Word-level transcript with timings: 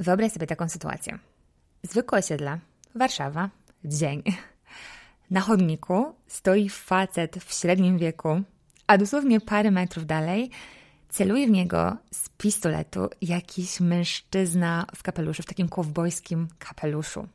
Wyobraź 0.00 0.32
sobie 0.32 0.46
taką 0.46 0.68
sytuację. 0.68 1.18
Zwykłe 1.82 2.18
osiedle, 2.18 2.58
Warszawa, 2.94 3.50
dzień. 3.84 4.22
Na 5.30 5.40
chodniku 5.40 6.14
stoi 6.26 6.68
facet 6.68 7.36
w 7.44 7.52
średnim 7.52 7.98
wieku, 7.98 8.42
a 8.86 8.98
dosłownie 8.98 9.40
parę 9.40 9.70
metrów 9.70 10.06
dalej 10.06 10.50
celuje 11.08 11.46
w 11.46 11.50
niego 11.50 11.96
z 12.12 12.28
pistoletu 12.28 13.08
jakiś 13.22 13.80
mężczyzna 13.80 14.86
w 14.96 15.02
kapeluszu, 15.02 15.42
w 15.42 15.46
takim 15.46 15.68
kowbojskim 15.68 16.48
kapeluszu. 16.58 17.28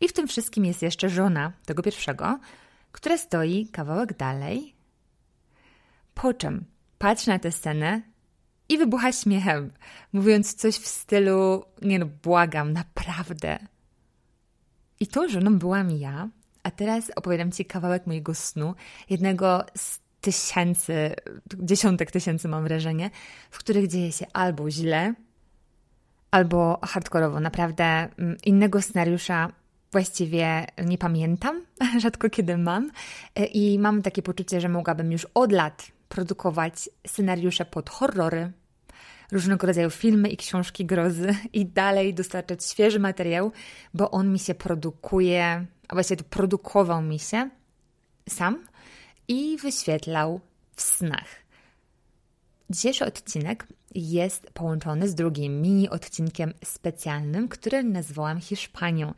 I 0.00 0.08
w 0.08 0.12
tym 0.12 0.28
wszystkim 0.28 0.64
jest 0.64 0.82
jeszcze 0.82 1.08
żona 1.08 1.52
tego 1.64 1.82
pierwszego, 1.82 2.38
która 2.92 3.18
stoi 3.18 3.68
kawałek 3.68 4.16
dalej. 4.16 4.74
Po 6.14 6.34
czym 6.34 6.64
patrzy 6.98 7.28
na 7.28 7.38
tę 7.38 7.52
scenę 7.52 8.02
i 8.68 8.78
wybucha 8.78 9.12
śmiechem, 9.12 9.72
mówiąc 10.12 10.54
coś 10.54 10.74
w 10.74 10.86
stylu: 10.86 11.64
Nie 11.82 11.98
no, 11.98 12.06
błagam, 12.22 12.72
naprawdę. 12.72 13.58
I 15.00 15.06
tą 15.06 15.28
żoną 15.28 15.58
byłam 15.58 15.90
ja, 15.90 16.28
a 16.62 16.70
teraz 16.70 17.10
opowiadam 17.16 17.52
Ci 17.52 17.64
kawałek 17.64 18.06
mojego 18.06 18.34
snu, 18.34 18.74
jednego 19.10 19.64
z 19.76 20.00
tysięcy, 20.20 21.14
dziesiątek 21.54 22.10
tysięcy 22.10 22.48
mam 22.48 22.64
wrażenie, 22.64 23.10
w 23.50 23.58
których 23.58 23.88
dzieje 23.88 24.12
się 24.12 24.26
albo 24.32 24.70
źle, 24.70 25.14
albo 26.30 26.78
hardkorowo. 26.82 27.40
Naprawdę 27.40 27.84
mm, 27.84 28.36
innego 28.44 28.82
scenariusza 28.82 29.52
właściwie 29.92 30.66
nie 30.84 30.98
pamiętam, 30.98 31.62
rzadko 32.02 32.30
kiedy 32.30 32.58
mam 32.58 32.90
i 33.52 33.78
mam 33.78 34.02
takie 34.02 34.22
poczucie, 34.22 34.60
że 34.60 34.68
mogłabym 34.68 35.12
już 35.12 35.26
od 35.34 35.52
lat 35.52 35.93
produkować 36.14 36.88
scenariusze 37.06 37.64
pod 37.64 37.90
horrory, 37.90 38.52
różnego 39.32 39.66
rodzaju 39.66 39.90
filmy 39.90 40.28
i 40.28 40.36
książki 40.36 40.86
grozy 40.86 41.34
i 41.52 41.66
dalej 41.66 42.14
dostarczać 42.14 42.64
świeży 42.64 43.00
materiał, 43.00 43.52
bo 43.94 44.10
on 44.10 44.32
mi 44.32 44.38
się 44.38 44.54
produkuje, 44.54 45.66
a 45.88 45.94
właściwie 45.94 46.24
produkował 46.24 47.02
mi 47.02 47.18
się 47.18 47.50
sam 48.28 48.66
i 49.28 49.56
wyświetlał 49.56 50.40
w 50.76 50.82
snach. 50.82 51.43
Dzisiejszy 52.70 53.06
odcinek 53.06 53.66
jest 53.94 54.50
połączony 54.50 55.08
z 55.08 55.14
drugim 55.14 55.62
mini 55.62 55.88
odcinkiem 55.88 56.52
specjalnym, 56.64 57.48
który 57.48 57.82
nazwałam 57.82 58.40
Hiszpanią. 58.40 59.14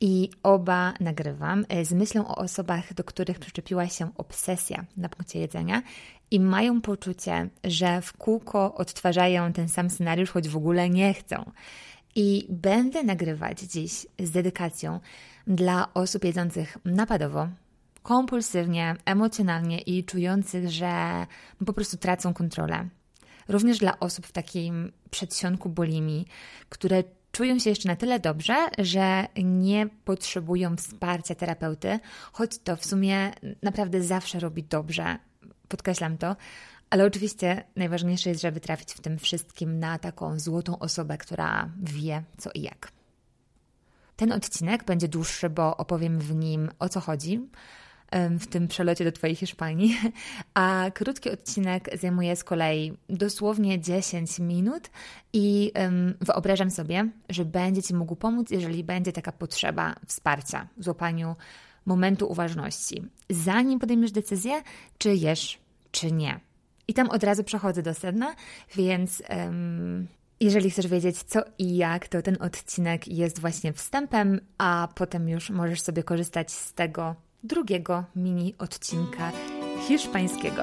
I 0.00 0.30
oba 0.42 0.94
nagrywam 1.00 1.64
e, 1.68 1.84
z 1.84 1.92
myślą 1.92 2.28
o 2.28 2.36
osobach, 2.36 2.94
do 2.94 3.04
których 3.04 3.38
przyczepiła 3.38 3.88
się 3.88 4.10
obsesja 4.16 4.84
na 4.96 5.08
punkcie 5.08 5.38
jedzenia 5.40 5.82
i 6.30 6.40
mają 6.40 6.80
poczucie, 6.80 7.48
że 7.64 8.02
w 8.02 8.12
kółko 8.12 8.74
odtwarzają 8.74 9.52
ten 9.52 9.68
sam 9.68 9.90
scenariusz, 9.90 10.30
choć 10.30 10.48
w 10.48 10.56
ogóle 10.56 10.90
nie 10.90 11.14
chcą. 11.14 11.50
I 12.14 12.46
będę 12.48 13.02
nagrywać 13.02 13.60
dziś 13.60 14.06
z 14.18 14.30
dedykacją 14.30 15.00
dla 15.46 15.94
osób 15.94 16.24
jedzących 16.24 16.78
napadowo, 16.84 17.48
kompulsywnie, 18.08 18.96
emocjonalnie 19.04 19.80
i 19.80 20.04
czujących, 20.04 20.70
że 20.70 21.26
po 21.66 21.72
prostu 21.72 21.96
tracą 21.96 22.34
kontrolę. 22.34 22.88
Również 23.48 23.78
dla 23.78 24.00
osób 24.00 24.26
w 24.26 24.32
takim 24.32 24.92
przedsionku 25.10 25.68
bulimi, 25.68 26.26
które 26.68 27.04
czują 27.32 27.58
się 27.58 27.70
jeszcze 27.70 27.88
na 27.88 27.96
tyle 27.96 28.20
dobrze, 28.20 28.56
że 28.78 29.26
nie 29.44 29.86
potrzebują 30.04 30.76
wsparcia 30.76 31.34
terapeuty, 31.34 31.98
choć 32.32 32.58
to 32.58 32.76
w 32.76 32.86
sumie 32.86 33.32
naprawdę 33.62 34.02
zawsze 34.02 34.40
robi 34.40 34.62
dobrze. 34.62 35.18
Podkreślam 35.68 36.18
to, 36.18 36.36
ale 36.90 37.04
oczywiście 37.04 37.64
najważniejsze 37.76 38.28
jest, 38.28 38.42
żeby 38.42 38.60
trafić 38.60 38.92
w 38.92 39.00
tym 39.00 39.18
wszystkim 39.18 39.78
na 39.78 39.98
taką 39.98 40.38
złotą 40.38 40.78
osobę, 40.78 41.18
która 41.18 41.70
wie 41.82 42.22
co 42.38 42.50
i 42.54 42.62
jak. 42.62 42.92
Ten 44.16 44.32
odcinek 44.32 44.84
będzie 44.84 45.08
dłuższy, 45.08 45.50
bo 45.50 45.76
opowiem 45.76 46.18
w 46.18 46.34
nim 46.34 46.70
o 46.78 46.88
co 46.88 47.00
chodzi, 47.00 47.40
w 48.40 48.46
tym 48.46 48.68
przelocie 48.68 49.04
do 49.04 49.12
Twojej 49.12 49.36
Hiszpanii, 49.36 49.98
a 50.54 50.90
krótki 50.94 51.30
odcinek 51.30 51.98
zajmuje 52.00 52.36
z 52.36 52.44
kolei 52.44 52.92
dosłownie 53.08 53.80
10 53.80 54.38
minut 54.38 54.90
i 55.32 55.72
wyobrażam 56.20 56.70
sobie, 56.70 57.08
że 57.28 57.44
będzie 57.44 57.82
Ci 57.82 57.94
mógł 57.94 58.16
pomóc, 58.16 58.50
jeżeli 58.50 58.84
będzie 58.84 59.12
taka 59.12 59.32
potrzeba 59.32 59.94
wsparcia 60.06 60.68
w 60.76 60.84
złapaniu 60.84 61.36
momentu 61.86 62.30
uważności, 62.30 63.02
zanim 63.30 63.78
podejmiesz 63.78 64.12
decyzję, 64.12 64.62
czy 64.98 65.14
jesz, 65.14 65.58
czy 65.90 66.12
nie. 66.12 66.40
I 66.88 66.94
tam 66.94 67.10
od 67.10 67.24
razu 67.24 67.44
przechodzę 67.44 67.82
do 67.82 67.94
sedna, 67.94 68.34
więc 68.76 69.22
um, 69.30 70.08
jeżeli 70.40 70.70
chcesz 70.70 70.86
wiedzieć 70.86 71.22
co 71.22 71.40
i 71.58 71.76
jak, 71.76 72.08
to 72.08 72.22
ten 72.22 72.36
odcinek 72.40 73.08
jest 73.08 73.40
właśnie 73.40 73.72
wstępem, 73.72 74.40
a 74.58 74.88
potem 74.94 75.28
już 75.28 75.50
możesz 75.50 75.80
sobie 75.80 76.02
korzystać 76.02 76.52
z 76.52 76.72
tego 76.72 77.16
drugiego 77.44 78.04
mini 78.16 78.54
odcinka 78.58 79.32
hiszpańskiego. 79.88 80.62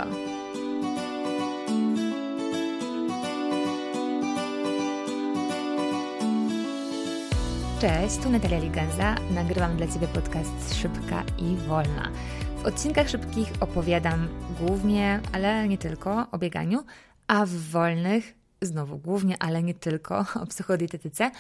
Cześć, 7.82 8.18
tu 8.18 8.30
Natalia 8.30 8.60
Liganza. 8.60 9.16
Nagrywam 9.32 9.78
dla 9.78 9.88
Ciebie 9.88 10.08
podcast 10.08 10.76
Szybka 10.82 11.24
i 11.38 11.56
Wolna. 11.68 12.12
W 12.58 12.66
odcinkach 12.66 13.10
szybkich 13.10 13.54
opowiadam 13.60 14.28
głównie, 14.60 15.20
ale 15.32 15.68
nie 15.68 15.78
tylko, 15.78 16.28
o 16.32 16.38
bieganiu, 16.38 16.84
a 17.28 17.46
w 17.46 17.50
wolnych, 17.50 18.36
znowu 18.62 18.98
głównie, 18.98 19.36
ale 19.40 19.64
nie 19.64 19.74
tylko, 19.74 20.26
o 20.42 20.46
psychodietetyce, 20.46 21.32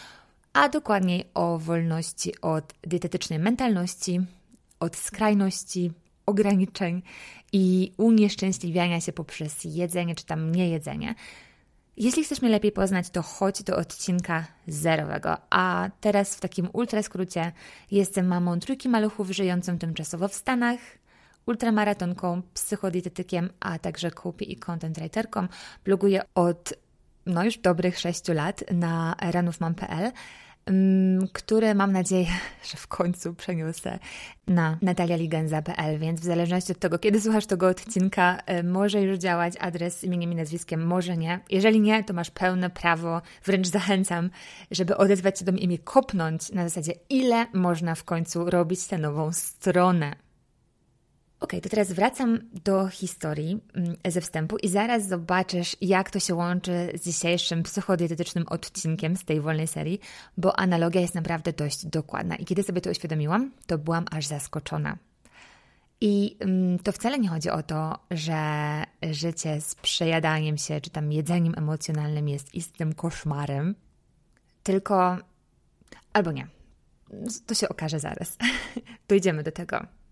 a 0.53 0.69
dokładniej 0.69 1.29
o 1.33 1.57
wolności 1.57 2.41
od 2.41 2.73
dietetycznej 2.83 3.39
mentalności, 3.39 4.21
od 4.79 4.95
skrajności, 4.95 5.91
ograniczeń 6.25 7.01
i 7.53 7.93
unieszczęśliwiania 7.97 9.01
się 9.01 9.13
poprzez 9.13 9.63
jedzenie 9.63 10.15
czy 10.15 10.25
tam 10.25 10.51
niejedzenie. 10.51 11.15
Jeśli 11.97 12.23
chcesz 12.23 12.41
mnie 12.41 12.51
lepiej 12.51 12.71
poznać, 12.71 13.09
to 13.09 13.21
chodź 13.21 13.63
do 13.63 13.75
odcinka 13.75 14.45
zerowego. 14.67 15.37
A 15.49 15.89
teraz 16.01 16.35
w 16.35 16.39
takim 16.39 16.69
ultra 16.73 17.03
skrócie 17.03 17.51
jestem 17.91 18.27
mamą 18.27 18.59
trójki 18.59 18.89
maluchów 18.89 19.31
żyjącą 19.31 19.77
tymczasowo 19.77 20.27
w 20.27 20.35
Stanach, 20.35 20.79
ultramaratonką, 21.45 22.41
psychodietetykiem, 22.53 23.49
a 23.59 23.79
także 23.79 24.11
copy 24.11 24.43
i 24.43 24.55
content 24.55 24.99
writerką. 24.99 25.47
Bloguję 25.85 26.21
od 26.35 26.73
no 27.25 27.43
już 27.43 27.57
dobrych 27.57 27.99
6 27.99 28.27
lat 28.27 28.63
na 28.71 29.15
ranówmam.pl 29.19 30.11
które 31.33 31.75
mam 31.75 31.91
nadzieję, 31.91 32.27
że 32.71 32.77
w 32.77 32.87
końcu 32.87 33.33
przeniosę 33.33 33.99
na 34.47 34.77
natalialigenza.pl, 34.81 35.99
więc 35.99 36.21
w 36.21 36.23
zależności 36.23 36.71
od 36.71 36.79
tego, 36.79 36.99
kiedy 36.99 37.21
słuchasz 37.21 37.45
tego 37.45 37.67
odcinka, 37.67 38.37
e, 38.45 38.63
może 38.63 39.01
już 39.01 39.19
działać 39.19 39.53
adres 39.59 40.03
imieniem 40.03 40.31
i 40.31 40.35
nazwiskiem, 40.35 40.85
może 40.85 41.17
nie. 41.17 41.39
Jeżeli 41.49 41.81
nie, 41.81 42.03
to 42.03 42.13
masz 42.13 42.31
pełne 42.31 42.69
prawo, 42.69 43.21
wręcz 43.45 43.67
zachęcam, 43.67 44.29
żeby 44.71 44.97
odezwać 44.97 45.39
się 45.39 45.45
do 45.45 45.51
mnie 45.51 45.61
i 45.61 45.79
kopnąć 45.79 46.51
na 46.51 46.69
zasadzie, 46.69 46.93
ile 47.09 47.47
można 47.53 47.95
w 47.95 48.03
końcu 48.03 48.49
robić 48.49 48.87
tę 48.87 48.97
nową 48.97 49.33
stronę. 49.33 50.24
Ok, 51.45 51.51
to 51.63 51.69
teraz 51.69 51.91
wracam 51.91 52.39
do 52.63 52.87
historii 52.87 53.61
mm, 53.73 53.95
ze 54.07 54.21
wstępu 54.21 54.57
i 54.57 54.67
zaraz 54.67 55.07
zobaczysz, 55.07 55.75
jak 55.81 56.11
to 56.11 56.19
się 56.19 56.35
łączy 56.35 56.89
z 56.93 57.05
dzisiejszym 57.05 57.63
psychodietetycznym 57.63 58.45
odcinkiem 58.47 59.17
z 59.17 59.25
tej 59.25 59.41
wolnej 59.41 59.67
serii, 59.67 59.99
bo 60.37 60.59
analogia 60.59 61.01
jest 61.01 61.15
naprawdę 61.15 61.53
dość 61.53 61.85
dokładna. 61.85 62.35
I 62.35 62.45
kiedy 62.45 62.63
sobie 62.63 62.81
to 62.81 62.89
uświadomiłam, 62.89 63.51
to 63.67 63.77
byłam 63.77 64.05
aż 64.11 64.25
zaskoczona. 64.25 64.97
I 66.01 66.37
mm, 66.39 66.79
to 66.79 66.91
wcale 66.91 67.19
nie 67.19 67.29
chodzi 67.29 67.49
o 67.49 67.63
to, 67.63 67.99
że 68.11 68.39
życie 69.11 69.61
z 69.61 69.75
przejadaniem 69.75 70.57
się 70.57 70.81
czy 70.81 70.89
tam 70.89 71.11
jedzeniem 71.11 71.53
emocjonalnym 71.57 72.29
jest 72.29 72.55
istnym 72.55 72.93
koszmarem, 72.93 73.75
tylko 74.63 75.17
albo 76.13 76.31
nie. 76.31 76.47
To 77.45 77.53
się 77.53 77.69
okaże 77.69 77.99
zaraz. 77.99 78.37
Dojdziemy 79.07 79.43
do 79.43 79.51
tego. 79.51 80.04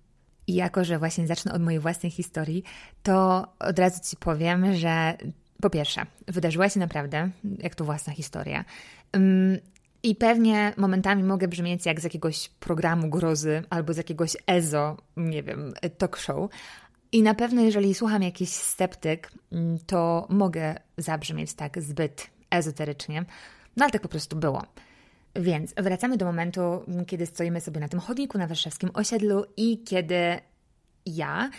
I 0.48 0.54
jako, 0.54 0.84
że 0.84 1.00
właśnie 1.00 1.28
zacznę 1.28 1.54
od 1.54 1.62
mojej 1.62 1.80
własnej 1.80 2.12
historii, 2.12 2.64
to 3.04 3.48
od 3.60 3.80
razu 3.80 4.00
Ci 4.10 4.18
powiem, 4.18 4.76
że 4.76 5.18
po 5.62 5.70
pierwsze, 5.70 6.06
wydarzyła 6.28 6.70
się 6.70 6.80
naprawdę, 6.80 7.30
jak 7.60 7.76
to 7.76 7.86
własna 7.86 8.14
historia. 8.14 8.66
I 10.04 10.16
pewnie 10.16 10.74
momentami 10.78 11.24
mogę 11.24 11.48
brzmieć 11.48 11.86
jak 11.86 12.00
z 12.00 12.04
jakiegoś 12.04 12.50
programu 12.50 13.10
grozy 13.10 13.64
albo 13.70 13.94
z 13.94 13.98
jakiegoś 13.98 14.38
EZO, 14.48 14.98
nie 15.18 15.44
wiem, 15.44 15.74
talk 15.98 16.18
show. 16.18 16.50
I 17.12 17.24
na 17.24 17.34
pewno, 17.34 17.62
jeżeli 17.62 17.94
słucham 17.94 18.24
jakiś 18.24 18.50
sceptyk, 18.50 19.32
to 19.86 20.28
mogę 20.30 20.76
zabrzmieć 20.98 21.54
tak 21.54 21.82
zbyt 21.82 22.30
ezoterycznie, 22.50 23.26
no 23.78 23.86
ale 23.86 23.92
tak 23.92 24.02
po 24.02 24.08
prostu 24.08 24.36
było. 24.36 24.64
Więc 25.36 25.74
wracamy 25.78 26.18
do 26.18 26.26
momentu, 26.26 26.62
kiedy 27.08 27.26
stoimy 27.26 27.62
sobie 27.62 27.80
na 27.80 27.88
tym 27.88 28.00
chodniku 28.00 28.38
na 28.38 28.48
warszawskim 28.48 28.90
osiedlu 28.94 29.46
i 29.58 29.84
kiedy 29.84 30.40
ja, 31.06 31.50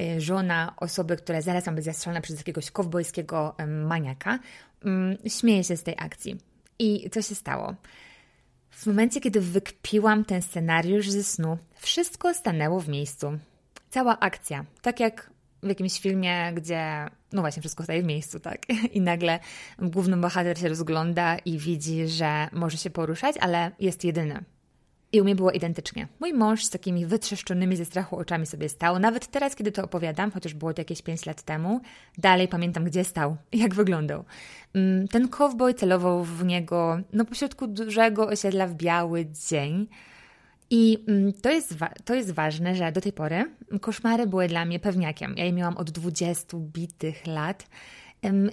y, 0.00 0.20
żona 0.20 0.74
osoby, 0.76 1.16
która 1.16 1.40
zaraz 1.40 1.66
ma 1.66 1.72
być 1.72 1.84
zastrzelona 1.84 2.20
przez 2.20 2.36
jakiegoś 2.36 2.70
kowbojskiego 2.70 3.54
maniaka, 3.68 4.38
mm, 4.84 5.16
śmieje 5.28 5.64
się 5.64 5.76
z 5.76 5.82
tej 5.82 5.94
akcji. 5.98 6.36
I 6.78 7.10
co 7.10 7.22
się 7.22 7.34
stało? 7.34 7.74
W 8.70 8.86
momencie, 8.86 9.20
kiedy 9.20 9.40
wykpiłam 9.40 10.24
ten 10.24 10.42
scenariusz 10.42 11.10
ze 11.10 11.24
snu, 11.24 11.58
wszystko 11.74 12.34
stanęło 12.34 12.80
w 12.80 12.88
miejscu. 12.88 13.38
Cała 13.90 14.20
akcja, 14.20 14.64
tak 14.82 15.00
jak 15.00 15.30
w 15.62 15.68
jakimś 15.68 16.00
filmie, 16.00 16.52
gdzie 16.54 17.10
no 17.34 17.42
właśnie 17.42 17.60
wszystko 17.60 17.84
staje 17.84 18.02
w 18.02 18.06
miejscu, 18.06 18.40
tak? 18.40 18.66
I 18.96 19.00
nagle 19.00 19.38
główny 19.78 20.16
bohater 20.16 20.58
się 20.58 20.68
rozgląda 20.68 21.38
i 21.38 21.58
widzi, 21.58 22.08
że 22.08 22.48
może 22.52 22.76
się 22.76 22.90
poruszać, 22.90 23.36
ale 23.40 23.70
jest 23.80 24.04
jedyny. 24.04 24.44
I 25.12 25.20
u 25.20 25.24
mnie 25.24 25.34
było 25.34 25.50
identycznie. 25.50 26.08
Mój 26.20 26.32
mąż 26.32 26.64
z 26.64 26.70
takimi 26.70 27.06
wytrzeszczonymi 27.06 27.76
ze 27.76 27.84
strachu 27.84 28.16
oczami 28.16 28.46
sobie 28.46 28.68
stał. 28.68 28.98
Nawet 28.98 29.26
teraz, 29.26 29.56
kiedy 29.56 29.72
to 29.72 29.84
opowiadam, 29.84 30.30
chociaż 30.30 30.54
było 30.54 30.74
to 30.74 30.80
jakieś 30.80 31.02
5 31.02 31.26
lat 31.26 31.42
temu, 31.42 31.80
dalej 32.18 32.48
pamiętam, 32.48 32.84
gdzie 32.84 33.04
stał, 33.04 33.36
jak 33.52 33.74
wyglądał. 33.74 34.24
Mm, 34.74 35.08
ten 35.08 35.28
cowboy 35.28 35.74
celował 35.74 36.24
w 36.24 36.44
niego 36.44 37.00
no, 37.12 37.24
pośrodku 37.24 37.66
dużego 37.66 38.26
osiedla 38.26 38.66
w 38.66 38.74
biały 38.74 39.26
dzień. 39.48 39.88
I 40.70 41.04
mm, 41.08 41.32
to 41.32 41.50
jest, 41.50 41.74
to 42.04 42.14
jest 42.14 42.30
ważne, 42.30 42.74
że 42.74 42.92
do 42.92 43.00
tej 43.00 43.12
pory 43.12 43.54
koszmary 43.80 44.26
były 44.26 44.48
dla 44.48 44.64
mnie 44.64 44.80
pewniakiem. 44.80 45.34
Ja 45.36 45.44
je 45.44 45.52
miałam 45.52 45.76
od 45.76 45.90
20 45.90 46.56
bitych 46.58 47.26
lat. 47.26 47.66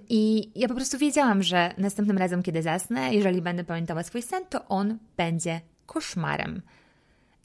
I 0.10 0.52
ja 0.56 0.68
po 0.68 0.76
prostu 0.76 0.98
wiedziałam, 0.98 1.44
że 1.44 1.74
następnym 1.78 2.18
razem, 2.18 2.44
kiedy 2.44 2.62
zasnę, 2.62 3.14
jeżeli 3.14 3.42
będę 3.42 3.64
pamiętała 3.64 4.04
swój 4.04 4.22
sen, 4.22 4.46
to 4.50 4.68
on 4.68 4.98
będzie 5.18 5.62
koszmarem. 5.86 6.62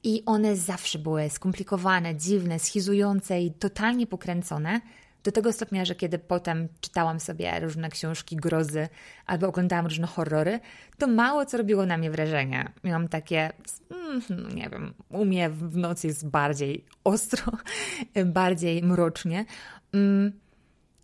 I 0.02 0.22
one 0.26 0.56
zawsze 0.56 0.98
były 0.98 1.30
skomplikowane, 1.30 2.16
dziwne, 2.16 2.58
schizujące 2.58 3.40
i 3.40 3.50
totalnie 3.50 4.06
pokręcone. 4.06 4.80
Do 5.26 5.32
tego 5.32 5.52
stopnia, 5.52 5.84
że 5.84 5.94
kiedy 5.94 6.18
potem 6.18 6.68
czytałam 6.80 7.20
sobie 7.20 7.60
różne 7.60 7.90
książki 7.90 8.36
grozy 8.36 8.88
albo 9.26 9.48
oglądałam 9.48 9.86
różne 9.86 10.06
horrory, 10.06 10.60
to 10.98 11.06
mało 11.06 11.46
co 11.46 11.56
robiło 11.56 11.86
na 11.86 11.98
mnie 11.98 12.10
wrażenie. 12.10 12.72
Miałam 12.84 13.08
takie, 13.08 13.52
mm, 13.90 14.54
nie 14.54 14.68
wiem, 14.68 14.94
u 15.08 15.24
mnie 15.24 15.50
w 15.50 15.76
nocy 15.76 16.06
jest 16.06 16.28
bardziej 16.28 16.84
ostro, 17.04 17.52
bardziej 18.24 18.82
mrocznie. 18.82 19.44
Mm, 19.92 20.32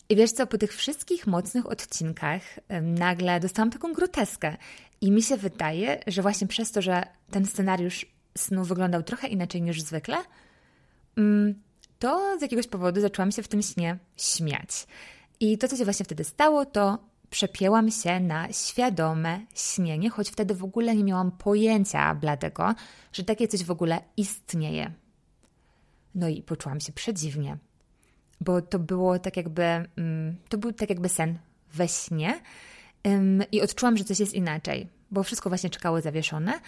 I 0.09 0.17
wiesz 0.17 0.31
co, 0.31 0.47
po 0.47 0.59
tych 0.59 0.75
wszystkich 0.75 1.27
mocnych 1.27 1.67
odcinkach 1.67 2.43
nagle 2.83 3.41
dostałam 3.41 3.71
taką 3.71 3.93
groteskę. 3.93 4.57
I 5.01 5.11
mi 5.11 5.23
się 5.23 5.37
wydaje, 5.37 6.01
że 6.07 6.23
właśnie 6.23 6.47
przez 6.47 6.73
to, 6.73 6.83
że 6.83 7.03
ten 7.31 7.47
scenariusz 7.47 8.07
snu 8.39 8.65
wyglądał 8.65 9.03
trochę 9.03 9.29
inaczej 9.29 9.63
niż 9.63 9.83
zwykle, 9.83 10.17
mm, 11.17 11.55
to 12.03 12.39
z 12.39 12.43
jakiegoś 12.43 12.67
powodu 12.67 13.01
zaczęłam 13.01 13.33
się 13.33 13.43
w 13.43 13.49
tym 13.49 13.63
śnie 13.63 13.99
śmiać. 14.17 14.87
I 15.41 15.59
to, 15.59 15.69
co 15.69 15.77
się 15.77 15.85
właśnie 15.85 16.05
wtedy 16.05 16.25
stało, 16.25 16.67
to 16.67 16.99
przepięłam 17.31 17.91
się 17.91 18.21
na 18.21 18.53
świadome 18.53 19.41
śnienie, 19.55 20.11
choć 20.11 20.31
wtedy 20.31 20.55
w 20.55 20.65
ogóle 20.65 20.97
nie 20.97 21.05
miałam 21.05 21.31
pojęcia 21.31 22.15
bladego, 22.15 22.75
że 23.13 23.25
takie 23.25 23.49
coś 23.49 23.65
w 23.65 23.71
ogóle 23.71 24.01
istnieje. 24.17 24.93
No 26.15 26.29
i 26.29 26.43
poczułam 26.43 26.81
się 26.81 26.93
przedziwnie, 26.93 27.57
bo 28.41 28.63
to 28.63 28.79
było 28.79 29.19
tak 29.19 29.37
jakby, 29.37 29.63
mm, 29.63 30.37
to 30.49 30.59
był 30.59 30.73
tak 30.73 30.91
jakby 30.91 31.09
sen 31.09 31.39
we 31.75 31.89
śnie, 31.89 32.41
i 33.53 33.63
odczułam, 33.63 33.97
że 33.97 34.05
coś 34.05 34.21
jest 34.21 34.35
inaczej, 34.35 34.89
bo 35.11 35.23
wszystko 35.23 35.51
właśnie 35.51 35.71
czekało 35.71 36.01
zawieszone. 36.01 36.61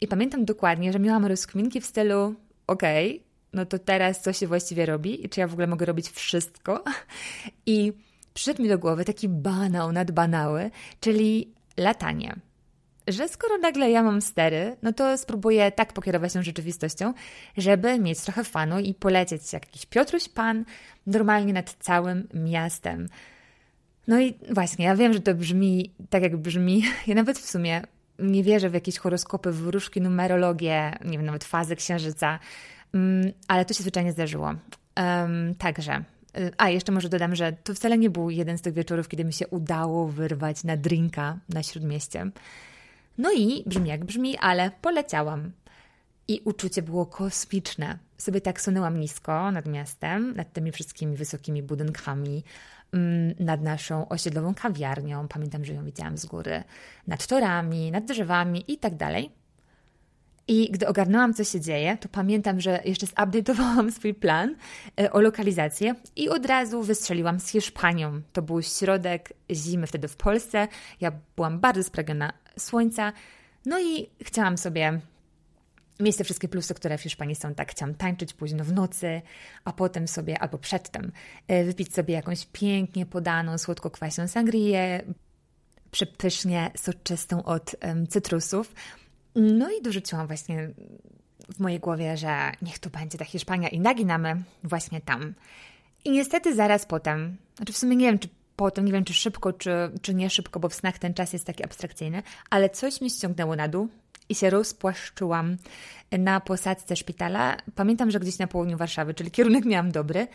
I 0.00 0.08
pamiętam 0.08 0.44
dokładnie, 0.44 0.92
że 0.92 0.98
miałam 0.98 1.26
rozkminki 1.26 1.80
w 1.80 1.86
stylu: 1.86 2.34
okej, 2.66 3.16
okay, 3.16 3.27
no 3.52 3.66
to 3.66 3.78
teraz 3.78 4.22
co 4.22 4.32
się 4.32 4.46
właściwie 4.46 4.86
robi 4.86 5.24
i 5.24 5.28
czy 5.28 5.40
ja 5.40 5.48
w 5.48 5.52
ogóle 5.52 5.66
mogę 5.66 5.86
robić 5.86 6.08
wszystko? 6.10 6.84
I 7.66 7.92
przyszedł 8.34 8.62
mi 8.62 8.68
do 8.68 8.78
głowy 8.78 9.04
taki 9.04 9.28
banał 9.28 9.92
nad 9.92 10.10
banały, 10.10 10.70
czyli 11.00 11.52
latanie. 11.76 12.36
Że 13.08 13.28
skoro 13.28 13.58
nagle 13.58 13.90
ja 13.90 14.02
mam 14.02 14.22
stery, 14.22 14.76
no 14.82 14.92
to 14.92 15.18
spróbuję 15.18 15.72
tak 15.72 15.92
pokierować 15.92 16.32
tą 16.32 16.42
rzeczywistością, 16.42 17.14
żeby 17.56 17.98
mieć 17.98 18.20
trochę 18.20 18.44
fanu 18.44 18.78
i 18.78 18.94
polecieć 18.94 19.52
jak 19.52 19.66
jakiś 19.66 19.86
Piotruś 19.86 20.28
Pan 20.28 20.64
normalnie 21.06 21.52
nad 21.52 21.76
całym 21.80 22.28
miastem. 22.34 23.08
No 24.08 24.20
i 24.20 24.34
właśnie, 24.50 24.84
ja 24.84 24.96
wiem, 24.96 25.12
że 25.12 25.20
to 25.20 25.34
brzmi 25.34 25.94
tak, 26.10 26.22
jak 26.22 26.36
brzmi. 26.36 26.84
Ja 27.06 27.14
nawet 27.14 27.38
w 27.38 27.50
sumie 27.50 27.82
nie 28.18 28.42
wierzę 28.42 28.70
w 28.70 28.74
jakieś 28.74 28.98
horoskopy, 28.98 29.52
wróżki, 29.52 30.00
numerologię, 30.00 30.98
nie 31.04 31.18
wiem, 31.18 31.26
nawet 31.26 31.44
fazy 31.44 31.76
księżyca, 31.76 32.38
ale 33.48 33.64
to 33.64 33.74
się 33.74 33.82
zwyczajnie 33.82 34.12
zdarzyło. 34.12 34.54
Także. 35.58 36.04
A, 36.56 36.70
jeszcze 36.70 36.92
może 36.92 37.08
dodam, 37.08 37.34
że 37.34 37.52
to 37.52 37.74
wcale 37.74 37.98
nie 37.98 38.10
był 38.10 38.30
jeden 38.30 38.58
z 38.58 38.62
tych 38.62 38.74
wieczorów, 38.74 39.08
kiedy 39.08 39.24
mi 39.24 39.32
się 39.32 39.46
udało 39.46 40.08
wyrwać 40.08 40.64
na 40.64 40.76
drinka 40.76 41.38
na 41.48 41.62
śródmieście. 41.62 42.30
No 43.18 43.32
i 43.32 43.62
brzmi 43.66 43.88
jak 43.88 44.04
brzmi, 44.04 44.36
ale 44.36 44.70
poleciałam. 44.80 45.52
I 46.28 46.40
uczucie 46.44 46.82
było 46.82 47.06
kosmiczne. 47.06 47.98
Sobie 48.18 48.40
tak 48.40 48.60
sunęłam 48.60 49.00
nisko 49.00 49.50
nad 49.50 49.66
miastem, 49.66 50.36
nad 50.36 50.52
tymi 50.52 50.72
wszystkimi 50.72 51.16
wysokimi 51.16 51.62
budynkami, 51.62 52.44
Mm, 52.92 53.34
nad 53.40 53.62
naszą 53.62 54.08
osiedlową 54.08 54.54
kawiarnią. 54.54 55.28
Pamiętam, 55.28 55.64
że 55.64 55.72
ją 55.72 55.84
widziałam 55.84 56.18
z 56.18 56.26
góry, 56.26 56.64
nad 57.06 57.26
torami, 57.26 57.90
nad 57.90 58.04
drzewami 58.04 58.72
i 58.72 58.78
tak 58.78 58.96
dalej. 58.96 59.30
I 60.48 60.70
gdy 60.70 60.88
ogarnęłam, 60.88 61.34
co 61.34 61.44
się 61.44 61.60
dzieje, 61.60 61.96
to 62.00 62.08
pamiętam, 62.08 62.60
że 62.60 62.80
jeszcze 62.84 63.06
zupdate'owałam 63.06 63.90
swój 63.96 64.14
plan 64.14 64.56
e, 65.00 65.12
o 65.12 65.20
lokalizację 65.20 65.94
i 66.16 66.28
od 66.28 66.46
razu 66.46 66.82
wystrzeliłam 66.82 67.40
z 67.40 67.48
Hiszpanią. 67.48 68.20
To 68.32 68.42
był 68.42 68.62
środek 68.62 69.32
zimy 69.50 69.86
wtedy 69.86 70.08
w 70.08 70.16
Polsce. 70.16 70.68
Ja 71.00 71.12
byłam 71.36 71.60
bardzo 71.60 71.84
spragniona 71.84 72.32
słońca. 72.58 73.12
No 73.66 73.80
i 73.80 74.08
chciałam 74.22 74.58
sobie 74.58 75.00
mieć 76.00 76.16
te 76.16 76.24
wszystkie 76.24 76.48
plusy, 76.48 76.74
które 76.74 76.98
w 76.98 77.02
Hiszpanii 77.02 77.34
są, 77.34 77.54
tak 77.54 77.70
chciałam 77.70 77.94
tańczyć 77.94 78.34
późno 78.34 78.64
w 78.64 78.72
nocy, 78.72 79.22
a 79.64 79.72
potem 79.72 80.08
sobie, 80.08 80.38
albo 80.38 80.58
przedtem, 80.58 81.12
e, 81.48 81.64
wypić 81.64 81.94
sobie 81.94 82.14
jakąś 82.14 82.46
pięknie 82.52 83.06
podaną, 83.06 83.58
słodko-kwaśną 83.58 84.28
sangrię, 84.28 85.02
przepysznie 85.90 86.70
soczystą 86.76 87.42
od 87.42 87.76
um, 87.82 88.06
cytrusów. 88.06 88.74
No 89.38 89.70
i 89.70 89.82
dorzuciłam 89.82 90.26
właśnie 90.26 90.70
w 91.54 91.60
mojej 91.60 91.80
głowie, 91.80 92.16
że 92.16 92.52
niech 92.62 92.78
to 92.78 92.90
będzie 92.90 93.18
ta 93.18 93.24
Hiszpania 93.24 93.68
i 93.68 93.80
naginamy 93.80 94.42
właśnie 94.64 95.00
tam. 95.00 95.34
I 96.04 96.10
niestety 96.10 96.54
zaraz 96.54 96.86
potem, 96.86 97.36
znaczy 97.56 97.72
w 97.72 97.76
sumie 97.78 97.96
nie 97.96 98.06
wiem, 98.06 98.18
czy 98.18 98.28
potem, 98.56 98.84
nie 98.84 98.92
wiem, 98.92 99.04
czy 99.04 99.14
szybko, 99.14 99.52
czy, 99.52 99.70
czy 100.02 100.14
nie 100.14 100.30
szybko, 100.30 100.60
bo 100.60 100.68
w 100.68 100.74
snach 100.74 100.98
ten 100.98 101.14
czas 101.14 101.32
jest 101.32 101.46
taki 101.46 101.64
abstrakcyjny, 101.64 102.22
ale 102.50 102.70
coś 102.70 103.00
mi 103.00 103.10
ściągnęło 103.10 103.56
na 103.56 103.68
dół 103.68 103.88
i 104.28 104.34
się 104.34 104.50
rozpłaszczyłam 104.50 105.56
na 106.12 106.40
posadzce 106.40 106.96
szpitala. 106.96 107.56
Pamiętam, 107.74 108.10
że 108.10 108.20
gdzieś 108.20 108.38
na 108.38 108.46
południu 108.46 108.76
Warszawy, 108.76 109.14
czyli 109.14 109.30
kierunek 109.30 109.64
miałam 109.64 109.92
dobry. 109.92 110.26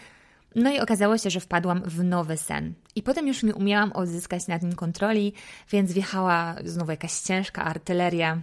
No 0.56 0.72
i 0.72 0.80
okazało 0.80 1.18
się, 1.18 1.30
że 1.30 1.40
wpadłam 1.40 1.82
w 1.86 2.04
nowy 2.04 2.38
sen. 2.38 2.74
I 2.96 3.04
potem 3.04 3.28
już 3.28 3.44
nie 3.44 3.56
umiałam 3.56 3.92
odzyskać 3.92 4.48
nad 4.48 4.62
nim 4.62 4.76
kontroli, 4.76 5.34
więc 5.72 5.92
wjechała 5.92 6.56
znowu 6.66 6.92
jakaś 6.92 7.20
ciężka 7.20 7.64
artyleria. 7.64 8.42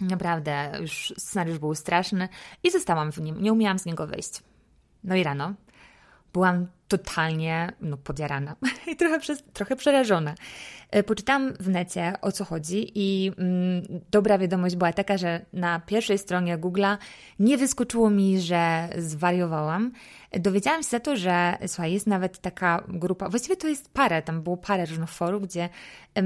Naprawdę, 0.00 0.72
już 0.80 1.14
scenariusz 1.18 1.58
był 1.58 1.74
straszny 1.74 2.28
i 2.62 2.70
zostałam 2.70 3.12
w 3.12 3.18
nim. 3.18 3.42
Nie 3.42 3.52
umiałam 3.52 3.78
z 3.78 3.86
niego 3.86 4.06
wyjść. 4.06 4.42
No 5.04 5.16
i 5.16 5.22
rano 5.22 5.54
byłam 6.36 6.66
totalnie 6.88 7.72
no, 7.80 7.96
podjarana 7.96 8.56
i 8.92 8.96
trochę, 8.96 9.20
przez, 9.20 9.42
trochę 9.52 9.76
przerażona. 9.76 10.34
E, 10.90 11.02
poczytałam 11.02 11.52
w 11.60 11.68
necie 11.68 12.12
o 12.22 12.32
co 12.32 12.44
chodzi 12.44 12.92
i 12.94 13.32
mm, 13.38 13.82
dobra 14.10 14.38
wiadomość 14.38 14.76
była 14.76 14.92
taka, 14.92 15.18
że 15.18 15.46
na 15.52 15.80
pierwszej 15.80 16.18
stronie 16.18 16.58
Google'a 16.58 16.96
nie 17.38 17.58
wyskoczyło 17.58 18.10
mi, 18.10 18.40
że 18.40 18.88
zwariowałam. 18.98 19.92
Dowiedziałam 20.32 20.82
się 20.82 20.88
za 20.88 21.00
to, 21.00 21.16
że 21.16 21.58
słuchaj, 21.66 21.92
jest 21.92 22.06
nawet 22.06 22.38
taka 22.38 22.84
grupa, 22.88 23.28
właściwie 23.28 23.56
to 23.56 23.68
jest 23.68 23.92
parę, 23.92 24.22
tam 24.22 24.42
było 24.42 24.56
parę 24.56 24.86
różnych 24.86 25.10
forów, 25.10 25.42
gdzie 25.42 25.68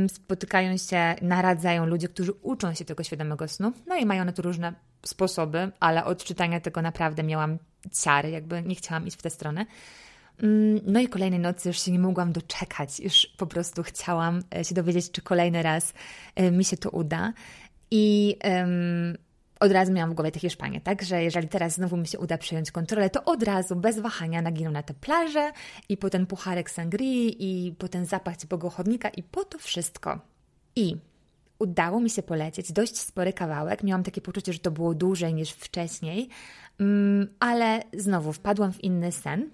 spotykają 0.08 0.76
się, 0.76 1.14
naradzają 1.22 1.86
ludzie, 1.86 2.08
którzy 2.08 2.32
uczą 2.32 2.74
się 2.74 2.84
tego 2.84 3.02
świadomego 3.02 3.48
snu, 3.48 3.72
no 3.86 3.96
i 3.96 4.06
mają 4.06 4.24
na 4.24 4.32
to 4.32 4.42
różne 4.42 4.74
sposoby, 5.06 5.72
ale 5.80 6.04
od 6.04 6.24
czytania 6.24 6.60
tego 6.60 6.82
naprawdę 6.82 7.22
miałam 7.22 7.58
ciary, 8.02 8.30
jakby 8.30 8.62
nie 8.62 8.74
chciałam 8.74 9.06
iść 9.06 9.18
w 9.18 9.22
tę 9.22 9.30
stronę. 9.30 9.66
Mm, 10.42 10.80
no 10.86 11.00
i 11.00 11.08
kolejnej 11.08 11.40
nocy 11.40 11.68
już 11.68 11.80
się 11.80 11.92
nie 11.92 11.98
mogłam 11.98 12.32
doczekać, 12.32 13.00
już 13.00 13.26
po 13.26 13.46
prostu 13.46 13.82
chciałam 13.82 14.42
e, 14.56 14.64
się 14.64 14.74
dowiedzieć, 14.74 15.10
czy 15.10 15.22
kolejny 15.22 15.62
raz 15.62 15.94
e, 16.34 16.50
mi 16.50 16.64
się 16.64 16.76
to 16.76 16.90
uda. 16.90 17.32
I 17.90 18.36
um, 18.44 19.16
od 19.60 19.72
razu 19.72 19.92
miałam 19.92 20.10
w 20.10 20.14
głowie 20.14 20.32
tę 20.32 20.40
Hiszpanię, 20.40 20.80
tak? 20.80 21.02
Że 21.02 21.22
jeżeli 21.22 21.48
teraz 21.48 21.74
znowu 21.74 21.96
mi 21.96 22.06
się 22.06 22.18
uda 22.18 22.38
przejąć 22.38 22.70
kontrolę, 22.70 23.10
to 23.10 23.24
od 23.24 23.42
razu, 23.42 23.76
bez 23.76 23.98
wahania, 23.98 24.42
naginę 24.42 24.70
na 24.70 24.82
tę 24.82 24.94
plażę 24.94 25.52
i 25.88 25.96
po 25.96 26.10
ten 26.10 26.26
pucharek 26.26 26.70
sangrii 26.70 27.36
i 27.68 27.72
po 27.72 27.88
ten 27.88 28.06
zapach 28.06 28.36
ciepłego 28.36 28.70
chodnika 28.70 29.08
i 29.08 29.22
po 29.22 29.44
to 29.44 29.58
wszystko. 29.58 30.18
I 30.76 30.96
udało 31.60 32.00
mi 32.00 32.10
się 32.10 32.22
polecieć 32.22 32.72
dość 32.72 32.98
spory 32.98 33.32
kawałek. 33.32 33.82
Miałam 33.82 34.02
takie 34.02 34.20
poczucie, 34.20 34.52
że 34.52 34.58
to 34.58 34.70
było 34.70 34.94
dłużej 34.94 35.34
niż 35.34 35.50
wcześniej, 35.50 36.28
um, 36.80 37.28
ale 37.40 37.82
znowu 37.92 38.32
wpadłam 38.32 38.72
w 38.72 38.84
inny 38.84 39.12
sen 39.12 39.50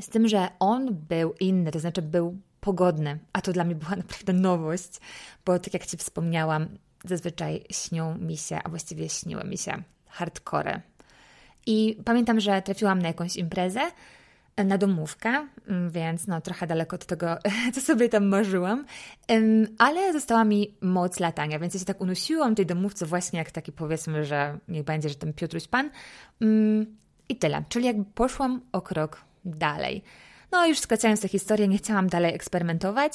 z 0.00 0.08
tym, 0.08 0.28
że 0.28 0.48
on 0.58 0.94
był 1.08 1.34
inny, 1.40 1.70
to 1.70 1.80
znaczy 1.80 2.02
był 2.02 2.36
pogodny, 2.60 3.18
a 3.32 3.40
to 3.40 3.52
dla 3.52 3.64
mnie 3.64 3.74
była 3.74 3.96
naprawdę 4.06 4.32
nowość, 4.32 5.00
bo 5.44 5.58
tak 5.58 5.74
jak 5.74 5.86
Ci 5.86 5.96
wspomniałam, 5.96 6.68
zazwyczaj 7.04 7.64
śnią 7.72 8.18
mi 8.18 8.36
się, 8.36 8.58
a 8.64 8.68
właściwie 8.68 9.08
śniły 9.08 9.44
mi 9.44 9.58
się 9.58 9.82
hardcore. 10.08 10.80
I 11.66 11.98
pamiętam, 12.04 12.40
że 12.40 12.62
trafiłam 12.62 13.02
na 13.02 13.08
jakąś 13.08 13.36
imprezę, 13.36 13.80
na 14.64 14.78
domówkę, 14.78 15.46
mm, 15.68 15.90
więc 15.90 16.26
no 16.26 16.40
trochę 16.40 16.66
daleko 16.66 16.96
od 16.96 17.06
tego, 17.06 17.38
co 17.74 17.80
sobie 17.80 18.08
tam 18.08 18.26
marzyłam, 18.26 18.84
ale 19.78 20.12
została 20.12 20.44
mi 20.44 20.74
moc 20.80 21.20
latania, 21.20 21.58
więc 21.58 21.74
ja 21.74 21.80
się 21.80 21.86
tak 21.86 22.00
unosiłam 22.00 22.54
tej 22.54 22.66
domówce 22.66 23.06
właśnie 23.06 23.38
jak 23.38 23.50
taki 23.50 23.72
powiedzmy, 23.72 24.24
że 24.24 24.58
niech 24.68 24.84
będzie, 24.84 25.08
że 25.08 25.14
ten 25.14 25.32
Piotruś 25.32 25.68
Pan 25.68 25.90
mm, 26.40 26.96
i 27.28 27.36
tyle, 27.36 27.64
czyli 27.68 27.86
jakby 27.86 28.04
poszłam 28.04 28.60
o 28.72 28.80
krok 28.80 29.24
dalej. 29.44 30.02
No 30.52 30.66
już 30.66 30.78
skracając 30.78 31.20
tę 31.20 31.28
historię, 31.28 31.68
nie 31.68 31.78
chciałam 31.78 32.08
dalej 32.08 32.34
eksperymentować, 32.34 33.12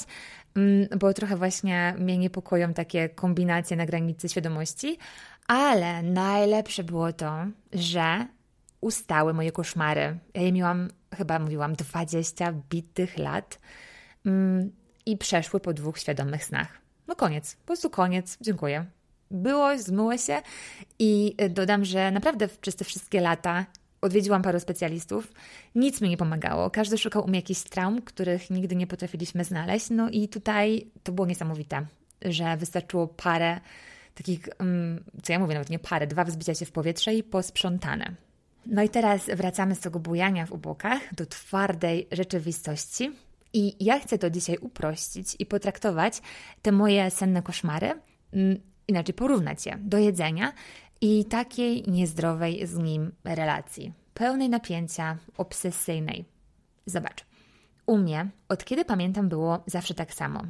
mm, 0.54 0.88
bo 0.98 1.14
trochę 1.14 1.36
właśnie 1.36 1.94
mnie 1.98 2.18
niepokoją 2.18 2.74
takie 2.74 3.08
kombinacje 3.08 3.76
na 3.76 3.86
granicy 3.86 4.28
świadomości, 4.28 4.98
ale 5.46 6.02
najlepsze 6.02 6.84
było 6.84 7.12
to, 7.12 7.46
że 7.72 8.26
ustały 8.80 9.34
moje 9.34 9.52
koszmary. 9.52 10.18
Ja 10.34 10.42
je 10.42 10.52
miałam, 10.52 10.88
chyba 11.14 11.38
mówiłam, 11.38 11.74
20 11.74 12.52
bitych 12.52 13.18
lat 13.18 13.58
mm, 14.26 14.72
i 15.06 15.16
przeszły 15.16 15.60
po 15.60 15.72
dwóch 15.72 15.98
świadomych 15.98 16.44
snach. 16.44 16.68
No 17.06 17.16
koniec, 17.16 17.56
po 17.56 17.66
prostu 17.66 17.90
koniec, 17.90 18.38
dziękuję. 18.40 18.84
Było, 19.30 19.78
zmyło 19.78 20.18
się 20.18 20.42
i 20.98 21.36
dodam, 21.50 21.84
że 21.84 22.10
naprawdę 22.10 22.48
przez 22.48 22.76
te 22.76 22.84
wszystkie 22.84 23.20
lata 23.20 23.66
odwiedziłam 24.00 24.42
paru 24.42 24.60
specjalistów. 24.60 25.32
Nic 25.74 26.00
mi 26.00 26.10
nie 26.10 26.16
pomagało. 26.16 26.70
Każdy 26.70 26.98
szukał 26.98 27.24
u 27.24 27.28
mnie 27.28 27.38
jakichś 27.38 27.62
traum, 27.62 28.02
których 28.02 28.50
nigdy 28.50 28.76
nie 28.76 28.86
potrafiliśmy 28.86 29.44
znaleźć. 29.44 29.90
No 29.90 30.10
i 30.10 30.28
tutaj 30.28 30.86
to 31.02 31.12
było 31.12 31.26
niesamowite, 31.26 31.86
że 32.22 32.56
wystarczyło 32.56 33.06
parę 33.08 33.60
takich, 34.14 34.48
mm, 34.58 35.04
co 35.22 35.32
ja 35.32 35.38
mówię, 35.38 35.54
nawet 35.54 35.70
nie 35.70 35.78
parę, 35.78 36.06
dwa 36.06 36.24
wzbicia 36.24 36.54
się 36.54 36.66
w 36.66 36.72
powietrze 36.72 37.14
i 37.14 37.22
posprzątane. 37.22 38.14
No 38.66 38.82
i 38.82 38.88
teraz 38.88 39.26
wracamy 39.26 39.74
z 39.74 39.80
tego 39.80 40.00
bujania 40.00 40.46
w 40.46 40.52
ubokach 40.52 41.14
do 41.14 41.26
twardej 41.26 42.08
rzeczywistości. 42.12 43.12
I 43.52 43.84
ja 43.84 43.98
chcę 43.98 44.18
to 44.18 44.30
dzisiaj 44.30 44.58
uprościć 44.58 45.36
i 45.38 45.46
potraktować 45.46 46.22
te 46.62 46.72
moje 46.72 47.10
senne 47.10 47.42
koszmary, 47.42 47.92
mm, 48.32 48.60
inaczej 48.88 49.14
porównać 49.14 49.66
je 49.66 49.78
do 49.80 49.98
jedzenia 49.98 50.52
i 51.00 51.24
takiej 51.24 51.82
niezdrowej 51.88 52.66
z 52.66 52.76
nim 52.76 53.12
relacji, 53.24 53.92
pełnej 54.14 54.48
napięcia, 54.48 55.18
obsesyjnej. 55.36 56.24
Zobacz, 56.86 57.24
u 57.86 57.98
mnie 57.98 58.30
od 58.48 58.64
kiedy 58.64 58.84
pamiętam 58.84 59.28
było 59.28 59.62
zawsze 59.66 59.94
tak 59.94 60.14
samo. 60.14 60.42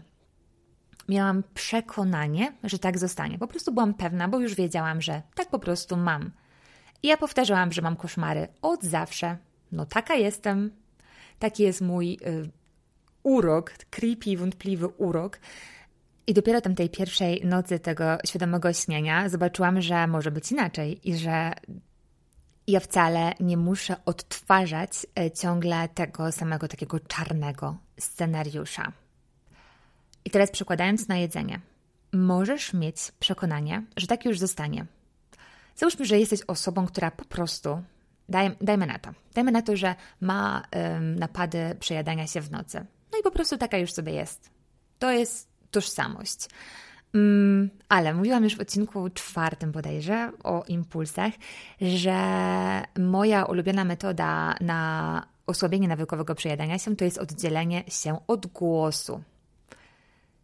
Miałam 1.09 1.42
przekonanie, 1.54 2.52
że 2.64 2.78
tak 2.78 2.99
zostanie. 2.99 3.38
Po 3.38 3.47
prostu 3.47 3.73
byłam 3.73 3.94
pewna, 3.94 4.28
bo 4.28 4.40
już 4.40 4.54
wiedziałam, 4.54 5.02
że 5.02 5.23
tak 5.35 5.50
po 5.50 5.59
prostu 5.59 5.97
mam. 5.97 6.30
I 7.04 7.06
ja 7.06 7.16
powtarzałam, 7.16 7.73
że 7.73 7.82
mam 7.82 7.96
koszmary 7.96 8.49
od 8.62 8.82
zawsze. 8.82 9.37
No 9.73 9.87
taka 9.87 10.14
jestem. 10.14 10.70
Taki 11.38 11.62
jest 11.62 11.80
mój 11.80 12.18
y, 12.26 12.50
urok, 13.23 13.73
creepy, 13.90 14.37
wątpliwy 14.37 14.87
urok. 14.88 15.40
I 16.26 16.34
dopiero 16.34 16.61
tam 16.61 16.75
tej 16.75 16.90
pierwszej 16.90 17.44
nocy 17.44 17.78
tego 17.78 18.04
świadomego 18.26 18.73
śnienia 18.73 19.28
zobaczyłam, 19.28 19.80
że 19.80 20.06
może 20.06 20.30
być 20.30 20.52
inaczej 20.52 21.08
i 21.11 21.16
że 21.16 21.52
ja 22.66 22.80
wcale 22.80 23.32
nie 23.40 23.56
muszę 23.56 23.96
odtwarzać 24.04 25.06
e, 25.18 25.30
ciągle 25.30 25.88
tego 25.88 26.32
samego 26.32 26.68
takiego 26.68 27.00
czarnego 27.00 27.76
scenariusza. 27.99 28.92
I 30.25 30.30
teraz 30.30 30.50
przekładając 30.50 31.08
na 31.08 31.16
jedzenie, 31.16 31.61
możesz 32.12 32.75
mieć 32.75 32.96
przekonanie, 33.20 33.82
że 33.96 34.06
tak 34.06 34.25
już 34.25 34.38
zostanie. 34.38 34.87
Załóżmy, 35.76 36.04
że 36.04 36.19
jesteś 36.19 36.40
osobą, 36.47 36.87
która 36.87 37.11
po 37.11 37.25
prostu, 37.25 37.83
daj, 38.28 38.57
dajmy 38.61 38.87
na 38.87 38.99
to, 38.99 39.11
dajmy 39.35 39.52
na 39.52 39.62
to, 39.62 39.76
że 39.76 39.95
ma 40.21 40.62
ym, 40.97 41.19
napady 41.19 41.76
przejadania 41.81 42.26
się 42.26 42.40
w 42.40 42.50
nocy. 42.50 42.87
No 43.12 43.19
i 43.19 43.23
po 43.23 43.31
prostu 43.31 43.59
taka 43.59 43.78
już 43.78 43.93
sobie 43.93 44.12
jest. 44.12 44.50
To 44.99 45.11
jest 45.11 45.49
tożsamość. 45.71 46.49
Mm, 47.14 47.71
ale 47.88 48.14
mówiłam 48.14 48.45
już 48.45 48.57
w 48.57 48.61
odcinku 48.61 49.11
czwartym 49.11 49.73
bodajże 49.73 50.33
o 50.45 50.64
impulsach, 50.69 51.33
że 51.81 52.16
moja 52.99 53.45
ulubiona 53.45 53.85
metoda 53.85 54.54
na 54.61 55.23
osłabienie 55.47 55.88
nawykowego 55.88 56.35
przejadania 56.35 56.78
się 56.78 56.97
to 56.97 57.04
jest 57.04 57.19
oddzielenie 57.19 57.85
się 57.88 58.19
od 58.26 58.47
głosu. 58.47 59.23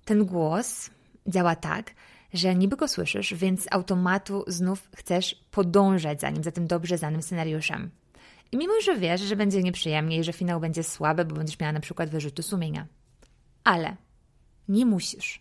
Ten 0.05 0.25
głos 0.25 0.91
działa 1.27 1.57
tak, 1.57 1.91
że 2.33 2.55
niby 2.55 2.77
go 2.77 2.89
słyszysz, 2.89 3.35
więc 3.35 3.63
z 3.63 3.67
automatu 3.71 4.45
znów 4.47 4.89
chcesz 4.97 5.45
podążać 5.51 6.21
za 6.21 6.31
nim, 6.31 6.45
za 6.45 6.53
tym 6.53 6.67
dobrze 6.67 6.99
znanym 6.99 7.23
scenariuszem. 7.23 7.91
I 8.53 8.57
mimo, 8.57 8.73
że 8.85 8.97
wiesz, 8.97 9.21
że 9.21 9.37
będzie 9.37 9.63
nieprzyjemnie 9.63 10.19
i 10.19 10.25
że 10.25 10.33
finał 10.33 10.61
będzie 10.61 10.83
słaby, 10.83 11.25
bo 11.25 11.35
będziesz 11.35 11.61
miała 11.61 11.73
na 11.73 11.81
przykład 11.81 12.11
wyrzuty 12.11 12.43
sumienia. 12.43 12.87
Ale 13.65 13.97
nie 14.69 14.87
musisz. 14.87 15.41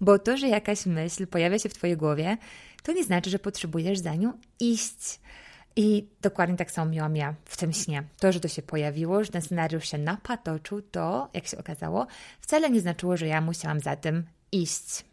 Bo 0.00 0.18
to, 0.18 0.36
że 0.36 0.48
jakaś 0.48 0.86
myśl 0.86 1.26
pojawia 1.26 1.58
się 1.58 1.68
w 1.68 1.74
Twojej 1.74 1.96
głowie, 1.96 2.36
to 2.82 2.92
nie 2.92 3.04
znaczy, 3.04 3.30
że 3.30 3.38
potrzebujesz 3.38 3.98
za 3.98 4.14
nią 4.14 4.32
iść. 4.60 5.20
I 5.76 6.08
dokładnie 6.20 6.56
tak 6.56 6.70
samo 6.70 6.90
miałam 6.90 7.16
ja 7.16 7.34
w 7.44 7.56
tym 7.56 7.72
śnie. 7.72 8.04
To, 8.18 8.32
że 8.32 8.40
to 8.40 8.48
się 8.48 8.62
pojawiło, 8.62 9.24
że 9.24 9.32
ten 9.32 9.42
scenariusz 9.42 9.90
się 9.90 9.98
napatoczył, 9.98 10.82
to, 10.82 11.30
jak 11.34 11.46
się 11.46 11.58
okazało, 11.58 12.06
wcale 12.40 12.70
nie 12.70 12.80
znaczyło, 12.80 13.16
że 13.16 13.26
ja 13.26 13.40
musiałam 13.40 13.80
za 13.80 13.96
tym 13.96 14.24
iść. 14.52 15.09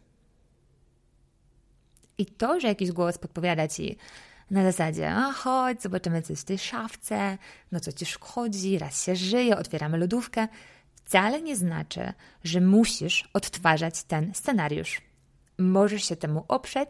I 2.17 2.25
to, 2.25 2.59
że 2.59 2.67
jakiś 2.67 2.91
głos 2.91 3.17
podpowiada 3.17 3.67
ci 3.67 3.97
na 4.51 4.63
zasadzie, 4.63 5.11
a 5.11 5.31
chodź, 5.31 5.81
zobaczymy 5.81 6.21
coś 6.21 6.39
w 6.39 6.43
tej 6.43 6.57
szafce, 6.57 7.37
no 7.71 7.79
co 7.79 7.91
ci 7.91 8.05
szkodzi, 8.05 8.79
raz 8.79 9.03
się 9.03 9.15
żyje, 9.15 9.57
otwieramy 9.57 9.97
lodówkę, 9.97 10.47
wcale 10.93 11.41
nie 11.41 11.55
znaczy, 11.55 12.13
że 12.43 12.61
musisz 12.61 13.29
odtwarzać 13.33 14.03
ten 14.03 14.33
scenariusz. 14.33 15.01
Możesz 15.57 16.03
się 16.03 16.15
temu 16.15 16.45
oprzeć, 16.47 16.89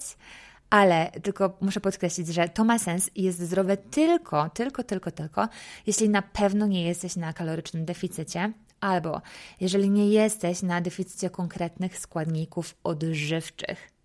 ale 0.69 1.11
tylko 1.23 1.57
muszę 1.61 1.79
podkreślić, 1.79 2.27
że 2.27 2.49
to 2.49 2.63
ma 2.63 2.79
sens 2.79 3.09
i 3.15 3.23
jest 3.23 3.39
zdrowe 3.39 3.77
tylko, 3.77 4.49
tylko, 4.49 4.83
tylko, 4.83 5.11
tylko, 5.11 5.47
jeśli 5.87 6.09
na 6.09 6.21
pewno 6.21 6.67
nie 6.67 6.83
jesteś 6.87 7.15
na 7.15 7.33
kalorycznym 7.33 7.85
deficycie, 7.85 8.53
albo 8.79 9.21
jeżeli 9.59 9.89
nie 9.89 10.09
jesteś 10.09 10.61
na 10.61 10.81
deficycie 10.81 11.29
konkretnych 11.29 11.99
składników 11.99 12.75
odżywczych. 12.83 13.96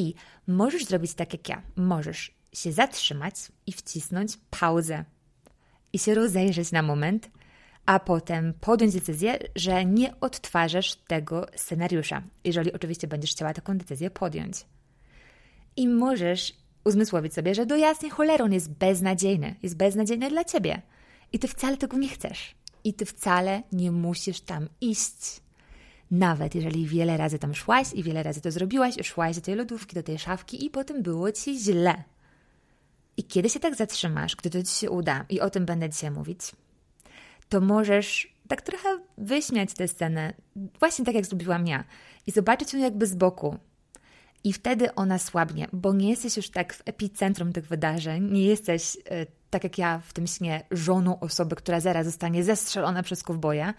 I 0.00 0.14
możesz 0.46 0.84
zrobić 0.84 1.14
tak 1.14 1.32
jak 1.32 1.48
ja. 1.48 1.62
Możesz 1.76 2.34
się 2.52 2.72
zatrzymać 2.72 3.34
i 3.66 3.72
wcisnąć 3.72 4.38
pauzę 4.60 5.04
i 5.92 5.98
się 5.98 6.14
rozejrzeć 6.14 6.72
na 6.72 6.82
moment, 6.82 7.30
a 7.86 7.98
potem 7.98 8.54
podjąć 8.60 8.94
decyzję, 8.94 9.38
że 9.56 9.84
nie 9.84 10.20
odtwarzasz 10.20 10.94
tego 10.94 11.46
scenariusza, 11.56 12.22
jeżeli 12.44 12.72
oczywiście 12.72 13.08
będziesz 13.08 13.30
chciała 13.30 13.54
taką 13.54 13.78
decyzję 13.78 14.10
podjąć. 14.10 14.64
I 15.76 15.88
możesz 15.88 16.52
uzmysłowić 16.84 17.34
sobie, 17.34 17.54
że 17.54 17.66
do 17.66 17.76
jasnej 17.76 18.10
cholery 18.10 18.44
on 18.44 18.52
jest 18.52 18.70
beznadziejny, 18.70 19.54
jest 19.62 19.76
beznadziejny 19.76 20.30
dla 20.30 20.44
ciebie. 20.44 20.82
I 21.32 21.38
ty 21.38 21.48
wcale 21.48 21.76
tego 21.76 21.98
nie 21.98 22.08
chcesz. 22.08 22.54
I 22.84 22.94
ty 22.94 23.04
wcale 23.04 23.62
nie 23.72 23.90
musisz 23.90 24.40
tam 24.40 24.68
iść. 24.80 25.40
Nawet 26.10 26.54
jeżeli 26.54 26.86
wiele 26.86 27.16
razy 27.16 27.38
tam 27.38 27.54
szłaś 27.54 27.92
i 27.94 28.02
wiele 28.02 28.22
razy 28.22 28.40
to 28.40 28.50
zrobiłaś, 28.50 28.94
szłaś 29.02 29.36
do 29.36 29.42
tej 29.42 29.54
lodówki, 29.54 29.94
do 29.94 30.02
tej 30.02 30.18
szafki 30.18 30.66
i 30.66 30.70
potem 30.70 31.02
było 31.02 31.32
ci 31.32 31.58
źle. 31.58 32.04
I 33.16 33.24
kiedy 33.24 33.50
się 33.50 33.60
tak 33.60 33.74
zatrzymasz, 33.74 34.36
gdy 34.36 34.50
to 34.50 34.62
ci 34.62 34.74
się 34.74 34.90
uda, 34.90 35.24
i 35.28 35.40
o 35.40 35.50
tym 35.50 35.66
będę 35.66 35.90
dzisiaj 35.90 36.10
mówić, 36.10 36.40
to 37.48 37.60
możesz 37.60 38.34
tak 38.48 38.62
trochę 38.62 38.88
wyśmiać 39.18 39.74
tę 39.74 39.88
scenę, 39.88 40.34
właśnie 40.80 41.04
tak 41.04 41.14
jak 41.14 41.26
zrobiłam 41.26 41.66
ja, 41.66 41.84
i 42.26 42.30
zobaczyć 42.30 42.72
ją 42.72 42.80
jakby 42.80 43.06
z 43.06 43.14
boku. 43.14 43.58
I 44.44 44.52
wtedy 44.52 44.94
ona 44.94 45.18
słabnie, 45.18 45.68
bo 45.72 45.92
nie 45.92 46.10
jesteś 46.10 46.36
już 46.36 46.50
tak 46.50 46.74
w 46.74 46.82
epicentrum 46.84 47.52
tych 47.52 47.66
wydarzeń, 47.66 48.32
nie 48.32 48.44
jesteś, 48.44 48.96
e, 48.96 49.26
tak 49.50 49.64
jak 49.64 49.78
ja 49.78 50.00
w 50.04 50.12
tym 50.12 50.26
śnie, 50.26 50.64
żoną 50.70 51.20
osoby, 51.20 51.56
która 51.56 51.80
zaraz 51.80 52.06
zostanie 52.06 52.44
zestrzelona 52.44 53.02
przez 53.02 53.22
kowboja, 53.22 53.74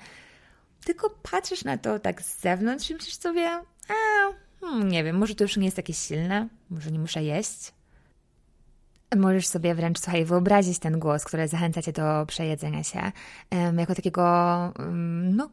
tylko 0.86 1.10
patrzysz 1.32 1.64
na 1.64 1.78
to 1.78 2.00
tak 2.00 2.22
z 2.22 2.42
zewnątrz 2.42 2.90
i 2.90 2.94
myślisz 2.94 3.16
sobie, 3.16 3.50
a, 3.90 3.94
hmm, 4.62 4.90
nie 4.90 5.04
wiem, 5.04 5.18
może 5.18 5.36
to 5.36 5.44
już 5.44 5.58
nie 5.58 5.66
jest 5.66 5.76
takie 5.76 5.94
silne, 5.94 6.48
może 6.70 6.92
nie 6.92 7.00
muszę 7.00 7.24
jeść. 7.24 7.74
Możesz 9.16 9.48
sobie 9.48 9.76
wręcz, 9.76 10.00
słuchaj, 10.00 10.26
wyobrazić 10.26 10.80
ten 10.80 11.00
głos, 11.00 11.24
który 11.24 11.48
zachęca 11.48 11.82
cię 11.82 11.92
do 11.92 12.26
przejedzenia 12.28 12.84
się, 12.84 13.12
um, 13.52 13.80
jako 13.80 13.96
takiego, 13.96 14.24
um, 14.80 15.36
no, 15.36 15.50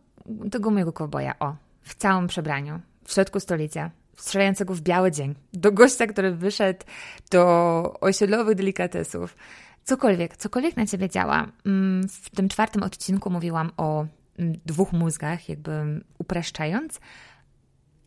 tego 0.51 0.71
mojego 0.71 0.93
kowboja, 0.93 1.39
o, 1.39 1.57
w 1.83 1.95
całym 1.95 2.27
przebraniu, 2.27 2.81
w 3.05 3.13
środku 3.13 3.41
stolicy, 3.41 3.91
strzelającego 4.17 4.75
w 4.75 4.81
biały 4.81 5.11
dzień, 5.11 5.35
do 5.53 5.73
gościa, 5.73 6.07
który 6.07 6.33
wyszedł 6.33 6.85
do 7.31 7.95
osiedlowych 8.01 8.57
delikatesów. 8.57 9.37
Cokolwiek, 9.85 10.37
cokolwiek 10.37 10.77
na 10.77 10.87
ciebie 10.87 11.09
działa. 11.09 11.49
Mm, 11.67 12.09
w 12.09 12.31
tym 12.31 12.49
czwartym 12.49 12.83
odcinku 12.83 13.31
mówiłam 13.31 13.71
o 13.77 14.07
dwóch 14.39 14.93
mózgach, 14.93 15.49
jakby 15.49 16.05
upraszczając, 16.19 17.01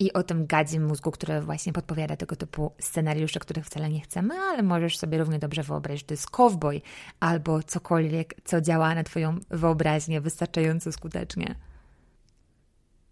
i 0.02 0.14
o 0.14 0.24
tym 0.24 0.48
gadzim 0.48 0.86
mózgu, 0.86 1.12
który 1.12 1.42
właśnie 1.42 1.74
podpowiada 1.74 2.16
tego 2.16 2.36
typu 2.36 2.72
scenariusze, 2.80 3.40
których 3.40 3.66
wcale 3.66 3.90
nie 3.90 4.02
chcemy, 4.02 4.36
ale 4.36 4.64
możesz 4.64 4.98
sobie 4.98 5.18
równie 5.18 5.40
dobrze 5.40 5.64
wyobrazić, 5.64 6.02
że 6.02 6.08
to 6.08 6.14
jest 6.14 6.30
cowboy 6.30 6.82
albo 7.20 7.64
cokolwiek, 7.64 8.36
co 8.44 8.62
działa 8.62 8.96
na 8.96 9.04
Twoją 9.04 9.40
wyobraźnię 9.50 10.22
wystarczająco 10.22 10.92
skutecznie. 10.92 11.56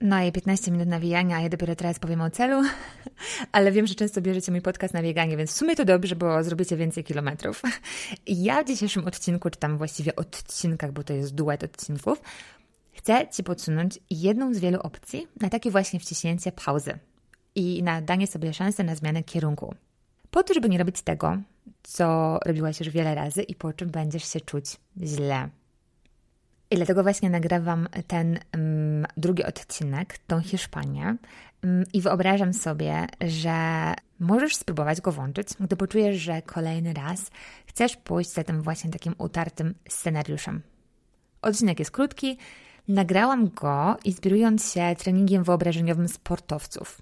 No 0.01 0.23
i 0.23 0.31
15 0.31 0.71
minut 0.71 0.87
nawijania, 0.87 1.37
a 1.37 1.41
ja 1.41 1.49
dopiero 1.49 1.75
teraz 1.75 1.99
powiem 1.99 2.21
o 2.21 2.29
celu, 2.29 2.63
ale 3.51 3.71
wiem, 3.71 3.87
że 3.87 3.95
często 3.95 4.21
bierzecie 4.21 4.51
mój 4.51 4.61
podcast 4.61 4.93
na 4.93 5.01
bieganie, 5.01 5.37
więc 5.37 5.51
w 5.51 5.55
sumie 5.55 5.75
to 5.75 5.85
dobrze, 5.85 6.15
bo 6.15 6.43
zrobicie 6.43 6.77
więcej 6.77 7.03
kilometrów. 7.03 7.61
Ja 8.27 8.63
w 8.63 8.67
dzisiejszym 8.67 9.07
odcinku, 9.07 9.49
czy 9.49 9.59
tam 9.59 9.77
właściwie 9.77 10.15
odcinkach, 10.15 10.91
bo 10.91 11.03
to 11.03 11.13
jest 11.13 11.35
duet 11.35 11.63
odcinków, 11.63 12.21
chcę 13.09 13.27
Ci 13.27 13.43
podsunąć 13.43 13.99
jedną 14.09 14.53
z 14.53 14.59
wielu 14.59 14.79
opcji 14.79 15.27
na 15.41 15.49
takie 15.49 15.71
właśnie 15.71 15.99
wciśnięcie 15.99 16.51
pauzy 16.51 16.99
i 17.55 17.83
na 17.83 18.01
danie 18.01 18.27
sobie 18.27 18.53
szansy 18.53 18.83
na 18.83 18.95
zmianę 18.95 19.23
kierunku. 19.23 19.75
Po 20.31 20.43
to, 20.43 20.53
żeby 20.53 20.69
nie 20.69 20.77
robić 20.77 21.01
tego, 21.01 21.37
co 21.83 22.39
robiłaś 22.45 22.79
już 22.79 22.89
wiele 22.89 23.15
razy 23.15 23.43
i 23.43 23.55
po 23.55 23.73
czym 23.73 23.89
będziesz 23.89 24.33
się 24.33 24.41
czuć 24.41 24.77
źle. 25.03 25.49
I 26.71 26.75
dlatego 26.75 27.03
właśnie 27.03 27.29
nagrywam 27.29 27.87
ten 28.07 28.39
um, 28.53 29.07
drugi 29.17 29.43
odcinek, 29.43 30.17
tą 30.17 30.41
Hiszpanię. 30.41 31.17
Um, 31.63 31.83
I 31.93 32.01
wyobrażam 32.01 32.53
sobie, 32.53 33.07
że 33.21 33.93
możesz 34.19 34.55
spróbować 34.55 35.01
go 35.01 35.11
włączyć, 35.11 35.47
gdy 35.59 35.75
poczujesz, 35.75 36.17
że 36.17 36.41
kolejny 36.41 36.93
raz 36.93 37.31
chcesz 37.65 37.97
pójść 37.97 38.33
za 38.33 38.43
tym 38.43 38.61
właśnie 38.61 38.91
takim 38.91 39.15
utartym 39.17 39.75
scenariuszem. 39.89 40.61
Odcinek 41.41 41.79
jest 41.79 41.91
krótki. 41.91 42.37
Nagrałam 42.89 43.49
go 43.49 43.97
inspirując 44.05 44.73
się 44.73 44.95
treningiem 44.97 45.43
wyobrażeniowym 45.43 46.07
sportowców. 46.07 47.01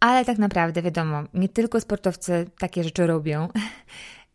Ale 0.00 0.24
tak 0.24 0.38
naprawdę, 0.38 0.82
wiadomo, 0.82 1.22
nie 1.34 1.48
tylko 1.48 1.80
sportowcy 1.80 2.50
takie 2.58 2.84
rzeczy 2.84 3.06
robią. 3.06 3.48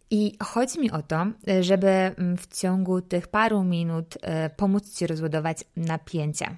I 0.09 0.37
chodzi 0.43 0.79
mi 0.79 0.91
o 0.91 1.01
to, 1.01 1.25
żeby 1.61 1.87
mm, 1.87 2.37
w 2.37 2.47
ciągu 2.47 3.01
tych 3.01 3.27
paru 3.27 3.63
minut 3.63 4.17
e, 4.21 4.49
pomóc 4.49 4.97
Ci 4.97 5.07
rozładować 5.07 5.57
napięcie. 5.77 6.55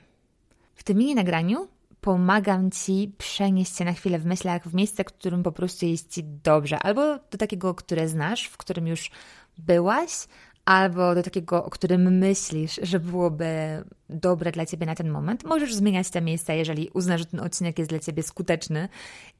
W 0.75 0.83
tym 0.83 0.97
mini 0.97 1.15
nagraniu 1.15 1.67
pomagam 2.01 2.71
Ci 2.71 3.13
przenieść 3.17 3.77
się 3.77 3.85
na 3.85 3.93
chwilę 3.93 4.19
w 4.19 4.25
myślach 4.25 4.67
w 4.67 4.73
miejsce, 4.73 5.03
w 5.03 5.07
którym 5.07 5.43
po 5.43 5.51
prostu 5.51 5.85
jest 5.85 6.13
Ci 6.13 6.23
dobrze, 6.23 6.79
albo 6.79 7.01
do 7.31 7.37
takiego, 7.37 7.75
które 7.75 8.07
znasz, 8.07 8.45
w 8.45 8.57
którym 8.57 8.87
już 8.87 9.11
byłaś, 9.57 10.27
albo 10.65 11.15
do 11.15 11.23
takiego, 11.23 11.65
o 11.65 11.69
którym 11.69 12.17
myślisz, 12.17 12.79
że 12.83 12.99
byłoby 12.99 13.83
dobre 14.09 14.51
dla 14.51 14.65
Ciebie 14.65 14.85
na 14.85 14.95
ten 14.95 15.09
moment. 15.09 15.43
Możesz 15.43 15.75
zmieniać 15.75 16.09
te 16.09 16.21
miejsca, 16.21 16.53
jeżeli 16.53 16.89
uznasz, 16.93 17.19
że 17.19 17.25
ten 17.25 17.39
odcinek 17.39 17.79
jest 17.79 17.91
dla 17.91 17.99
Ciebie 17.99 18.23
skuteczny 18.23 18.89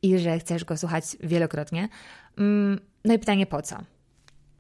i 0.02 0.20
że 0.20 0.40
chcesz 0.40 0.66
go 0.66 0.78
słuchać 0.78 1.04
wielokrotnie. 1.20 1.90
Mm, 2.38 2.80
no 3.06 3.14
i 3.14 3.20
pytanie 3.20 3.46
po 3.46 3.62
co? 3.62 3.78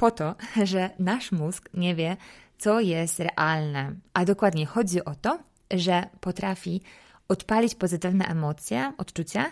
po 0.03 0.11
to, 0.11 0.35
że 0.71 0.89
nasz 0.99 1.31
mózg 1.31 1.69
nie 1.73 1.95
wie, 1.95 2.17
co 2.57 2.79
jest 2.79 3.19
realne. 3.19 3.95
A 4.13 4.25
dokładnie 4.25 4.65
chodzi 4.65 5.05
o 5.05 5.15
to, 5.15 5.39
że 5.71 6.09
potrafi 6.19 6.81
odpalić 7.27 7.75
pozytywne 7.75 8.25
emocje, 8.25 8.93
odczucia, 8.97 9.45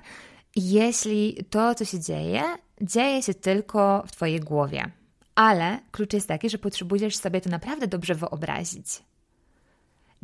jeśli 0.55 1.45
to, 1.49 1.75
co 1.75 1.85
się 1.85 1.99
dzieje, 1.99 2.43
dzieje 2.81 3.23
się 3.23 3.33
tylko 3.33 4.03
w 4.07 4.11
Twojej 4.11 4.39
głowie. 4.39 4.91
Ale 5.35 5.79
klucz 5.91 6.13
jest 6.13 6.27
taki, 6.27 6.49
że 6.49 6.57
potrzebujesz 6.57 7.17
sobie 7.17 7.41
to 7.41 7.49
naprawdę 7.49 7.87
dobrze 7.87 8.15
wyobrazić. 8.15 9.03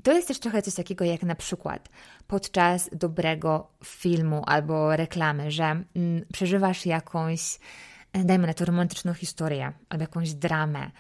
To 0.04 0.14
jest 0.14 0.28
też 0.28 0.40
trochę 0.40 0.62
coś 0.62 0.76
takiego 0.76 1.06
jak 1.06 1.24
na 1.24 1.36
przykład 1.36 1.90
podczas 2.28 2.90
dobrego 2.94 3.68
filmu 3.84 4.44
albo 4.46 4.96
reklamy, 4.96 5.52
że 5.52 5.64
mm, 5.64 5.86
przeżywasz 6.34 6.86
jakąś 6.86 7.60
dajmy 8.14 8.48
na 8.48 8.54
to 8.54 8.66
romantyczną 8.66 9.14
historię 9.14 9.74
albo 9.90 10.04
jakąś 10.04 10.34
dramę, 10.34 10.92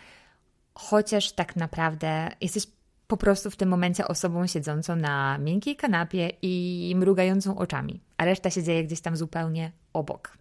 chociaż 0.73 1.31
tak 1.31 1.55
naprawdę 1.55 2.29
jesteś 2.41 2.67
po 3.07 3.17
prostu 3.17 3.51
w 3.51 3.55
tym 3.55 3.69
momencie 3.69 4.07
osobą 4.07 4.47
siedzącą 4.47 4.95
na 4.95 5.37
miękkiej 5.37 5.75
kanapie 5.75 6.31
i 6.41 6.93
mrugającą 6.95 7.57
oczami, 7.57 8.01
a 8.17 8.25
reszta 8.25 8.49
się 8.49 8.63
dzieje 8.63 8.83
gdzieś 8.83 9.01
tam 9.01 9.17
zupełnie 9.17 9.71
obok. 9.93 10.36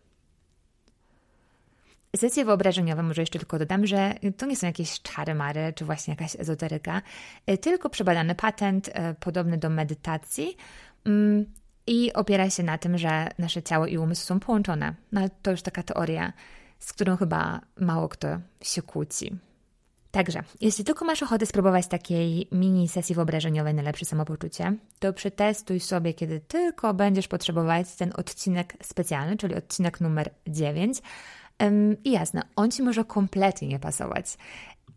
Sesje 2.16 2.45
wyobrażeniowe, 2.45 3.03
może 3.03 3.23
jeszcze 3.23 3.38
tylko 3.38 3.59
dodam, 3.59 3.87
że 3.87 4.14
to 4.37 4.47
nie 4.47 4.57
są 4.57 4.66
jakieś 4.66 5.01
czary-mary, 5.03 5.73
czy 5.75 5.85
właśnie 5.85 6.12
jakaś 6.12 6.37
ezoteryka, 6.40 7.03
tylko 7.61 7.90
przebadany 7.90 8.35
patent 8.35 8.90
e, 8.92 9.14
podobny 9.14 9.59
do 9.59 9.71
medytacji 9.71 10.57
mm, 11.05 11.47
i 11.87 12.12
opiera 12.12 12.51
się 12.51 12.62
na 12.62 12.79
tym, 12.79 12.99
że 12.99 13.29
nasze 13.38 13.62
ciało 13.62 13.87
i 13.87 13.99
umysł 13.99 14.27
są 14.27 14.40
połączone. 14.40 14.95
No, 15.12 15.21
to 15.42 15.51
już 15.51 15.62
taka 15.62 15.83
teoria 15.83 16.33
z 16.79 16.92
którą 16.92 17.16
chyba 17.16 17.61
mało 17.81 18.09
kto 18.09 18.29
się 18.62 18.83
kłóci. 18.83 19.38
Także, 20.11 20.42
jeśli 20.61 20.85
tylko 20.85 21.05
masz 21.05 21.23
ochotę 21.23 21.47
spróbować 21.47 21.87
takiej 21.87 22.49
mini 22.53 22.88
sesji 22.88 23.14
wyobrażeniowej 23.14 23.75
na 23.75 23.83
lepsze 23.83 24.05
samopoczucie, 24.05 24.77
to 24.99 25.12
przetestuj 25.12 25.81
sobie, 25.81 26.14
kiedy 26.14 26.40
tylko 26.40 26.95
będziesz 26.95 27.29
potrzebować 27.29 27.95
ten 27.95 28.12
odcinek 28.16 28.77
specjalny, 28.83 29.37
czyli 29.37 29.55
odcinek 29.55 30.01
numer 30.01 30.31
9. 30.47 31.03
I 32.05 32.11
jasne, 32.12 32.42
on 32.57 32.71
ci 32.71 32.83
może 32.83 33.05
kompletnie 33.05 33.69
nie 33.69 33.79
pasować, 33.79 34.27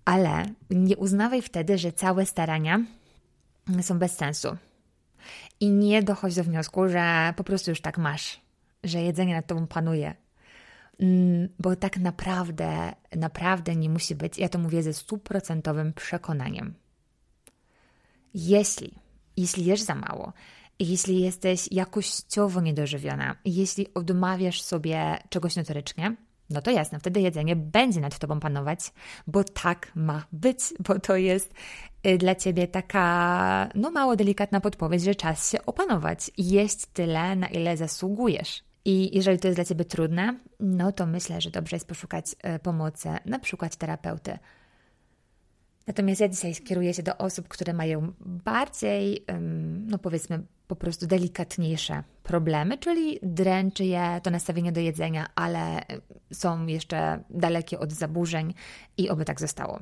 ale 0.06 0.46
nie 0.70 0.98
uznawaj 0.98 1.42
wtedy, 1.42 1.78
że 1.78 1.92
całe 1.92 2.26
starania 2.26 2.80
są 3.82 4.00
bez 4.00 4.16
sensu. 4.16 4.58
I 5.60 5.70
nie 5.70 6.04
dochodź 6.04 6.36
do 6.36 6.44
wniosku, 6.44 6.90
że 6.90 7.34
po 7.36 7.44
prostu 7.44 7.72
już 7.72 7.82
tak 7.82 7.98
masz, 7.98 8.42
że 8.84 9.02
jedzenie 9.02 9.36
nad 9.36 9.48
tobą 9.48 9.68
panuje, 9.68 10.16
Mm, 11.00 11.50
bo 11.60 11.76
tak 11.76 11.98
naprawdę, 11.98 12.94
naprawdę 13.16 13.76
nie 13.76 13.90
musi 13.90 14.16
być, 14.16 14.38
ja 14.38 14.50
to 14.50 14.60
mówię 14.60 14.84
ze 14.84 14.94
stuprocentowym 14.94 15.94
przekonaniem. 15.94 16.74
Jeśli, 18.34 18.92
jeśli 19.38 19.66
jesz 19.66 19.82
za 19.82 19.96
mało, 19.96 20.34
jeśli 20.80 21.22
jesteś 21.22 21.68
jakościowo 21.72 22.62
niedożywiona, 22.62 23.36
jeśli 23.46 23.94
odmawiasz 23.94 24.62
sobie 24.62 25.18
czegoś 25.30 25.56
notorycznie, 25.56 26.16
no 26.50 26.62
to 26.62 26.72
jasne, 26.72 27.00
wtedy 27.00 27.22
jedzenie 27.22 27.56
będzie 27.56 28.02
nad 28.02 28.20
tobą 28.20 28.40
panować, 28.40 28.80
bo 29.28 29.44
tak 29.44 29.92
ma 29.96 30.26
być, 30.32 30.60
bo 30.88 31.00
to 31.00 31.16
jest 31.16 31.54
y, 32.08 32.18
dla 32.18 32.36
ciebie 32.36 32.68
taka, 32.68 33.70
no 33.76 33.92
mało 33.92 34.16
delikatna 34.16 34.62
podpowiedź, 34.62 35.04
że 35.04 35.16
czas 35.16 35.52
się 35.52 35.66
opanować 35.66 36.32
i 36.38 36.50
jeść 36.50 36.86
tyle, 36.86 37.36
na 37.36 37.48
ile 37.48 37.78
zasługujesz. 37.78 38.64
I 38.86 39.18
jeżeli 39.18 39.40
to 39.40 39.48
jest 39.48 39.58
dla 39.58 39.66
Ciebie 39.66 39.86
trudne, 39.86 40.40
no 40.60 40.92
to 40.92 41.06
myślę, 41.06 41.42
że 41.42 41.52
dobrze 41.52 41.76
jest 41.76 41.88
poszukać 41.88 42.26
e, 42.44 42.60
pomocy, 42.60 43.10
na 43.26 43.40
przykład 43.40 43.76
terapeuty. 43.76 44.40
Natomiast 45.88 46.22
ja 46.22 46.28
dzisiaj 46.28 46.56
kieruję 46.56 46.94
się 46.94 47.04
do 47.04 47.18
osób, 47.18 47.48
które 47.48 47.74
mają 47.74 48.14
bardziej, 48.20 49.26
no 49.88 49.98
powiedzmy, 49.98 50.44
po 50.70 50.76
prostu 50.76 51.08
delikatniejsze 51.08 52.04
problemy, 52.24 52.78
czyli 52.78 53.20
dręczy 53.24 53.86
je 53.86 54.22
to 54.24 54.30
nastawienie 54.32 54.72
do 54.72 54.80
jedzenia, 54.80 55.26
ale 55.36 55.86
są 56.34 56.66
jeszcze 56.66 57.24
dalekie 57.30 57.80
od 57.80 57.92
zaburzeń 57.92 58.54
i 58.98 59.10
oby 59.10 59.26
tak 59.26 59.40
zostało. 59.40 59.80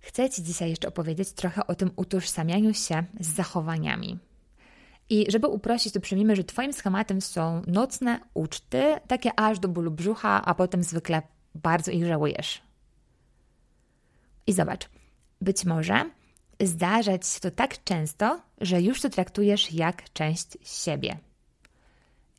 Chcę 0.00 0.30
Ci 0.30 0.42
dzisiaj 0.42 0.70
jeszcze 0.70 0.88
opowiedzieć 0.88 1.32
trochę 1.32 1.66
o 1.66 1.74
tym 1.74 1.90
utożsamianiu 1.96 2.74
się 2.74 3.04
z 3.20 3.34
zachowaniami. 3.34 4.18
I 5.10 5.26
żeby 5.30 5.46
uprościć, 5.46 5.92
to 5.92 6.00
przyjmijmy, 6.00 6.36
że 6.36 6.44
Twoim 6.44 6.72
schematem 6.72 7.20
są 7.20 7.62
nocne 7.66 8.20
uczty, 8.34 8.82
takie 9.08 9.30
aż 9.40 9.58
do 9.58 9.68
bólu 9.68 9.90
brzucha, 9.90 10.44
a 10.44 10.54
potem 10.54 10.82
zwykle 10.82 11.22
bardzo 11.54 11.90
ich 11.90 12.06
żałujesz. 12.06 12.62
I 14.46 14.52
zobacz, 14.52 14.88
być 15.40 15.64
może 15.64 16.10
zdarzać 16.60 17.26
się 17.26 17.40
to 17.40 17.50
tak 17.50 17.84
często, 17.84 18.40
że 18.60 18.82
już 18.82 19.00
to 19.00 19.10
traktujesz 19.10 19.72
jak 19.72 20.12
część 20.12 20.46
siebie. 20.62 21.16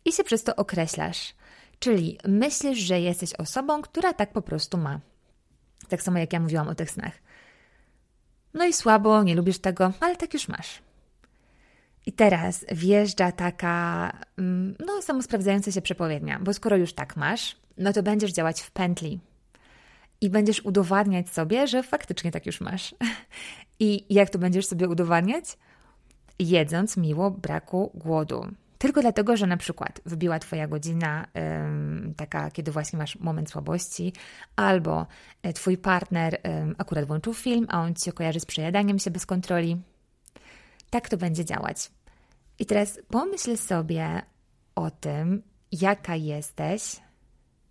I 0.05 0.11
się 0.11 0.23
przez 0.23 0.43
to 0.43 0.55
określasz, 0.55 1.33
czyli 1.79 2.17
myślisz, 2.27 2.79
że 2.79 2.99
jesteś 2.99 3.33
osobą, 3.33 3.81
która 3.81 4.13
tak 4.13 4.31
po 4.31 4.41
prostu 4.41 4.77
ma. 4.77 4.99
Tak 5.89 6.01
samo 6.01 6.19
jak 6.19 6.33
ja 6.33 6.39
mówiłam 6.39 6.67
o 6.67 6.75
tych 6.75 6.91
snach. 6.91 7.13
No 8.53 8.65
i 8.65 8.73
słabo, 8.73 9.23
nie 9.23 9.35
lubisz 9.35 9.59
tego, 9.59 9.93
ale 9.99 10.15
tak 10.15 10.33
już 10.33 10.47
masz. 10.47 10.81
I 12.05 12.11
teraz 12.11 12.65
wjeżdża 12.71 13.31
taka, 13.31 14.11
mm, 14.37 14.75
no, 14.85 15.01
samosprawdzająca 15.01 15.71
się 15.71 15.81
przepowiednia, 15.81 16.39
bo 16.39 16.53
skoro 16.53 16.77
już 16.77 16.93
tak 16.93 17.17
masz, 17.17 17.55
no 17.77 17.93
to 17.93 18.03
będziesz 18.03 18.31
działać 18.31 18.61
w 18.61 18.71
pętli 18.71 19.19
i 20.21 20.29
będziesz 20.29 20.65
udowadniać 20.65 21.29
sobie, 21.29 21.67
że 21.67 21.83
faktycznie 21.83 22.31
tak 22.31 22.45
już 22.45 22.61
masz. 22.61 22.95
I 23.79 24.05
jak 24.09 24.29
to 24.29 24.39
będziesz 24.39 24.65
sobie 24.65 24.89
udowadniać? 24.89 25.57
Jedząc 26.39 26.97
miło 26.97 27.31
braku 27.31 27.91
głodu. 27.93 28.45
Tylko 28.77 29.01
dlatego, 29.01 29.37
że 29.37 29.47
na 29.47 29.57
przykład 29.57 30.01
wybiła 30.05 30.39
Twoja 30.39 30.67
godzina, 30.67 31.27
taka, 32.17 32.51
kiedy 32.51 32.71
właśnie 32.71 32.99
masz 32.99 33.19
moment 33.19 33.49
słabości, 33.49 34.13
albo 34.55 35.07
y, 35.47 35.53
Twój 35.53 35.77
partner 35.77 36.41
akurat 36.77 37.05
włączył 37.05 37.33
film, 37.33 37.67
a 37.69 37.81
on 37.81 37.95
Ci 37.95 38.05
się 38.05 38.11
kojarzy 38.11 38.39
z 38.39 38.45
przejadaniem 38.45 38.99
się 38.99 39.11
bez 39.11 39.25
kontroli, 39.25 39.81
Tak 40.89 41.09
to 41.09 41.17
będzie 41.17 41.45
działać. 41.45 41.91
I 42.59 42.65
teraz 42.65 42.99
pomyśl 43.07 43.57
sobie 43.57 44.21
o 44.75 44.91
tym, 44.91 45.41
jaka 45.71 46.15
jesteś 46.15 46.81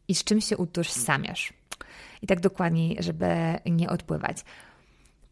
i 0.08 0.14
z 0.14 0.24
czym 0.24 0.40
się 0.40 0.56
utożsamiasz. 0.56 1.59
I 2.22 2.26
tak 2.26 2.40
dokładniej, 2.40 2.96
żeby 3.00 3.26
nie 3.66 3.90
odpływać. 3.90 4.44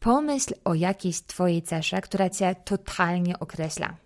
Pomyśl 0.00 0.54
o 0.64 0.74
jakiejś 0.74 1.20
Twojej 1.20 1.62
cesze, 1.62 2.00
która 2.00 2.30
Cię 2.30 2.54
totalnie 2.64 3.38
określa. 3.38 3.96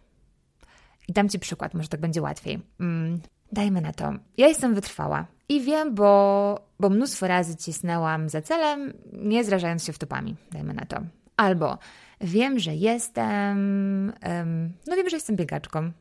I 1.08 1.12
dam 1.12 1.28
Ci 1.28 1.38
przykład, 1.38 1.74
może 1.74 1.88
tak 1.88 2.00
będzie 2.00 2.22
łatwiej. 2.22 2.60
Mm, 2.80 3.20
dajmy 3.52 3.80
na 3.80 3.92
to. 3.92 4.12
Ja 4.36 4.48
jestem 4.48 4.74
wytrwała 4.74 5.26
i 5.48 5.60
wiem, 5.60 5.94
bo, 5.94 6.64
bo 6.80 6.90
mnóstwo 6.90 7.26
razy 7.26 7.56
cisnęłam 7.56 8.28
za 8.28 8.42
celem, 8.42 8.92
nie 9.12 9.44
zrażając 9.44 9.84
się 9.84 9.92
wtopami. 9.92 10.36
Dajmy 10.52 10.74
na 10.74 10.84
to. 10.84 11.00
Albo 11.36 11.78
wiem, 12.20 12.58
że 12.58 12.74
jestem. 12.74 14.12
Um, 14.26 14.72
no 14.86 14.96
wiem, 14.96 15.08
że 15.08 15.16
jestem 15.16 15.36
biegaczką. 15.36 15.92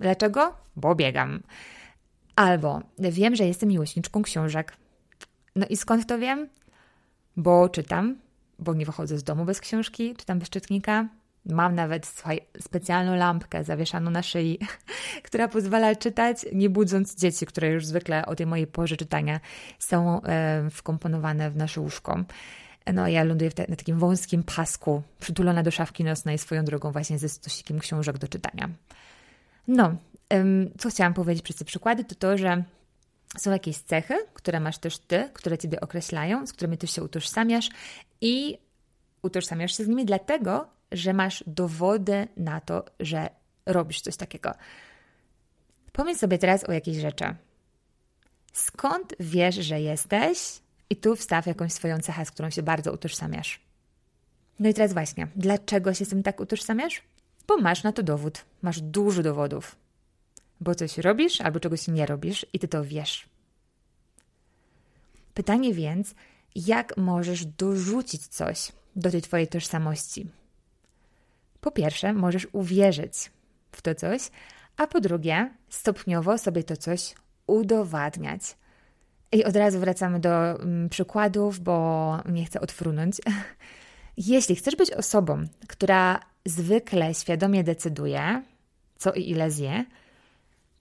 Dlaczego? 0.00 0.54
Bo 0.76 0.94
biegam. 0.94 1.42
Albo 2.36 2.80
wiem, 2.98 3.36
że 3.36 3.46
jestem 3.46 3.68
miłośniczką 3.68 4.22
książek. 4.22 4.76
No 5.56 5.66
i 5.70 5.76
skąd 5.76 6.06
to 6.06 6.18
wiem? 6.18 6.48
Bo 7.36 7.68
czytam, 7.68 8.16
bo 8.58 8.74
nie 8.74 8.86
wychodzę 8.86 9.18
z 9.18 9.24
domu 9.24 9.44
bez 9.44 9.60
książki, 9.60 10.14
czytam 10.16 10.38
bez 10.38 10.50
czytnika. 10.50 11.08
Mam 11.46 11.74
nawet 11.74 12.06
słuchaj, 12.06 12.40
specjalną 12.60 13.16
lampkę 13.16 13.64
zawieszaną 13.64 14.10
na 14.10 14.22
szyi, 14.22 14.58
która 15.26 15.48
pozwala 15.48 15.96
czytać, 15.96 16.46
nie 16.52 16.70
budząc 16.70 17.14
dzieci, 17.14 17.46
które 17.46 17.70
już 17.70 17.86
zwykle 17.86 18.26
o 18.26 18.36
tej 18.36 18.46
mojej 18.46 18.66
porze 18.66 18.96
czytania 18.96 19.40
są 19.78 20.22
e, 20.22 20.70
wkomponowane 20.70 21.50
w 21.50 21.56
nasze 21.56 21.80
łóżko. 21.80 22.24
No, 22.94 23.08
ja 23.08 23.24
ląduję 23.24 23.50
te, 23.50 23.66
na 23.68 23.76
takim 23.76 23.98
wąskim 23.98 24.42
pasku, 24.42 25.02
przytulona 25.20 25.62
do 25.62 25.70
szafki 25.70 26.04
nocnej 26.04 26.38
swoją 26.38 26.64
drogą 26.64 26.92
właśnie 26.92 27.18
ze 27.18 27.28
stosikiem 27.28 27.78
książek 27.78 28.18
do 28.18 28.28
czytania. 28.28 28.68
No, 29.68 29.96
co 30.78 30.90
chciałam 30.90 31.14
powiedzieć 31.14 31.42
przez 31.42 31.56
te 31.56 31.64
przykłady, 31.64 32.04
to 32.04 32.14
to, 32.14 32.38
że 32.38 32.64
są 33.36 33.50
jakieś 33.50 33.78
cechy, 33.78 34.14
które 34.34 34.60
masz 34.60 34.78
też 34.78 34.98
ty, 34.98 35.30
które 35.32 35.58
ciebie 35.58 35.80
określają, 35.80 36.46
z 36.46 36.52
którymi 36.52 36.78
ty 36.78 36.86
się 36.86 37.02
utożsamiasz 37.02 37.68
i 38.20 38.58
utożsamiasz 39.22 39.76
się 39.76 39.84
z 39.84 39.88
nimi 39.88 40.04
dlatego, 40.04 40.68
że 40.92 41.12
masz 41.12 41.44
dowody 41.46 42.28
na 42.36 42.60
to, 42.60 42.84
że 43.00 43.28
robisz 43.66 44.00
coś 44.00 44.16
takiego. 44.16 44.52
Pomyśl 45.92 46.18
sobie 46.18 46.38
teraz 46.38 46.64
o 46.64 46.72
jakiejś 46.72 46.96
rzeczy. 46.96 47.34
Skąd 48.52 49.14
wiesz, 49.20 49.54
że 49.54 49.80
jesteś? 49.80 50.38
I 50.90 50.96
tu 50.96 51.16
wstaw 51.16 51.46
jakąś 51.46 51.72
swoją 51.72 51.98
cechę, 51.98 52.24
z 52.24 52.30
którą 52.30 52.50
się 52.50 52.62
bardzo 52.62 52.92
utożsamiasz. 52.92 53.60
No 54.58 54.68
i 54.68 54.74
teraz 54.74 54.92
właśnie, 54.92 55.28
dlaczego 55.36 55.94
się 55.94 56.04
z 56.04 56.08
tym 56.08 56.22
tak 56.22 56.40
utożsamiasz? 56.40 57.02
Bo 57.46 57.56
masz 57.56 57.82
na 57.82 57.92
to 57.92 58.02
dowód. 58.02 58.44
Masz 58.62 58.80
dużo 58.80 59.22
dowodów. 59.22 59.76
Bo 60.60 60.74
coś 60.74 60.98
robisz 60.98 61.40
albo 61.40 61.60
czegoś 61.60 61.88
nie 61.88 62.06
robisz 62.06 62.46
i 62.52 62.58
ty 62.58 62.68
to 62.68 62.84
wiesz. 62.84 63.28
Pytanie 65.34 65.74
więc, 65.74 66.14
jak 66.54 66.96
możesz 66.96 67.46
dorzucić 67.46 68.26
coś 68.26 68.72
do 68.96 69.10
tej 69.10 69.22
twojej 69.22 69.48
tożsamości? 69.48 70.26
Po 71.60 71.70
pierwsze, 71.70 72.12
możesz 72.12 72.46
uwierzyć 72.52 73.30
w 73.72 73.82
to 73.82 73.94
coś, 73.94 74.30
a 74.76 74.86
po 74.86 75.00
drugie, 75.00 75.50
stopniowo 75.68 76.38
sobie 76.38 76.64
to 76.64 76.76
coś 76.76 77.14
udowadniać. 77.46 78.56
I 79.32 79.44
od 79.44 79.56
razu 79.56 79.80
wracamy 79.80 80.20
do 80.20 80.30
mm, 80.30 80.88
przykładów, 80.88 81.60
bo 81.60 82.18
nie 82.28 82.44
chcę 82.44 82.60
odfrunąć. 82.60 83.16
Jeśli 84.16 84.56
chcesz 84.56 84.76
być 84.76 84.90
osobą, 84.90 85.44
która 85.68 86.20
zwykle 86.44 87.14
świadomie 87.14 87.64
decyduje, 87.64 88.42
co 88.98 89.12
i 89.12 89.30
ile 89.30 89.50
zje, 89.50 89.84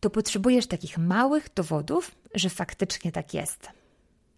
to 0.04 0.10
potrzebujesz 0.10 0.68
takich 0.68 0.98
małych 0.98 1.54
dowodów, 1.56 2.16
że 2.36 2.50
faktycznie 2.50 3.12
tak 3.12 3.34
jest. 3.34 3.70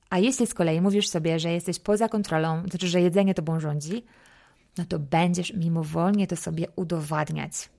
A 0.09 0.17
jeśli 0.19 0.47
z 0.47 0.53
kolei 0.53 0.81
mówisz 0.81 1.09
sobie, 1.09 1.39
że 1.39 1.51
jesteś 1.51 1.79
poza 1.79 2.09
kontrolą, 2.09 2.63
znaczy, 2.69 2.87
że 2.87 3.01
jedzenie 3.01 3.33
tobą 3.33 3.59
rządzi, 3.59 4.05
no 4.77 4.85
to 4.85 4.99
będziesz 4.99 5.53
mimowolnie 5.53 6.27
to 6.27 6.35
sobie 6.35 6.67
udowadniać. 6.75 7.69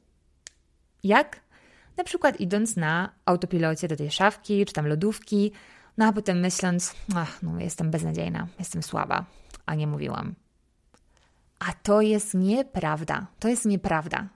Jak? 1.05 1.41
Na 1.97 2.05
przykład 2.05 2.41
idąc 2.41 2.77
na 2.77 3.13
autopilocie 3.25 3.89
do 3.89 3.97
tej 3.97 4.11
szafki 4.11 4.67
czy 4.67 4.73
tam 4.73 4.87
lodówki, 4.87 5.53
no 5.97 6.07
a 6.07 6.13
potem 6.13 6.41
myśląc, 6.41 6.95
ach, 7.15 7.43
no 7.43 7.61
jestem 7.61 7.91
beznadziejna, 7.91 8.47
jestem 8.59 8.83
słaba, 8.83 9.25
a 9.67 9.75
nie 9.75 9.87
mówiłam. 9.87 10.35
A 11.59 11.73
to 11.83 12.01
jest 12.01 12.35
nieprawda. 12.35 13.27
To 13.39 13.49
jest 13.49 13.65
nieprawda. 13.65 14.29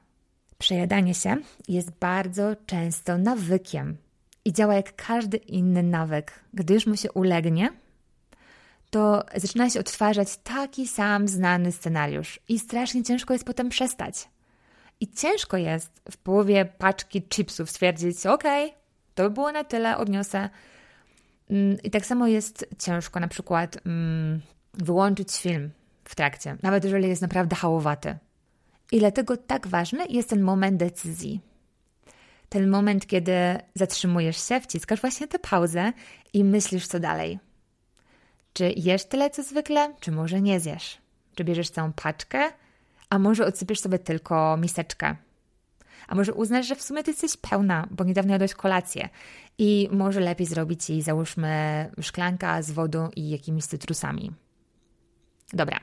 Przejadanie 0.60 1.14
się 1.14 1.36
jest 1.68 1.90
bardzo 1.90 2.56
często 2.66 3.18
nawykiem 3.18 3.96
i 4.44 4.52
działa 4.52 4.74
jak 4.74 4.96
każdy 4.96 5.36
inny 5.36 5.82
nawyk. 5.82 6.32
Gdy 6.54 6.74
już 6.74 6.86
mu 6.86 6.96
się 6.96 7.12
ulegnie, 7.12 7.72
to 8.90 9.24
zaczyna 9.34 9.70
się 9.70 9.80
odtwarzać 9.80 10.36
taki 10.36 10.88
sam 10.88 11.28
znany 11.28 11.72
scenariusz 11.72 12.40
i 12.48 12.58
strasznie 12.58 13.02
ciężko 13.02 13.32
jest 13.32 13.44
potem 13.44 13.68
przestać. 13.68 14.28
I 15.00 15.12
ciężko 15.12 15.56
jest 15.56 16.02
w 16.10 16.16
połowie 16.16 16.64
paczki 16.64 17.22
chipsów 17.22 17.70
stwierdzić, 17.70 18.26
ok, 18.26 18.44
to 19.14 19.22
by 19.22 19.30
było 19.30 19.52
na 19.52 19.64
tyle, 19.64 19.96
odniosę. 19.96 20.50
Mm, 21.50 21.82
I 21.82 21.90
tak 21.90 22.06
samo 22.06 22.26
jest 22.26 22.66
ciężko 22.78 23.20
na 23.20 23.28
przykład 23.28 23.76
mm, 23.86 24.40
wyłączyć 24.74 25.40
film 25.40 25.70
w 26.04 26.14
trakcie, 26.14 26.56
nawet 26.62 26.84
jeżeli 26.84 27.08
jest 27.08 27.22
naprawdę 27.22 27.56
hałowaty. 27.56 28.18
I 28.92 28.98
dlatego 28.98 29.37
tak 29.37 29.66
ważny 29.66 30.07
jest 30.07 30.31
ten 30.31 30.40
moment 30.40 30.76
decyzji. 30.76 31.40
Ten 32.48 32.68
moment, 32.68 33.07
kiedy 33.07 33.33
zatrzymujesz 33.74 34.48
się, 34.48 34.61
wciskasz 34.61 35.00
właśnie 35.00 35.29
tę 35.29 35.38
pauzę 35.38 35.92
i 36.33 36.44
myślisz, 36.44 36.87
co 36.87 37.00
dalej. 37.00 37.38
Czy 38.53 38.72
jesz 38.76 39.05
tyle, 39.05 39.31
co 39.31 39.42
zwykle, 39.42 39.94
czy 40.00 40.12
może 40.12 40.40
nie 40.40 40.61
zjesz? 40.61 40.98
Czy 41.35 41.44
bierzesz 41.44 41.70
całą 41.70 41.92
paczkę, 41.92 42.53
a 43.11 43.18
może 43.18 43.46
odsypiesz 43.46 43.81
sobie 43.81 43.98
tylko 43.98 44.57
miseczkę? 44.57 45.16
A 46.09 46.14
może 46.14 46.35
uznasz, 46.35 46.66
że 46.66 46.74
w 46.74 46.83
sumie 46.83 47.03
ty 47.03 47.11
jesteś 47.11 47.37
pełna, 47.37 47.88
bo 47.90 48.05
niedawno 48.05 48.33
jadłeś 48.33 48.55
kolację 48.55 49.09
i 49.59 49.88
może 49.92 50.20
lepiej 50.20 50.46
zrobić 50.46 50.90
jej, 50.90 51.03
załóżmy, 51.03 51.90
szklanka 52.00 52.62
z 52.62 52.70
wodą 52.70 53.09
i 53.16 53.31
jakimiś 53.31 53.64
cytrusami. 53.64 54.33
Dobra. 55.53 55.81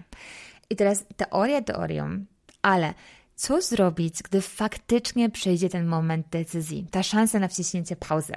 I 0.69 0.75
teraz 0.75 1.05
teoria 1.17 1.61
teorią, 1.61 2.25
ale 2.67 2.93
co 3.35 3.61
zrobić, 3.61 4.23
gdy 4.23 4.41
faktycznie 4.41 5.29
przyjdzie 5.29 5.69
ten 5.69 5.85
moment 5.85 6.27
decyzji, 6.29 6.87
ta 6.91 7.03
szansa 7.03 7.39
na 7.39 7.47
wciśnięcie 7.47 7.95
pauzy? 7.95 8.33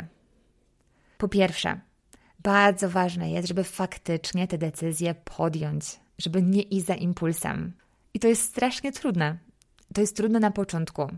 Po 1.18 1.28
pierwsze, 1.28 1.80
bardzo 2.38 2.90
ważne 2.90 3.30
jest, 3.30 3.48
żeby 3.48 3.64
faktycznie 3.64 4.48
te 4.48 4.58
decyzje 4.58 5.14
podjąć, 5.14 6.00
żeby 6.18 6.42
nie 6.42 6.62
iść 6.62 6.86
za 6.86 6.94
impulsem. 6.94 7.72
I 8.14 8.20
to 8.20 8.28
jest 8.28 8.42
strasznie 8.42 8.92
trudne. 8.92 9.38
To 9.94 10.00
jest 10.00 10.16
trudne 10.16 10.40
na 10.40 10.50
początku. 10.50 11.10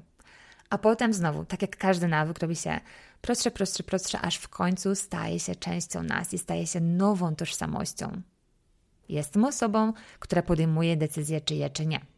A 0.70 0.78
potem 0.78 1.12
znowu, 1.12 1.44
tak 1.44 1.62
jak 1.62 1.76
każdy 1.76 2.08
nawyk, 2.08 2.38
robi 2.38 2.56
się 2.56 2.80
prostsze, 3.20 3.50
prostsze, 3.50 3.82
prostsze, 3.82 4.20
aż 4.20 4.36
w 4.36 4.48
końcu 4.48 4.94
staje 4.94 5.40
się 5.40 5.54
częścią 5.54 6.02
nas 6.02 6.34
i 6.34 6.38
staje 6.38 6.66
się 6.66 6.80
nową 6.80 7.34
tożsamością. 7.34 8.22
Jestem 9.08 9.44
osobą, 9.44 9.92
która 10.18 10.42
podejmuje 10.42 10.96
decyzję, 10.96 11.40
czy 11.40 11.54
je, 11.54 11.70
czy 11.70 11.86
nie. 11.86 12.11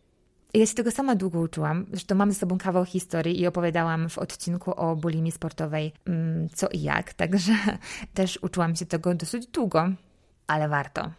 Ja 0.55 0.67
się 0.67 0.75
tego 0.75 0.91
sama 0.91 1.15
długo 1.15 1.41
uczyłam. 1.41 1.87
Zresztą 1.91 2.15
mam 2.15 2.33
ze 2.33 2.39
sobą 2.39 2.59
kawał 2.59 2.85
historii 2.85 3.41
i 3.41 3.47
opowiadałam 3.47 4.09
w 4.09 4.19
odcinku 4.19 4.81
o 4.81 4.97
bulimii 4.97 5.33
sportowej 5.33 5.93
mm, 6.07 6.49
co 6.55 6.69
i 6.69 6.83
jak, 6.83 7.15
także 7.15 7.53
też 8.15 8.39
uczyłam 8.43 8.77
się 8.77 8.87
tego 8.87 9.15
dosyć 9.15 9.47
długo, 9.47 9.89
ale 10.47 10.69
warto. 10.69 11.11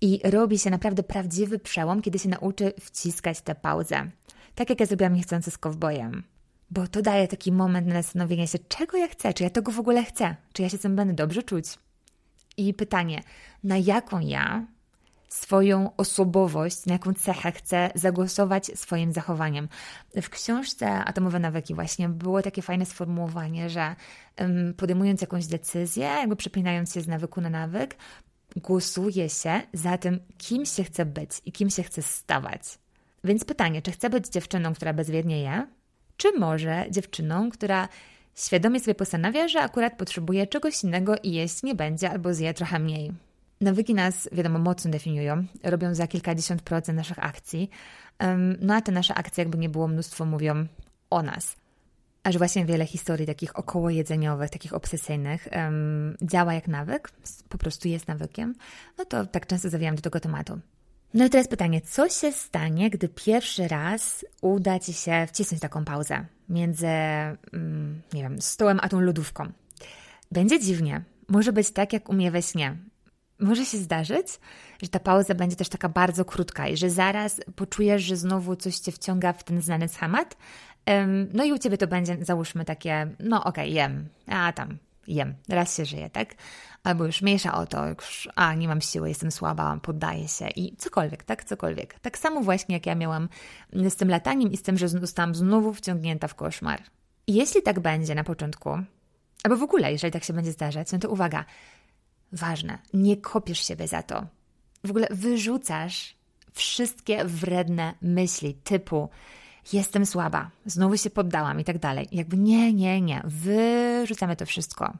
I 0.00 0.20
robi 0.24 0.58
się 0.58 0.70
naprawdę 0.70 1.02
prawdziwy 1.02 1.58
przełom, 1.58 2.02
kiedy 2.02 2.18
się 2.18 2.28
nauczy 2.28 2.72
wciskać 2.80 3.40
tę 3.40 3.54
pauzę. 3.54 4.10
Tak 4.54 4.70
jak 4.70 4.80
ja 4.80 4.86
zrobiłam 4.86 5.14
niechcący 5.14 5.50
z 5.50 5.58
kowbojem. 5.58 6.22
Bo 6.70 6.86
to 6.86 7.02
daje 7.02 7.28
taki 7.28 7.52
moment 7.52 7.86
na 7.86 8.02
zastanowienie 8.02 8.46
się, 8.46 8.58
czego 8.68 8.96
ja 8.96 9.08
chcę, 9.08 9.34
czy 9.34 9.44
ja 9.44 9.50
tego 9.50 9.72
w 9.72 9.80
ogóle 9.80 10.04
chcę, 10.04 10.36
czy 10.52 10.62
ja 10.62 10.68
się 10.68 10.78
tym 10.78 10.96
będę 10.96 11.14
dobrze 11.14 11.42
czuć. 11.42 11.66
I 12.56 12.74
pytanie, 12.74 13.22
na 13.64 13.78
jaką 13.78 14.20
ja 14.20 14.66
swoją 15.28 15.96
osobowość, 15.96 16.86
na 16.86 16.92
jaką 16.92 17.14
cechę 17.14 17.52
chcę 17.52 17.90
zagłosować 17.94 18.66
swoim 18.66 19.12
zachowaniem. 19.12 19.68
W 20.22 20.30
książce 20.30 20.90
Atomowe 20.90 21.38
nawyki 21.38 21.74
właśnie 21.74 22.08
było 22.08 22.42
takie 22.42 22.62
fajne 22.62 22.86
sformułowanie, 22.86 23.70
że 23.70 23.96
podejmując 24.76 25.20
jakąś 25.20 25.46
decyzję, 25.46 26.04
jakby 26.04 26.36
przepinając 26.36 26.94
się 26.94 27.00
z 27.00 27.08
nawyku 27.08 27.40
na 27.40 27.50
nawyk, 27.50 27.96
głosuje 28.56 29.28
się 29.28 29.60
za 29.72 29.98
tym, 29.98 30.20
kim 30.38 30.66
się 30.66 30.84
chce 30.84 31.06
być 31.06 31.30
i 31.44 31.52
kim 31.52 31.70
się 31.70 31.82
chce 31.82 32.02
stawać. 32.02 32.62
Więc 33.24 33.44
pytanie, 33.44 33.82
czy 33.82 33.92
chcę 33.92 34.10
być 34.10 34.28
dziewczyną, 34.28 34.74
która 34.74 34.92
bezwiednie 34.92 35.42
je, 35.42 35.66
czy 36.16 36.32
może 36.32 36.86
dziewczyną, 36.90 37.50
która 37.50 37.88
świadomie 38.34 38.80
sobie 38.80 38.94
postanawia, 38.94 39.48
że 39.48 39.60
akurat 39.60 39.96
potrzebuje 39.96 40.46
czegoś 40.46 40.84
innego 40.84 41.16
i 41.22 41.32
jeść 41.32 41.62
nie 41.62 41.74
będzie 41.74 42.10
albo 42.10 42.34
zje 42.34 42.54
trochę 42.54 42.78
mniej. 42.78 43.12
Nawyki 43.60 43.94
nas, 43.94 44.28
wiadomo, 44.32 44.58
mocno 44.58 44.90
definiują, 44.90 45.44
robią 45.62 45.94
za 45.94 46.06
kilkadziesiąt 46.06 46.62
procent 46.62 46.96
naszych 46.96 47.24
akcji, 47.24 47.70
No 48.60 48.74
a 48.74 48.80
te 48.80 48.92
nasze 48.92 49.14
akcje, 49.14 49.44
jakby 49.44 49.58
nie 49.58 49.68
było 49.68 49.88
mnóstwo, 49.88 50.24
mówią 50.24 50.66
o 51.10 51.22
nas. 51.22 51.56
A 52.22 52.32
że 52.32 52.38
właśnie 52.38 52.64
wiele 52.64 52.86
historii 52.86 53.26
takich 53.26 53.58
okołojedzeniowych, 53.58 54.50
takich 54.50 54.74
obsesyjnych 54.74 55.48
działa 56.22 56.54
jak 56.54 56.68
nawyk, 56.68 57.10
po 57.48 57.58
prostu 57.58 57.88
jest 57.88 58.08
nawykiem, 58.08 58.54
no 58.98 59.04
to 59.04 59.26
tak 59.26 59.46
często 59.46 59.70
zawijam 59.70 59.96
do 59.96 60.02
tego 60.02 60.20
tematu. 60.20 60.60
No 61.14 61.26
i 61.26 61.30
teraz 61.30 61.48
pytanie, 61.48 61.80
co 61.80 62.08
się 62.08 62.32
stanie, 62.32 62.90
gdy 62.90 63.08
pierwszy 63.08 63.68
raz 63.68 64.24
uda 64.40 64.78
Ci 64.78 64.92
się 64.92 65.26
wcisnąć 65.28 65.62
taką 65.62 65.84
pauzę 65.84 66.26
między, 66.48 66.86
mm, 66.86 68.02
nie 68.12 68.22
wiem, 68.22 68.42
stołem 68.42 68.78
a 68.82 68.88
tą 68.88 69.00
lodówką? 69.00 69.52
Będzie 70.32 70.60
dziwnie. 70.60 71.04
Może 71.28 71.52
być 71.52 71.70
tak, 71.70 71.92
jak 71.92 72.08
u 72.08 72.12
mnie 72.12 72.30
we 72.30 72.42
śnie. 72.42 72.76
Może 73.40 73.64
się 73.64 73.78
zdarzyć, 73.78 74.26
że 74.82 74.88
ta 74.88 75.00
pauza 75.00 75.34
będzie 75.34 75.56
też 75.56 75.68
taka 75.68 75.88
bardzo 75.88 76.24
krótka 76.24 76.68
i 76.68 76.76
że 76.76 76.90
zaraz 76.90 77.40
poczujesz, 77.56 78.02
że 78.02 78.16
znowu 78.16 78.56
coś 78.56 78.78
Cię 78.78 78.92
wciąga 78.92 79.32
w 79.32 79.44
ten 79.44 79.62
znany 79.62 79.88
schemat. 79.88 80.36
No 81.34 81.44
i 81.44 81.52
u 81.52 81.58
Ciebie 81.58 81.78
to 81.78 81.86
będzie, 81.86 82.16
załóżmy, 82.20 82.64
takie, 82.64 83.10
no 83.20 83.44
okej, 83.44 83.64
okay, 83.64 83.68
jem, 83.68 84.08
a 84.26 84.52
tam, 84.52 84.78
jem, 85.06 85.34
raz 85.48 85.76
się 85.76 85.84
żyje, 85.84 86.10
tak? 86.10 86.34
Albo 86.84 87.06
już 87.06 87.22
mniejsza 87.22 87.54
o 87.54 87.66
to, 87.66 87.88
już, 87.88 88.28
a 88.34 88.54
nie 88.54 88.68
mam 88.68 88.80
siły, 88.80 89.08
jestem 89.08 89.30
słaba, 89.30 89.78
poddaję 89.82 90.28
się 90.28 90.48
i 90.48 90.76
cokolwiek, 90.76 91.24
tak? 91.24 91.44
Cokolwiek. 91.44 91.98
Tak 92.00 92.18
samo 92.18 92.40
właśnie 92.40 92.74
jak 92.74 92.86
ja 92.86 92.94
miałam 92.94 93.28
z 93.72 93.96
tym 93.96 94.08
lataniem 94.10 94.52
i 94.52 94.56
z 94.56 94.62
tym, 94.62 94.78
że 94.78 94.88
zostałam 94.88 95.34
znowu 95.34 95.72
wciągnięta 95.74 96.28
w 96.28 96.34
koszmar. 96.34 96.82
I 97.26 97.34
jeśli 97.34 97.62
tak 97.62 97.80
będzie 97.80 98.14
na 98.14 98.24
początku, 98.24 98.70
albo 99.44 99.56
w 99.56 99.62
ogóle, 99.62 99.92
jeżeli 99.92 100.12
tak 100.12 100.24
się 100.24 100.32
będzie 100.32 100.52
zdarzać, 100.52 100.92
no 100.92 100.98
to 100.98 101.10
uwaga, 101.10 101.44
ważne, 102.36 102.78
nie 102.94 103.16
kopiesz 103.16 103.66
siebie 103.66 103.88
za 103.88 104.02
to. 104.02 104.26
W 104.84 104.90
ogóle 104.90 105.06
wyrzucasz 105.10 106.16
wszystkie 106.52 107.24
wredne 107.24 107.94
myśli 108.02 108.54
typu 108.54 109.08
jestem 109.72 110.06
słaba, 110.06 110.50
znowu 110.66 110.96
się 110.96 111.10
poddałam 111.10 111.60
i 111.60 111.64
tak 111.64 111.78
dalej. 111.78 112.08
Jakby 112.12 112.36
nie, 112.36 112.72
nie, 112.72 113.00
nie, 113.00 113.22
wyrzucamy 113.24 114.36
to 114.36 114.46
wszystko. 114.46 114.92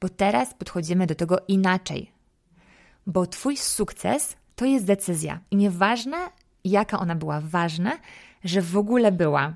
Bo 0.00 0.08
teraz 0.08 0.54
podchodzimy 0.54 1.06
do 1.06 1.14
tego 1.14 1.38
inaczej. 1.48 2.10
Bo 3.06 3.26
Twój 3.26 3.56
sukces 3.56 4.36
to 4.56 4.64
jest 4.64 4.84
decyzja. 4.84 5.40
I 5.50 5.56
nieważne, 5.56 6.16
jaka 6.64 6.98
ona 6.98 7.14
była, 7.14 7.40
ważne, 7.40 7.98
że 8.44 8.62
w 8.62 8.76
ogóle 8.76 9.12
była. 9.12 9.54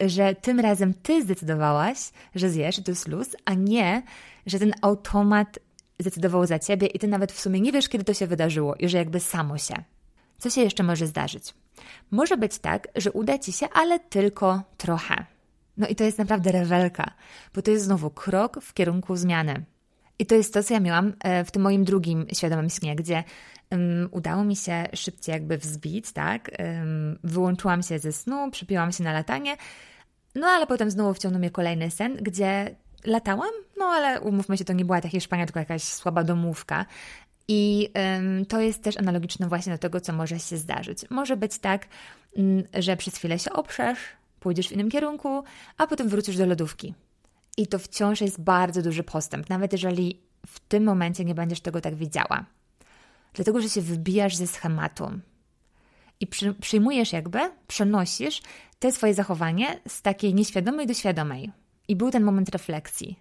Że 0.00 0.34
tym 0.34 0.60
razem 0.60 0.94
Ty 0.94 1.22
zdecydowałaś, 1.22 1.98
że 2.34 2.50
zjesz, 2.50 2.82
to 2.82 2.90
jest 2.90 3.08
luz, 3.08 3.36
a 3.44 3.54
nie, 3.54 4.02
że 4.46 4.58
ten 4.58 4.72
automat 4.82 5.58
zdecydował 6.00 6.46
za 6.46 6.58
Ciebie 6.58 6.86
i 6.86 6.98
Ty 6.98 7.08
nawet 7.08 7.32
w 7.32 7.40
sumie 7.40 7.60
nie 7.60 7.72
wiesz, 7.72 7.88
kiedy 7.88 8.04
to 8.04 8.14
się 8.14 8.26
wydarzyło 8.26 8.74
i 8.74 8.88
że 8.88 8.98
jakby 8.98 9.20
samo 9.20 9.58
się. 9.58 9.74
Co 10.38 10.50
się 10.50 10.60
jeszcze 10.60 10.82
może 10.82 11.06
zdarzyć? 11.06 11.54
Może 12.10 12.36
być 12.36 12.58
tak, 12.58 12.88
że 12.96 13.12
uda 13.12 13.38
Ci 13.38 13.52
się, 13.52 13.68
ale 13.72 14.00
tylko 14.00 14.62
trochę. 14.76 15.24
No 15.76 15.88
i 15.88 15.94
to 15.94 16.04
jest 16.04 16.18
naprawdę 16.18 16.52
rewelka, 16.52 17.10
bo 17.54 17.62
to 17.62 17.70
jest 17.70 17.84
znowu 17.84 18.10
krok 18.10 18.60
w 18.62 18.74
kierunku 18.74 19.16
zmiany. 19.16 19.64
I 20.18 20.26
to 20.26 20.34
jest 20.34 20.54
to, 20.54 20.62
co 20.62 20.74
ja 20.74 20.80
miałam 20.80 21.12
e, 21.20 21.44
w 21.44 21.50
tym 21.50 21.62
moim 21.62 21.84
drugim 21.84 22.26
świadomym 22.32 22.70
śnie, 22.70 22.96
gdzie 22.96 23.24
um, 23.70 24.08
udało 24.10 24.44
mi 24.44 24.56
się 24.56 24.86
szybciej 24.94 25.32
jakby 25.32 25.58
wzbić, 25.58 26.12
tak? 26.12 26.50
Um, 26.58 27.18
wyłączyłam 27.24 27.82
się 27.82 27.98
ze 27.98 28.12
snu, 28.12 28.50
przypiłam 28.50 28.92
się 28.92 29.04
na 29.04 29.12
latanie, 29.12 29.56
no 30.34 30.46
ale 30.46 30.66
potem 30.66 30.90
znowu 30.90 31.14
wciągnął 31.14 31.38
mnie 31.38 31.50
kolejny 31.50 31.90
sen, 31.90 32.16
gdzie 32.16 32.76
latałam, 33.04 33.50
no 33.78 33.84
ale 33.84 34.20
umówmy 34.20 34.58
się, 34.58 34.64
to 34.64 34.72
nie 34.72 34.84
była 34.84 35.00
ta 35.00 35.08
Hiszpania, 35.08 35.46
tylko 35.46 35.60
jakaś 35.60 35.82
słaba 35.82 36.24
domówka. 36.24 36.86
I 37.48 37.88
um, 37.94 38.46
to 38.46 38.60
jest 38.60 38.82
też 38.82 38.96
analogiczne 38.96 39.48
właśnie 39.48 39.72
do 39.72 39.78
tego, 39.78 40.00
co 40.00 40.12
może 40.12 40.38
się 40.38 40.56
zdarzyć. 40.56 41.10
Może 41.10 41.36
być 41.36 41.58
tak, 41.58 41.86
um, 42.32 42.62
że 42.74 42.96
przez 42.96 43.16
chwilę 43.16 43.38
się 43.38 43.52
oprzesz, 43.52 43.98
pójdziesz 44.40 44.68
w 44.68 44.72
innym 44.72 44.90
kierunku, 44.90 45.44
a 45.78 45.86
potem 45.86 46.08
wrócisz 46.08 46.36
do 46.36 46.46
lodówki. 46.46 46.94
I 47.56 47.66
to 47.66 47.78
wciąż 47.78 48.20
jest 48.20 48.40
bardzo 48.40 48.82
duży 48.82 49.02
postęp, 49.02 49.48
nawet 49.48 49.72
jeżeli 49.72 50.20
w 50.46 50.60
tym 50.60 50.84
momencie 50.84 51.24
nie 51.24 51.34
będziesz 51.34 51.60
tego 51.60 51.80
tak 51.80 51.94
widziała. 51.94 52.44
Dlatego, 53.34 53.60
że 53.60 53.68
się 53.68 53.80
wybijasz 53.80 54.36
ze 54.36 54.46
schematu 54.46 55.10
i 56.20 56.26
przy, 56.26 56.54
przyjmujesz 56.54 57.12
jakby, 57.12 57.38
przenosisz 57.66 58.42
te 58.78 58.92
swoje 58.92 59.14
zachowanie 59.14 59.80
z 59.88 60.02
takiej 60.02 60.34
nieświadomej 60.34 60.86
do 60.86 60.94
świadomej. 60.94 61.50
I 61.90 61.96
był 61.96 62.10
ten 62.10 62.22
moment 62.22 62.48
refleksji. 62.48 63.18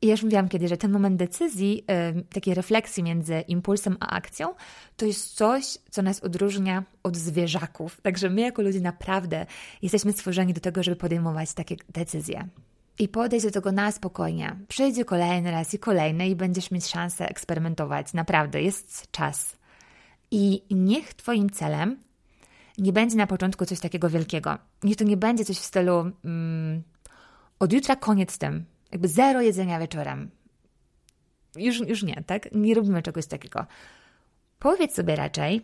I 0.00 0.06
ja 0.06 0.12
już 0.12 0.22
mówiłam 0.22 0.48
kiedyś, 0.48 0.68
że 0.68 0.76
ten 0.76 0.90
moment 0.90 1.16
decyzji, 1.16 1.84
yy, 2.14 2.22
takiej 2.22 2.54
refleksji 2.54 3.02
między 3.02 3.40
impulsem 3.40 3.96
a 4.00 4.06
akcją, 4.06 4.54
to 4.96 5.06
jest 5.06 5.34
coś, 5.34 5.78
co 5.90 6.02
nas 6.02 6.20
odróżnia 6.20 6.84
od 7.02 7.16
zwierzaków. 7.16 8.00
Także 8.00 8.30
my, 8.30 8.40
jako 8.40 8.62
ludzie, 8.62 8.80
naprawdę 8.80 9.46
jesteśmy 9.82 10.12
stworzeni 10.12 10.54
do 10.54 10.60
tego, 10.60 10.82
żeby 10.82 10.96
podejmować 10.96 11.52
takie 11.52 11.76
decyzje. 11.88 12.48
I 12.98 13.08
podejść 13.08 13.46
do 13.46 13.52
tego 13.52 13.72
na 13.72 13.92
spokojnie. 13.92 14.56
Przyjdzie 14.68 15.04
kolejny 15.04 15.50
raz 15.50 15.74
i 15.74 15.78
kolejny, 15.78 16.28
i 16.28 16.36
będziesz 16.36 16.70
mieć 16.70 16.86
szansę 16.86 17.28
eksperymentować. 17.28 18.12
Naprawdę, 18.12 18.62
jest 18.62 19.10
czas. 19.10 19.56
I 20.30 20.62
niech 20.70 21.14
Twoim 21.14 21.50
celem 21.50 21.96
nie 22.78 22.92
będzie 22.92 23.16
na 23.16 23.26
początku 23.26 23.66
coś 23.66 23.80
takiego 23.80 24.10
wielkiego. 24.10 24.58
Niech 24.82 24.96
to 24.96 25.04
nie 25.04 25.16
będzie 25.16 25.44
coś 25.44 25.56
w 25.56 25.64
stylu 25.64 26.12
mm, 26.24 26.82
od 27.62 27.72
jutra 27.72 27.96
koniec 27.96 28.32
z 28.32 28.38
tym 28.38 28.64
jakby 28.92 29.08
zero 29.08 29.40
jedzenia 29.40 29.78
wieczorem. 29.78 30.30
Już, 31.56 31.80
już 31.80 32.02
nie, 32.02 32.22
tak? 32.26 32.52
Nie 32.52 32.74
robimy 32.74 33.02
czegoś 33.02 33.26
takiego. 33.26 33.66
Powiedz 34.58 34.94
sobie 34.94 35.16
raczej, 35.16 35.62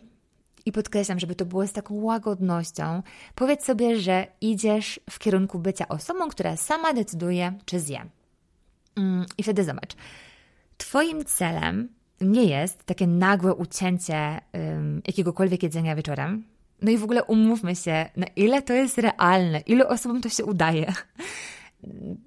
i 0.65 0.71
podkreślam, 0.71 1.19
żeby 1.19 1.35
to 1.35 1.45
było 1.45 1.67
z 1.67 1.73
taką 1.73 1.95
łagodnością, 1.95 3.03
powiedz 3.35 3.65
sobie, 3.65 3.99
że 3.99 4.27
idziesz 4.41 4.99
w 5.09 5.19
kierunku 5.19 5.59
bycia 5.59 5.87
osobą, 5.87 6.29
która 6.29 6.57
sama 6.57 6.93
decyduje, 6.93 7.53
czy 7.65 7.79
zje. 7.79 8.05
Mm, 8.95 9.25
I 9.37 9.43
wtedy 9.43 9.63
zobacz. 9.63 9.95
Twoim 10.77 11.25
celem 11.25 11.89
nie 12.21 12.43
jest 12.43 12.83
takie 12.83 13.07
nagłe 13.07 13.55
ucięcie 13.55 14.41
um, 14.53 15.01
jakiegokolwiek 15.07 15.63
jedzenia 15.63 15.95
wieczorem. 15.95 16.43
No 16.81 16.91
i 16.91 16.97
w 16.97 17.03
ogóle 17.03 17.23
umówmy 17.23 17.75
się, 17.75 18.09
na 18.15 18.25
ile 18.35 18.61
to 18.61 18.73
jest 18.73 18.97
realne, 18.97 19.59
ilu 19.59 19.87
osobom 19.87 20.21
to 20.21 20.29
się 20.29 20.45
udaje. 20.45 20.93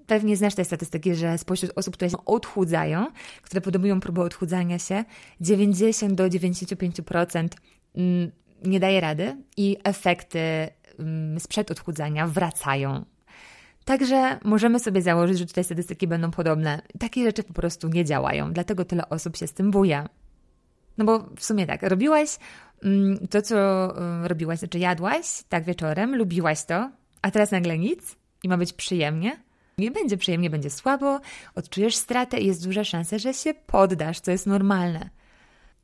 Pewnie 0.07 0.37
znasz 0.37 0.55
te 0.55 0.65
statystyki, 0.65 1.15
że 1.15 1.39
spośród 1.39 1.73
osób, 1.77 1.95
które 1.95 2.11
się 2.11 2.25
odchudzają, 2.25 3.07
które 3.43 3.61
podejmują 3.61 4.01
próbę 4.01 4.23
odchudzania 4.23 4.79
się, 4.79 5.05
90 5.41 6.15
do 6.15 6.25
95% 6.25 7.49
mm, 7.95 8.31
nie 8.65 8.81
daje 8.81 9.01
rady 9.01 9.37
i 9.57 9.77
efekty 9.85 10.69
mm, 10.99 11.41
sprzed 11.41 11.71
odchudzania 11.71 12.27
wracają. 12.27 13.05
Także 13.85 14.39
możemy 14.45 14.81
sobie 14.81 15.03
założyć, 15.03 15.39
że 15.39 15.47
tutaj 15.47 15.65
statystyki 15.65 16.07
będą 16.07 16.31
podobne. 16.31 16.83
Takie 16.99 17.25
rzeczy 17.25 17.43
po 17.43 17.53
prostu 17.53 17.89
nie 17.89 18.05
działają, 18.05 18.53
dlatego 18.53 18.85
tyle 18.85 19.09
osób 19.09 19.37
się 19.37 19.47
z 19.47 19.53
tym 19.53 19.71
buja. 19.71 20.09
No 20.99 21.05
bo 21.05 21.19
w 21.37 21.45
sumie 21.45 21.67
tak, 21.67 21.83
robiłaś 21.83 22.39
mm, 22.83 23.29
to, 23.29 23.43
co 23.43 23.89
robiłaś, 24.23 24.59
znaczy 24.59 24.79
jadłaś 24.79 25.43
tak 25.49 25.65
wieczorem, 25.65 26.17
lubiłaś 26.17 26.65
to, 26.65 26.91
a 27.23 27.31
teraz 27.31 27.51
nagle 27.51 27.79
nic? 27.79 28.22
I 28.43 28.49
ma 28.49 28.57
być 28.57 28.73
przyjemnie, 28.73 29.37
nie 29.79 29.91
będzie 29.91 30.17
przyjemnie, 30.17 30.51
będzie 30.51 30.71
słabo, 30.71 31.21
odczujesz 31.55 31.97
stratę 31.97 32.41
i 32.41 32.47
jest 32.47 32.65
duża 32.65 32.85
szansa, 32.85 33.19
że 33.19 33.35
się 33.35 33.55
poddasz, 33.55 34.21
co 34.21 34.31
jest 34.31 34.47
normalne. 34.47 35.11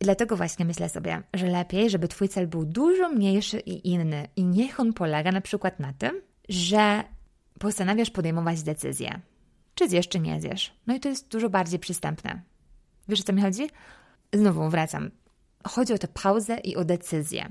I 0.01 0.05
dlatego 0.05 0.37
właśnie 0.37 0.65
myślę 0.65 0.89
sobie, 0.89 1.23
że 1.35 1.47
lepiej, 1.47 1.91
żeby 1.91 2.09
Twój 2.09 2.29
cel 2.29 2.47
był 2.47 2.65
dużo 2.65 3.09
mniejszy 3.09 3.61
i 3.61 3.89
inny. 3.89 4.29
I 4.37 4.45
niech 4.45 4.81
on 4.81 4.93
polega 4.93 5.33
na 5.33 5.41
przykład 5.41 5.81
na 5.81 5.93
tym, 5.93 6.21
że 6.49 7.05
postanawiasz 7.59 8.11
podejmować 8.11 8.63
decyzję. 8.63 9.21
Czy 9.75 9.89
zjesz, 9.89 10.09
czy 10.09 10.21
nie 10.21 10.41
zjesz. 10.41 10.73
No 10.87 10.95
i 10.95 11.01
to 11.01 11.09
jest 11.09 11.29
dużo 11.29 11.51
bardziej 11.51 11.79
przystępne. 11.79 12.43
Wiesz, 13.09 13.21
o 13.21 13.23
co 13.23 13.33
mi 13.33 13.43
chodzi? 13.43 13.71
Znowu 14.33 14.71
wracam. 14.71 15.11
Chodzi 15.65 15.93
o 15.93 15.99
tę 15.99 16.09
pauzę 16.09 16.59
i 16.59 16.77
o 16.77 16.85
decyzję. 16.85 17.49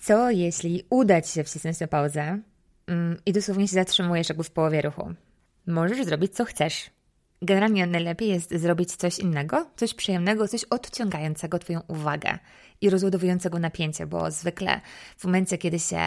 Co 0.00 0.30
jeśli 0.30 0.82
uda 0.90 1.22
Ci 1.22 1.32
się 1.32 1.44
wcisnąć 1.44 1.78
tę 1.78 1.88
pauzę, 1.88 2.40
i 3.26 3.32
dosłownie 3.32 3.68
się 3.68 3.74
zatrzymujesz 3.74 4.28
jakby 4.28 4.44
w 4.44 4.50
połowie 4.50 4.82
ruchu. 4.82 5.14
Możesz 5.66 6.04
zrobić 6.04 6.34
co 6.34 6.44
chcesz. 6.44 6.90
Generalnie 7.42 7.86
najlepiej 7.86 8.28
jest 8.28 8.54
zrobić 8.54 8.96
coś 8.96 9.18
innego, 9.18 9.66
coś 9.76 9.94
przyjemnego, 9.94 10.48
coś 10.48 10.64
odciągającego 10.64 11.58
Twoją 11.58 11.80
uwagę 11.88 12.38
i 12.80 12.90
rozładowującego 12.90 13.58
napięcie, 13.58 14.06
bo 14.06 14.30
zwykle 14.30 14.80
w 15.16 15.24
momencie, 15.24 15.58
kiedy 15.58 15.78
się 15.78 16.00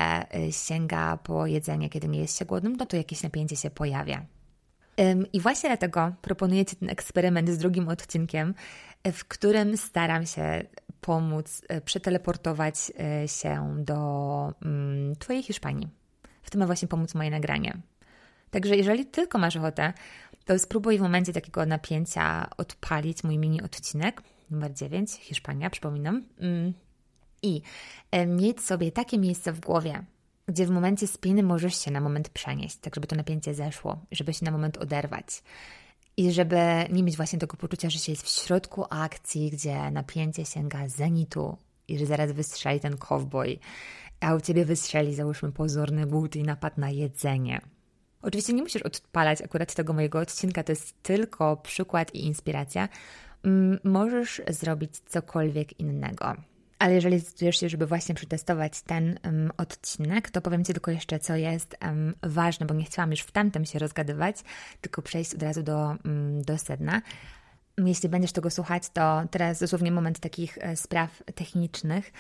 y, 0.48 0.52
sięga 0.52 1.18
po 1.18 1.46
jedzenie, 1.46 1.90
kiedy 1.90 2.08
nie 2.08 2.20
jest 2.20 2.38
się 2.38 2.46
głodnym, 2.46 2.76
no 2.76 2.86
to 2.86 2.98
jakieś 2.98 3.24
napięcie 3.24 3.56
się 3.56 3.70
pojawia. 3.70 4.26
I 5.34 5.42
właśnie 5.42 5.70
dlatego 5.70 6.14
proponuję 6.22 6.66
Ci 6.66 6.76
ten 6.76 6.90
eksperyment 6.90 7.50
z 7.50 7.58
drugim 7.58 7.88
odcinkiem, 7.88 8.54
w 9.14 9.26
którym 9.26 9.78
staram 9.78 10.26
się 10.26 10.64
pomóc 11.02 11.62
y, 11.78 11.82
przeteleportować 11.82 12.76
y, 13.24 13.28
się 13.28 13.76
do 13.78 14.54
mm, 14.62 15.16
Twojej 15.16 15.44
Hiszpanii 15.44 15.99
w 16.50 16.52
tym 16.52 16.60
ma 16.60 16.66
właśnie 16.66 16.88
pomóc 16.88 17.16
moje 17.16 17.30
nagranie. 17.30 17.78
Także 18.52 18.76
jeżeli 18.76 19.06
tylko 19.06 19.38
masz 19.38 19.56
ochotę, 19.56 19.94
to 20.46 20.60
spróbuj 20.60 20.98
w 20.98 21.02
momencie 21.02 21.34
takiego 21.34 21.66
napięcia 21.66 22.50
odpalić 22.58 23.24
mój 23.24 23.38
mini 23.38 23.62
odcinek 23.62 24.22
numer 24.52 24.74
9, 24.74 25.12
Hiszpania, 25.12 25.70
przypominam. 25.70 26.24
Mm. 26.40 26.74
I 27.42 27.62
mieć 28.28 28.62
sobie 28.62 28.92
takie 28.92 29.18
miejsce 29.18 29.54
w 29.54 29.60
głowie, 29.60 30.04
gdzie 30.48 30.66
w 30.66 30.70
momencie 30.70 31.08
spiny 31.08 31.44
możesz 31.44 31.84
się 31.84 31.92
na 31.92 32.02
moment 32.02 32.30
przenieść, 32.30 32.78
tak 32.78 32.96
żeby 32.96 33.08
to 33.08 33.16
napięcie 33.16 33.54
zeszło, 33.54 34.00
żeby 34.12 34.34
się 34.34 34.46
na 34.46 34.52
moment 34.52 34.78
oderwać. 34.78 35.44
I 36.18 36.32
żeby 36.32 36.58
nie 36.92 37.04
mieć 37.04 37.18
właśnie 37.18 37.40
tego 37.40 37.58
poczucia, 37.58 37.90
że 37.90 38.00
się 38.00 38.12
jest 38.12 38.24
w 38.24 38.30
środku 38.30 38.86
akcji, 38.90 39.52
gdzie 39.52 39.92
napięcie 39.92 40.46
sięga 40.46 40.88
zenitu 40.88 41.58
i 41.88 41.98
że 41.98 42.06
zaraz 42.06 42.32
wystrzeli 42.32 42.80
ten 42.80 42.98
cowboy, 42.98 43.60
a 44.22 44.36
u 44.36 44.42
ciebie 44.42 44.66
wystrzeli, 44.66 45.16
załóżmy, 45.16 45.52
pozorny 45.52 46.06
głód 46.06 46.36
i 46.36 46.44
napad 46.44 46.78
na 46.78 46.90
jedzenie. 46.90 47.62
Oczywiście 48.22 48.54
nie 48.54 48.62
musisz 48.62 48.82
odpalać 48.82 49.42
akurat 49.42 49.76
tego 49.76 49.94
mojego 49.94 50.20
odcinka, 50.20 50.64
to 50.64 50.72
jest 50.72 51.04
tylko 51.04 51.58
przykład 51.58 52.16
i 52.16 52.26
inspiracja. 52.26 52.90
Mm, 53.44 53.80
możesz 53.84 54.42
zrobić 54.50 55.00
cokolwiek 55.00 55.80
innego. 55.80 56.36
Ale 56.80 56.94
jeżeli 56.94 57.20
zdecydujesz 57.20 57.60
się, 57.60 57.70
żeby 57.70 57.86
właśnie 57.86 58.16
przetestować 58.16 58.82
ten 58.82 59.20
um, 59.24 59.52
odcinek, 59.58 60.32
to 60.32 60.42
powiem 60.42 60.66
Ci 60.66 60.74
tylko 60.74 60.92
jeszcze, 60.92 61.20
co 61.20 61.36
jest 61.36 61.78
um, 61.82 62.16
ważne, 62.24 62.66
bo 62.66 62.74
nie 62.74 62.84
chciałam 62.84 63.12
już 63.12 63.22
w 63.22 63.32
tamtym 63.32 63.66
się 63.66 63.80
rozgadywać, 63.80 64.36
tylko 64.82 65.02
przejść 65.02 65.36
od 65.36 65.44
razu 65.44 65.64
do, 65.64 65.96
um, 66.06 66.42
do 66.42 66.58
sedna. 66.58 67.02
Jeśli 67.86 68.10
będziesz 68.10 68.32
tego 68.32 68.50
słuchać, 68.50 68.90
to 68.90 69.24
teraz 69.32 69.60
dosłownie 69.60 69.92
moment 69.92 70.20
takich 70.20 70.58
e, 70.62 70.76
spraw 70.76 71.24
technicznych. 71.36 72.12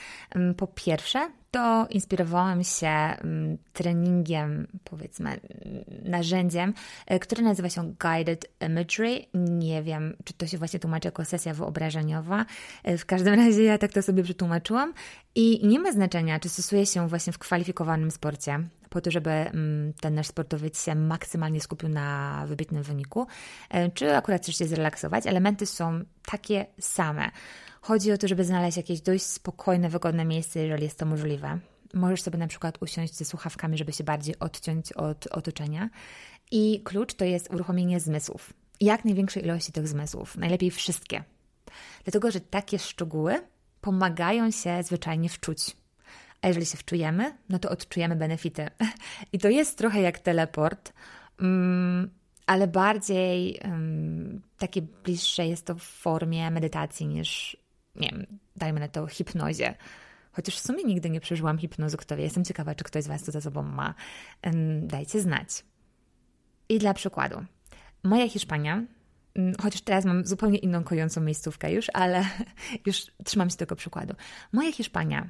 Po 0.57 0.67
pierwsze, 0.67 1.31
to 1.51 1.87
inspirowałam 1.89 2.63
się 2.63 3.15
treningiem, 3.73 4.67
powiedzmy, 4.83 5.39
narzędziem, 6.05 6.73
e, 7.07 7.19
które 7.19 7.43
nazywa 7.43 7.69
się 7.69 7.93
Guided 7.99 8.45
Imagery. 8.61 9.25
Nie 9.33 9.83
wiem, 9.83 10.15
czy 10.23 10.33
to 10.33 10.47
się 10.47 10.57
właśnie 10.57 10.79
tłumaczy 10.79 11.07
jako 11.07 11.25
sesja 11.25 11.53
wyobrażeniowa. 11.53 12.45
E, 12.83 12.97
w 12.97 13.05
każdym 13.05 13.33
razie 13.45 13.63
ja 13.63 13.77
tak 13.77 13.93
to 13.93 14.01
sobie 14.01 14.23
przetłumaczyłam 14.23 14.93
i 15.35 15.67
nie 15.67 15.79
ma 15.79 15.91
znaczenia, 15.91 16.39
czy 16.39 16.49
stosuje 16.49 16.85
się 16.85 17.07
właśnie 17.07 17.33
w 17.33 17.37
kwalifikowanym 17.37 18.11
sporcie, 18.11 18.59
po 18.89 19.01
to, 19.01 19.11
żeby 19.11 19.29
mm, 19.29 19.93
ten 19.93 20.15
nasz 20.15 20.27
sportowiec 20.27 20.85
się 20.85 20.95
maksymalnie 20.95 21.61
skupił 21.61 21.89
na 21.89 22.43
wybitnym 22.47 22.83
wyniku, 22.83 23.27
e, 23.69 23.91
czy 23.91 24.15
akurat 24.15 24.41
chcesz 24.41 24.57
się 24.57 24.65
zrelaksować. 24.65 25.27
Elementy 25.27 25.65
są 25.65 26.03
takie 26.25 26.65
same. 26.79 27.31
Chodzi 27.81 28.11
o 28.11 28.17
to, 28.17 28.27
żeby 28.27 28.45
znaleźć 28.45 28.77
jakieś 28.77 29.01
dość 29.01 29.23
spokojne, 29.23 29.89
wygodne 29.89 30.25
miejsce, 30.25 30.59
jeżeli 30.59 30.83
jest 30.83 30.99
to 30.99 31.05
możliwe. 31.05 31.59
Możesz 31.93 32.21
sobie 32.21 32.37
na 32.37 32.47
przykład 32.47 32.77
usiąść 32.81 33.13
ze 33.13 33.25
słuchawkami, 33.25 33.77
żeby 33.77 33.93
się 33.93 34.03
bardziej 34.03 34.39
odciąć 34.39 34.93
od 34.93 35.27
otoczenia. 35.27 35.89
I 36.51 36.81
klucz 36.83 37.13
to 37.13 37.25
jest 37.25 37.53
uruchomienie 37.53 37.99
zmysłów. 37.99 38.53
Jak 38.81 39.05
największej 39.05 39.43
ilości 39.43 39.71
tych 39.71 39.87
zmysłów, 39.87 40.37
najlepiej 40.37 40.71
wszystkie. 40.71 41.23
Dlatego, 42.03 42.31
że 42.31 42.41
takie 42.41 42.79
szczegóły 42.79 43.41
pomagają 43.81 44.51
się 44.51 44.83
zwyczajnie 44.83 45.29
wczuć. 45.29 45.77
A 46.41 46.47
jeżeli 46.47 46.65
się 46.65 46.77
wczujemy, 46.77 47.37
no 47.49 47.59
to 47.59 47.69
odczujemy 47.69 48.15
benefity. 48.15 48.67
I 49.33 49.39
to 49.39 49.49
jest 49.49 49.77
trochę 49.77 50.01
jak 50.01 50.19
teleport, 50.19 50.93
mm, 51.39 52.09
ale 52.45 52.67
bardziej 52.67 53.59
takie 54.57 54.81
bliższe 54.81 55.47
jest 55.47 55.65
to 55.65 55.75
w 55.75 55.81
formie 55.81 56.51
medytacji 56.51 57.07
niż, 57.07 57.57
nie 57.99 58.09
wiem, 58.09 58.25
dajmy 58.55 58.79
na 58.79 58.87
to 58.87 59.07
hipnozie. 59.07 59.75
Chociaż 60.31 60.55
w 60.55 60.59
sumie 60.59 60.83
nigdy 60.83 61.09
nie 61.09 61.19
przeżyłam 61.19 61.57
hipnozy, 61.57 61.97
kto 61.97 62.17
wie. 62.17 62.23
Jestem 62.23 62.45
ciekawa, 62.45 62.75
czy 62.75 62.83
ktoś 62.83 63.03
z 63.03 63.07
Was 63.07 63.23
to 63.23 63.31
za 63.31 63.41
sobą 63.41 63.63
ma. 63.63 63.93
Dajcie 64.81 65.21
znać. 65.21 65.65
I 66.69 66.79
dla 66.79 66.93
przykładu. 66.93 67.45
Moja 68.03 68.29
Hiszpania, 68.29 68.83
mm, 69.35 69.53
chociaż 69.61 69.81
teraz 69.81 70.05
mam 70.05 70.25
zupełnie 70.25 70.57
inną 70.57 70.83
kojącą 70.83 71.21
miejscówkę 71.21 71.73
już, 71.73 71.87
ale 71.93 72.25
już 72.85 73.05
trzymam 73.25 73.49
się 73.49 73.57
tego 73.57 73.75
przykładu. 73.75 74.15
Moja 74.51 74.71
Hiszpania 74.71 75.29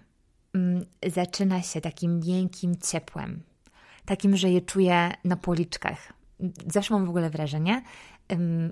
Mm, 0.53 0.85
zaczyna 1.07 1.61
się 1.61 1.81
takim 1.81 2.19
miękkim 2.19 2.75
ciepłem, 2.91 3.43
takim, 4.05 4.37
że 4.37 4.49
je 4.49 4.61
czuję 4.61 5.11
na 5.23 5.35
policzkach. 5.35 6.13
Zawsze 6.67 6.93
mam 6.93 7.05
w 7.05 7.09
ogóle 7.09 7.29
wrażenie, 7.29 7.81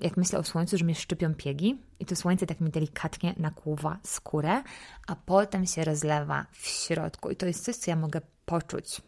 jak 0.02 0.16
myślę 0.16 0.38
o 0.38 0.44
słońcu, 0.44 0.78
że 0.78 0.84
mnie 0.84 0.94
szczypią 0.94 1.34
piegi 1.34 1.78
i 2.00 2.04
to 2.04 2.16
słońce 2.16 2.46
tak 2.46 2.60
mi 2.60 2.70
delikatnie 2.70 3.34
nakłuwa 3.36 3.98
skórę, 4.02 4.62
a 5.06 5.16
potem 5.16 5.66
się 5.66 5.84
rozlewa 5.84 6.46
w 6.52 6.66
środku. 6.66 7.30
I 7.30 7.36
to 7.36 7.46
jest 7.46 7.64
coś, 7.64 7.76
co 7.76 7.90
ja 7.90 7.96
mogę 7.96 8.20
poczuć, 8.46 9.02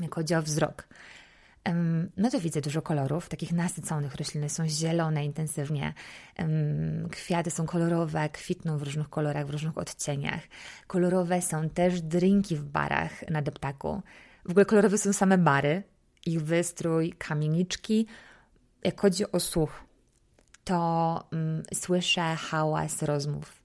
jak 0.00 0.14
chodzi 0.14 0.34
o 0.34 0.42
wzrok 0.42 0.88
no 2.16 2.30
to 2.30 2.40
widzę 2.40 2.60
dużo 2.60 2.82
kolorów, 2.82 3.28
takich 3.28 3.52
nasyconych. 3.52 4.14
Rośliny 4.14 4.48
są 4.48 4.68
zielone 4.68 5.24
intensywnie, 5.24 5.94
kwiaty 7.10 7.50
są 7.50 7.66
kolorowe, 7.66 8.28
kwitną 8.28 8.78
w 8.78 8.82
różnych 8.82 9.08
kolorach, 9.08 9.46
w 9.46 9.50
różnych 9.50 9.78
odcieniach. 9.78 10.40
Kolorowe 10.86 11.42
są 11.42 11.70
też 11.70 12.00
drinki 12.00 12.56
w 12.56 12.64
barach 12.64 13.30
na 13.30 13.42
deptaku. 13.42 14.02
W 14.44 14.50
ogóle 14.50 14.64
kolorowe 14.64 14.98
są 14.98 15.12
same 15.12 15.38
bary, 15.38 15.82
ich 16.26 16.42
wystrój, 16.42 17.12
kamieniczki. 17.18 18.06
Jak 18.86 19.00
chodzi 19.00 19.32
o 19.32 19.40
słuch, 19.40 19.84
to 20.64 21.24
um, 21.32 21.62
słyszę 21.74 22.36
hałas 22.36 23.02
rozmów. 23.02 23.62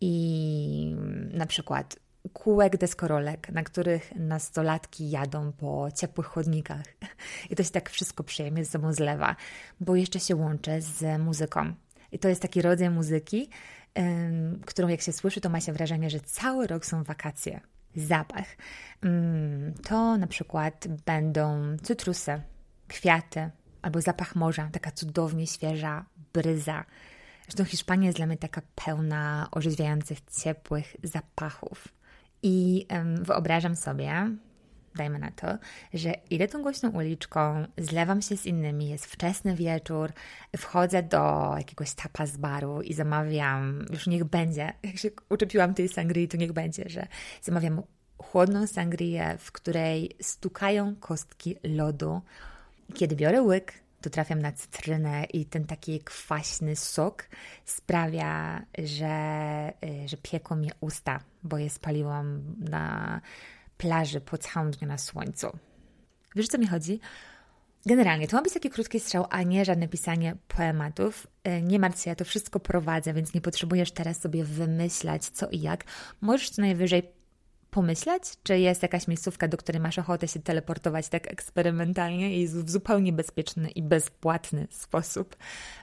I 0.00 0.96
na 1.32 1.46
przykład 1.46 1.96
kółek 2.32 2.76
deskorolek, 2.76 3.48
na 3.48 3.62
których 3.62 4.12
nastolatki 4.16 5.10
jadą 5.10 5.52
po 5.52 5.88
ciepłych 5.94 6.26
chodnikach. 6.26 6.82
I 7.50 7.56
to 7.56 7.64
się 7.64 7.70
tak 7.70 7.90
wszystko 7.90 8.24
przyjemnie 8.24 8.64
ze 8.64 8.70
sobą 8.70 8.92
zlewa, 8.92 9.36
bo 9.80 9.96
jeszcze 9.96 10.20
się 10.20 10.36
łączę 10.36 10.80
z 10.80 11.20
muzyką. 11.20 11.74
I 12.12 12.18
to 12.18 12.28
jest 12.28 12.42
taki 12.42 12.62
rodzaj 12.62 12.90
muzyki, 12.90 13.50
ym, 13.98 14.60
którą 14.66 14.88
jak 14.88 15.00
się 15.00 15.12
słyszy, 15.12 15.40
to 15.40 15.48
ma 15.48 15.60
się 15.60 15.72
wrażenie, 15.72 16.10
że 16.10 16.20
cały 16.20 16.66
rok 16.66 16.86
są 16.86 17.02
wakacje. 17.02 17.60
Zapach. 17.96 18.46
Ym, 19.04 19.74
to 19.88 20.16
na 20.18 20.26
przykład 20.26 20.86
będą 21.06 21.76
cytrusy, 21.82 22.42
kwiaty 22.88 23.50
albo 23.84 24.00
zapach 24.00 24.36
morza, 24.36 24.68
taka 24.72 24.90
cudownie 24.90 25.46
świeża 25.46 26.04
bryza. 26.32 26.84
Zresztą 27.42 27.64
Hiszpania 27.64 28.06
jest 28.06 28.18
dla 28.18 28.26
mnie 28.26 28.36
taka 28.36 28.62
pełna 28.74 29.48
orzeźwiających, 29.50 30.18
ciepłych 30.42 30.96
zapachów. 31.02 31.88
I 32.42 32.86
um, 32.90 33.24
wyobrażam 33.24 33.76
sobie, 33.76 34.30
dajmy 34.94 35.18
na 35.18 35.30
to, 35.30 35.58
że 35.94 36.12
idę 36.30 36.48
tą 36.48 36.62
głośną 36.62 36.90
uliczką, 36.90 37.66
zlewam 37.78 38.22
się 38.22 38.36
z 38.36 38.46
innymi, 38.46 38.88
jest 38.88 39.06
wczesny 39.06 39.54
wieczór, 39.54 40.12
wchodzę 40.56 41.02
do 41.02 41.54
jakiegoś 41.58 41.94
tapas 41.94 42.36
baru 42.36 42.82
i 42.82 42.94
zamawiam, 42.94 43.84
już 43.90 44.06
niech 44.06 44.24
będzie, 44.24 44.72
jak 44.82 44.98
się 44.98 45.10
uczepiłam 45.30 45.74
tej 45.74 45.88
sangrii, 45.88 46.28
to 46.28 46.36
niech 46.36 46.52
będzie, 46.52 46.84
że 46.86 47.06
zamawiam 47.42 47.82
chłodną 48.18 48.66
sangrię, 48.66 49.36
w 49.38 49.52
której 49.52 50.16
stukają 50.22 50.96
kostki 50.96 51.56
lodu. 51.64 52.20
Kiedy 52.94 53.16
biorę 53.16 53.42
łyk, 53.42 53.72
to 54.00 54.10
trafiam 54.10 54.42
na 54.42 54.52
cytrynę 54.52 55.24
i 55.24 55.46
ten 55.46 55.64
taki 55.64 56.00
kwaśny 56.00 56.76
sok 56.76 57.28
sprawia, 57.64 58.62
że, 58.78 59.72
y, 59.84 60.08
że 60.08 60.16
pieką 60.16 60.56
mnie 60.56 60.70
usta, 60.80 61.20
bo 61.42 61.58
je 61.58 61.70
spaliłam 61.70 62.54
na 62.58 63.20
plaży 63.76 64.20
po 64.20 64.38
całym 64.38 64.70
dniu 64.70 64.88
na 64.88 64.98
słońcu. 64.98 65.58
Wiesz, 66.36 66.48
co 66.48 66.58
mi 66.58 66.66
chodzi? 66.66 67.00
Generalnie 67.86 68.28
to 68.28 68.36
ma 68.36 68.42
być 68.42 68.52
taki 68.52 68.70
krótki 68.70 69.00
strzał, 69.00 69.26
a 69.30 69.42
nie 69.42 69.64
żadne 69.64 69.88
pisanie 69.88 70.36
poematów. 70.48 71.26
Y, 71.48 71.62
nie 71.62 71.78
martw 71.78 72.02
się, 72.02 72.10
ja 72.10 72.16
to 72.16 72.24
wszystko 72.24 72.60
prowadzę, 72.60 73.14
więc 73.14 73.34
nie 73.34 73.40
potrzebujesz 73.40 73.92
teraz 73.92 74.20
sobie 74.20 74.44
wymyślać 74.44 75.24
co 75.24 75.48
i 75.48 75.60
jak. 75.60 75.84
Możesz 76.20 76.50
co 76.50 76.62
najwyżej 76.62 77.02
pomyśleć, 77.74 78.22
czy 78.42 78.58
jest 78.58 78.82
jakaś 78.82 79.08
miejscówka, 79.08 79.48
do 79.48 79.56
której 79.56 79.80
masz 79.80 79.98
ochotę 79.98 80.28
się 80.28 80.40
teleportować 80.40 81.08
tak 81.08 81.32
eksperymentalnie 81.32 82.40
i 82.40 82.48
w 82.48 82.70
zupełnie 82.70 83.12
bezpieczny 83.12 83.70
i 83.70 83.82
bezpłatny 83.82 84.66
sposób. 84.70 85.36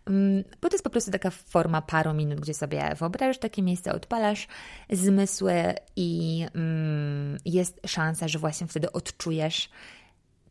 Mm, 0.05 0.43
bo 0.61 0.69
to 0.69 0.75
jest 0.75 0.83
po 0.83 0.89
prostu 0.89 1.11
taka 1.11 1.29
forma 1.29 1.81
paru 1.81 2.13
minut, 2.13 2.39
gdzie 2.39 2.53
sobie 2.53 2.95
wyobrażasz 2.99 3.37
takie 3.37 3.61
miejsce, 3.61 3.93
odpalasz 3.93 4.47
zmysły 4.89 5.53
i 5.95 6.45
mm, 6.55 7.37
jest 7.45 7.81
szansa, 7.87 8.27
że 8.27 8.39
właśnie 8.39 8.67
wtedy 8.67 8.91
odczujesz 8.91 9.69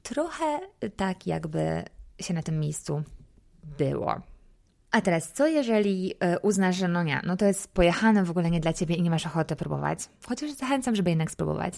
trochę 0.03 0.61
tak, 0.97 1.27
jakby 1.27 1.85
się 2.21 2.35
na 2.35 2.43
tym 2.43 2.61
miejscu 2.61 3.03
było. 3.79 4.21
A 4.91 5.01
teraz, 5.01 5.33
co 5.33 5.47
jeżeli 5.47 6.15
e, 6.21 6.39
uznasz, 6.39 6.77
że 6.77 6.89
no 6.89 7.03
nie, 7.03 7.21
no 7.25 7.37
to 7.37 7.45
jest 7.45 7.75
pojechane 7.75 8.25
w 8.25 8.31
ogóle 8.31 8.51
nie 8.51 8.61
dla 8.61 8.73
ciebie 8.73 8.95
i 8.95 9.03
nie 9.03 9.11
masz 9.11 9.27
ochoty 9.27 9.57
próbować? 9.57 9.99
Chociaż 10.27 10.51
zachęcam, 10.51 10.97
żeby 10.97 11.11
jednak 11.11 11.31
spróbować. 11.31 11.75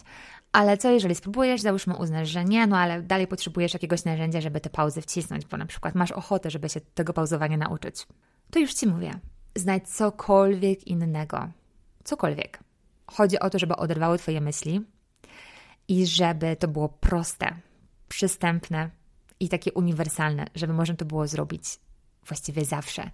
Ale 0.53 0.77
co 0.77 0.91
jeżeli 0.91 1.15
spróbujesz, 1.15 1.61
załóżmy 1.61 1.97
uznasz, 1.97 2.29
że 2.29 2.45
nie, 2.45 2.67
no 2.67 2.79
ale 2.79 3.03
dalej 3.03 3.27
potrzebujesz 3.27 3.73
jakiegoś 3.73 4.05
narzędzia, 4.05 4.41
żeby 4.41 4.61
te 4.61 4.71
pauzy 4.71 5.03
wcisnąć, 5.03 5.47
bo 5.47 5.57
na 5.57 5.67
przykład 5.67 5.95
masz 5.95 6.13
ochotę, 6.13 6.51
żeby 6.51 6.69
się 6.69 6.81
tego 6.81 7.13
pauzowania 7.13 7.57
nauczyć. 7.57 8.07
To 8.51 8.59
już 8.59 8.75
ci 8.75 8.87
mówię. 8.87 9.11
Znajdź 9.57 9.89
cokolwiek 9.89 10.87
innego. 10.87 11.49
Cokolwiek. 12.05 12.61
Chodzi 13.07 13.39
o 13.39 13.51
to, 13.51 13.59
żeby 13.59 13.77
oderwały 13.77 14.19
twoje 14.19 14.41
myśli 14.41 14.81
i 15.89 16.07
żeby 16.07 16.57
to 16.57 16.69
było 16.69 16.89
proste, 16.89 17.55
przystępne 18.09 18.91
i 19.41 19.49
takie 19.49 19.73
uniwersalne, 19.73 20.47
żeby 20.55 20.73
można 20.73 20.97
to 20.97 21.05
było 21.05 21.27
zrobić 21.27 21.79
właściwie 22.27 22.65
zawsze. 22.65 23.11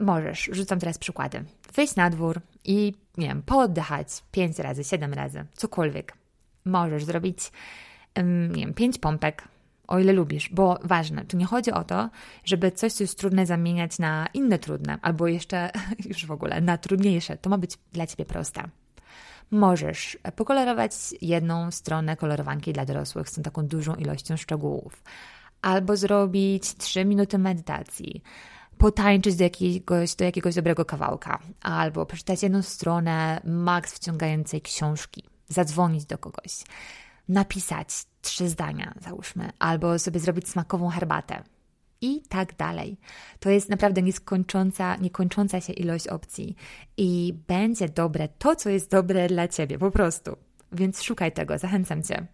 Możesz, 0.00 0.48
rzucam 0.52 0.78
teraz 0.78 0.98
przykłady. 0.98 1.44
wyjść 1.74 1.96
na 1.96 2.10
dwór 2.10 2.40
i, 2.64 2.94
nie 3.16 3.28
wiem, 3.28 3.42
pooddychać 3.42 4.08
5 4.30 4.58
razy, 4.58 4.84
7 4.84 5.12
razy, 5.14 5.44
cokolwiek. 5.54 6.12
Możesz 6.64 7.04
zrobić, 7.04 7.52
nie 8.50 8.60
wiem, 8.60 8.74
5 8.74 8.98
pompek, 8.98 9.48
o 9.88 9.98
ile 9.98 10.12
lubisz, 10.12 10.48
bo 10.48 10.78
ważne, 10.82 11.24
tu 11.24 11.36
nie 11.36 11.46
chodzi 11.46 11.72
o 11.72 11.84
to, 11.84 12.10
żeby 12.44 12.72
coś, 12.72 12.92
co 12.92 13.04
jest 13.04 13.18
trudne, 13.18 13.46
zamieniać 13.46 13.98
na 13.98 14.26
inne 14.34 14.58
trudne, 14.58 14.98
albo 15.02 15.26
jeszcze 15.26 15.70
już 16.08 16.26
w 16.26 16.30
ogóle 16.30 16.60
na 16.60 16.78
trudniejsze. 16.78 17.36
To 17.36 17.50
ma 17.50 17.58
być 17.58 17.78
dla 17.92 18.06
ciebie 18.06 18.24
proste. 18.24 18.62
Możesz 19.50 20.18
pokolorować 20.36 20.92
jedną 21.20 21.70
stronę 21.70 22.16
kolorowanki 22.16 22.72
dla 22.72 22.84
dorosłych 22.84 23.28
z 23.28 23.34
tą 23.34 23.42
taką 23.42 23.66
dużą 23.66 23.94
ilością 23.94 24.36
szczegółów, 24.36 25.02
albo 25.64 25.96
zrobić 25.96 26.74
3 26.74 27.04
minuty 27.04 27.38
medytacji, 27.38 28.22
potańczyć 28.78 29.36
do 29.36 29.44
jakiegoś, 29.44 30.14
do 30.14 30.24
jakiegoś 30.24 30.54
dobrego 30.54 30.84
kawałka, 30.84 31.38
albo 31.62 32.06
przeczytać 32.06 32.42
jedną 32.42 32.62
stronę 32.62 33.40
maks 33.44 33.94
wciągającej 33.94 34.60
książki, 34.62 35.24
zadzwonić 35.48 36.04
do 36.04 36.18
kogoś, 36.18 36.64
napisać 37.28 37.88
trzy 38.22 38.48
zdania, 38.48 38.94
załóżmy, 39.00 39.50
albo 39.58 39.98
sobie 39.98 40.20
zrobić 40.20 40.48
smakową 40.48 40.88
herbatę. 40.88 41.42
I 42.00 42.22
tak 42.28 42.56
dalej. 42.56 42.96
To 43.40 43.50
jest 43.50 43.68
naprawdę 43.68 44.02
nieskończąca, 44.02 44.96
niekończąca 44.96 45.60
się 45.60 45.72
ilość 45.72 46.08
opcji. 46.08 46.56
I 46.96 47.34
będzie 47.48 47.88
dobre 47.88 48.28
to, 48.28 48.56
co 48.56 48.70
jest 48.70 48.90
dobre 48.90 49.28
dla 49.28 49.48
ciebie, 49.48 49.78
po 49.78 49.90
prostu. 49.90 50.36
Więc 50.72 51.02
szukaj 51.02 51.32
tego, 51.32 51.58
zachęcam 51.58 52.02
cię. 52.02 52.26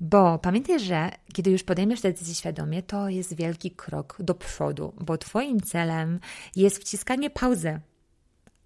Bo 0.00 0.38
pamiętaj, 0.38 0.80
że 0.80 1.10
kiedy 1.32 1.50
już 1.50 1.62
podejmiesz 1.62 2.00
decyzję 2.00 2.34
świadomie, 2.34 2.82
to 2.82 3.08
jest 3.08 3.36
wielki 3.36 3.70
krok 3.70 4.16
do 4.20 4.34
przodu, 4.34 4.92
bo 5.00 5.18
Twoim 5.18 5.60
celem 5.60 6.20
jest 6.56 6.78
wciskanie 6.78 7.30
pauzy, 7.30 7.80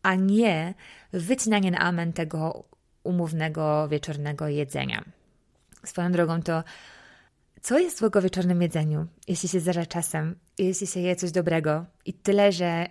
a 0.02 0.14
nie 0.14 0.74
wycinanie 1.12 1.70
na 1.70 1.78
amen 1.78 2.12
tego 2.12 2.64
umownego 3.04 3.88
wieczornego 3.88 4.48
jedzenia. 4.48 5.04
Swoją 5.84 6.12
drogą 6.12 6.42
to 6.42 6.64
co 7.62 7.78
jest 7.78 7.98
złego 7.98 8.20
w 8.20 8.24
wieczornym 8.24 8.62
jedzeniu, 8.62 9.06
jeśli 9.28 9.48
się 9.48 9.60
zdarza 9.60 9.86
czasem, 9.86 10.38
jeśli 10.58 10.86
się 10.86 11.00
je 11.00 11.16
coś 11.16 11.30
dobrego 11.30 11.86
i 12.04 12.12
tyle, 12.12 12.52
że 12.52 12.86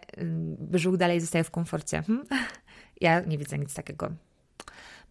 brzuch 0.60 0.98
dalej 0.98 1.22
zostaje 1.22 1.44
w 1.44 1.52
komforcie? 1.52 2.04
Hm? 2.04 2.24
Ja 3.02 3.22
nie 3.22 3.38
widzę 3.38 3.60
nic 3.60 3.74
takiego. 3.74 4.12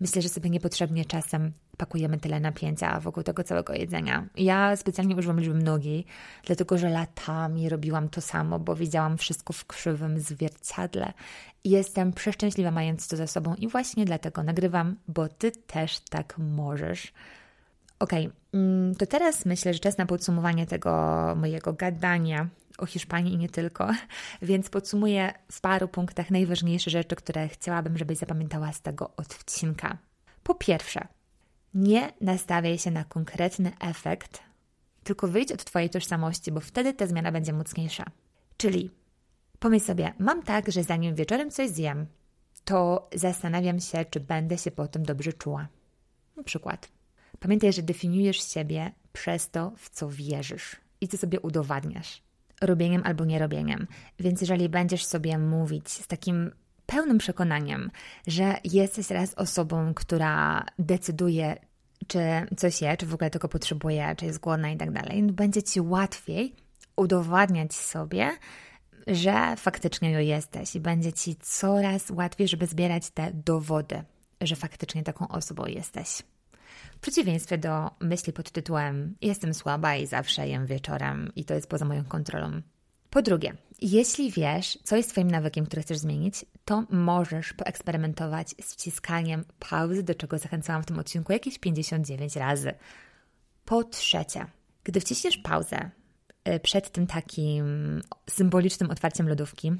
Myślę, 0.00 0.22
że 0.22 0.28
sobie 0.28 0.50
niepotrzebnie 0.50 1.04
czasem 1.04 1.52
pakujemy 1.86 2.18
tyle 2.18 2.40
napięcia 2.40 3.00
wokół 3.00 3.22
tego 3.22 3.44
całego 3.44 3.72
jedzenia. 3.72 4.26
Ja 4.36 4.76
specjalnie 4.76 5.16
używam 5.16 5.40
liczby 5.40 5.54
mnogiej, 5.54 6.06
dlatego 6.46 6.78
że 6.78 6.88
latami 6.88 7.68
robiłam 7.68 8.08
to 8.08 8.20
samo, 8.20 8.58
bo 8.58 8.76
widziałam 8.76 9.18
wszystko 9.18 9.52
w 9.52 9.64
krzywym 9.64 10.20
zwierciadle 10.20 11.12
jestem 11.64 12.12
przeszczęśliwa 12.12 12.70
mając 12.70 13.08
to 13.08 13.16
za 13.16 13.26
sobą 13.26 13.54
i 13.54 13.68
właśnie 13.68 14.04
dlatego 14.04 14.42
nagrywam, 14.42 14.96
bo 15.08 15.28
Ty 15.28 15.52
też 15.52 15.98
tak 15.98 16.38
możesz. 16.38 17.12
Okej, 17.98 18.26
okay, 18.26 18.60
mm, 18.60 18.94
to 18.94 19.06
teraz 19.06 19.46
myślę, 19.46 19.74
że 19.74 19.80
czas 19.80 19.98
na 19.98 20.06
podsumowanie 20.06 20.66
tego 20.66 21.34
mojego 21.36 21.72
gadania 21.72 22.48
o 22.78 22.86
Hiszpanii 22.86 23.34
i 23.34 23.38
nie 23.38 23.48
tylko, 23.48 23.90
więc 24.42 24.70
podsumuję 24.70 25.32
w 25.52 25.60
paru 25.60 25.88
punktach 25.88 26.30
najważniejsze 26.30 26.90
rzeczy, 26.90 27.16
które 27.16 27.48
chciałabym, 27.48 27.98
żebyś 27.98 28.18
zapamiętała 28.18 28.72
z 28.72 28.80
tego 28.80 29.10
odcinka. 29.16 29.98
Po 30.42 30.54
pierwsze, 30.54 31.06
nie 31.74 32.12
nastawiaj 32.20 32.78
się 32.78 32.90
na 32.90 33.04
konkretny 33.04 33.72
efekt, 33.80 34.42
tylko 35.04 35.28
wyjdź 35.28 35.52
od 35.52 35.64
Twojej 35.64 35.90
tożsamości, 35.90 36.52
bo 36.52 36.60
wtedy 36.60 36.94
ta 36.94 37.06
zmiana 37.06 37.32
będzie 37.32 37.52
mocniejsza. 37.52 38.04
Czyli 38.56 38.90
pomyśl 39.58 39.86
sobie, 39.86 40.12
mam 40.18 40.42
tak, 40.42 40.72
że 40.72 40.84
zanim 40.84 41.14
wieczorem 41.14 41.50
coś 41.50 41.70
zjem, 41.70 42.06
to 42.64 43.08
zastanawiam 43.14 43.80
się, 43.80 44.04
czy 44.04 44.20
będę 44.20 44.58
się 44.58 44.70
potem 44.70 45.02
dobrze 45.02 45.32
czuła. 45.32 45.68
Na 46.36 46.42
przykład. 46.42 46.88
Pamiętaj, 47.40 47.72
że 47.72 47.82
definiujesz 47.82 48.52
siebie 48.52 48.92
przez 49.12 49.50
to, 49.50 49.72
w 49.76 49.90
co 49.90 50.08
wierzysz 50.08 50.76
i 51.00 51.08
co 51.08 51.16
sobie 51.16 51.40
udowadniasz. 51.40 52.22
Robieniem 52.60 53.02
albo 53.04 53.24
nierobieniem. 53.24 53.86
Więc 54.18 54.40
jeżeli 54.40 54.68
będziesz 54.68 55.04
sobie 55.04 55.38
mówić 55.38 55.88
z 55.88 56.06
takim 56.06 56.50
pełnym 56.92 57.18
przekonaniem, 57.18 57.90
że 58.26 58.56
jesteś 58.64 59.10
raz 59.10 59.34
osobą, 59.34 59.94
która 59.94 60.64
decyduje, 60.78 61.56
czy 62.06 62.18
coś 62.56 62.82
je, 62.82 62.96
czy 62.96 63.06
w 63.06 63.14
ogóle 63.14 63.30
tego 63.30 63.48
potrzebuje, 63.48 64.14
czy 64.16 64.24
jest 64.26 64.40
głodna 64.40 64.70
i 64.70 64.76
tak 64.76 64.90
dalej, 64.90 65.22
będzie 65.22 65.62
ci 65.62 65.80
łatwiej 65.80 66.54
udowadniać 66.96 67.74
sobie, 67.74 68.30
że 69.06 69.56
faktycznie 69.56 70.10
ją 70.10 70.20
jesteś 70.20 70.76
i 70.76 70.80
będzie 70.80 71.12
ci 71.12 71.36
coraz 71.36 72.10
łatwiej, 72.10 72.48
żeby 72.48 72.66
zbierać 72.66 73.10
te 73.10 73.30
dowody, 73.34 74.02
że 74.40 74.56
faktycznie 74.56 75.02
taką 75.02 75.28
osobą 75.28 75.66
jesteś. 75.66 76.22
W 76.96 77.00
przeciwieństwie 77.00 77.58
do 77.58 77.90
myśli 78.00 78.32
pod 78.32 78.50
tytułem 78.50 79.14
Jestem 79.20 79.54
słaba 79.54 79.96
i 79.96 80.06
zawsze 80.06 80.48
jem 80.48 80.66
wieczorem 80.66 81.32
i 81.36 81.44
to 81.44 81.54
jest 81.54 81.68
poza 81.68 81.84
moją 81.84 82.04
kontrolą. 82.04 82.62
Po 83.10 83.22
drugie, 83.22 83.54
jeśli 83.82 84.30
wiesz, 84.30 84.78
co 84.84 84.96
jest 84.96 85.10
Twoim 85.10 85.30
nawykiem, 85.30 85.66
który 85.66 85.82
chcesz 85.82 85.98
zmienić, 85.98 86.44
to 86.72 86.84
możesz 86.90 87.52
poeksperymentować 87.52 88.54
z 88.60 88.74
wciskaniem 88.74 89.44
pauzy, 89.58 90.02
do 90.02 90.14
czego 90.14 90.38
zachęcałam 90.38 90.82
w 90.82 90.86
tym 90.86 90.98
odcinku 90.98 91.32
jakieś 91.32 91.58
59 91.58 92.36
razy. 92.36 92.74
Po 93.64 93.84
trzecie, 93.84 94.46
gdy 94.84 95.00
wciśniesz 95.00 95.38
pauzę 95.38 95.90
y, 96.48 96.60
przed 96.60 96.92
tym 96.92 97.06
takim 97.06 98.00
symbolicznym 98.30 98.90
otwarciem 98.90 99.28
lodówki, 99.28 99.72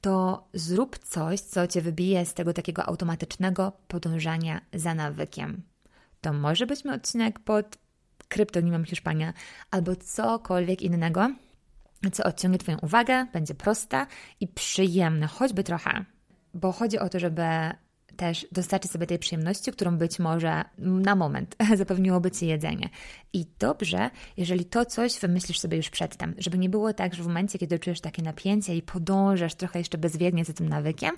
to 0.00 0.44
zrób 0.54 0.98
coś, 0.98 1.40
co 1.40 1.66
Cię 1.66 1.82
wybije 1.82 2.26
z 2.26 2.34
tego 2.34 2.52
takiego 2.52 2.86
automatycznego 2.86 3.72
podążania 3.88 4.60
za 4.74 4.94
nawykiem. 4.94 5.62
To 6.20 6.32
może 6.32 6.66
być 6.66 6.84
mój 6.84 6.94
odcinek 6.94 7.38
pod 7.38 7.78
kryptonimem 8.28 8.84
Hiszpania 8.84 9.32
albo 9.70 9.96
cokolwiek 9.96 10.82
innego, 10.82 11.30
co 12.12 12.24
odciągnie 12.24 12.58
Twoją 12.58 12.78
uwagę, 12.78 13.26
będzie 13.32 13.54
proste 13.54 14.06
i 14.40 14.48
przyjemne, 14.48 15.26
choćby 15.26 15.64
trochę. 15.64 16.04
Bo 16.54 16.72
chodzi 16.72 16.98
o 16.98 17.08
to, 17.08 17.18
żeby 17.18 17.42
też 18.18 18.46
dostarczyć 18.52 18.90
sobie 18.90 19.06
tej 19.06 19.18
przyjemności, 19.18 19.72
którą 19.72 19.98
być 19.98 20.18
może 20.18 20.64
na 20.78 21.16
moment 21.16 21.56
zapewniłoby 21.74 22.30
Ci 22.30 22.46
jedzenie. 22.46 22.88
I 23.32 23.46
dobrze, 23.58 24.10
jeżeli 24.36 24.64
to 24.64 24.84
coś 24.84 25.18
wymyślisz 25.18 25.58
sobie 25.58 25.76
już 25.76 25.90
przedtem, 25.90 26.34
żeby 26.38 26.58
nie 26.58 26.68
było 26.68 26.92
tak, 26.92 27.14
że 27.14 27.22
w 27.22 27.26
momencie, 27.26 27.58
kiedy 27.58 27.78
czujesz 27.78 28.00
takie 28.00 28.22
napięcie 28.22 28.76
i 28.76 28.82
podążasz 28.82 29.54
trochę 29.54 29.78
jeszcze 29.78 29.98
bezwiednie 29.98 30.44
za 30.44 30.52
tym 30.52 30.68
nawykiem, 30.68 31.16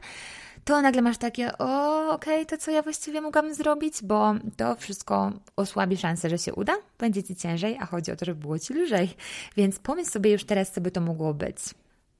to 0.65 0.83
nagle 0.83 1.03
masz 1.03 1.19
takie, 1.19 1.59
o, 1.59 2.11
okej, 2.13 2.35
okay, 2.35 2.47
to 2.47 2.65
co 2.65 2.71
ja 2.71 2.83
właściwie 2.83 3.21
mogłam 3.21 3.55
zrobić, 3.55 3.95
bo 4.03 4.35
to 4.57 4.77
wszystko 4.77 5.33
osłabi 5.57 5.97
szansę, 5.97 6.31
że 6.31 6.39
się 6.39 6.55
uda, 6.55 6.73
będzie 6.99 7.23
Ci 7.23 7.37
ciężej, 7.37 7.77
a 7.81 7.87
chodzi 7.87 8.13
o 8.13 8.17
to, 8.17 8.25
żeby 8.25 8.41
było 8.41 8.59
Ci 8.59 8.75
lżej. 8.75 9.17
Więc 9.57 9.79
pomyśl 9.79 10.11
sobie 10.11 10.33
już 10.33 10.45
teraz, 10.45 10.71
co 10.71 10.81
by 10.81 10.91
to 10.91 11.01
mogło 11.01 11.35
być. 11.35 11.57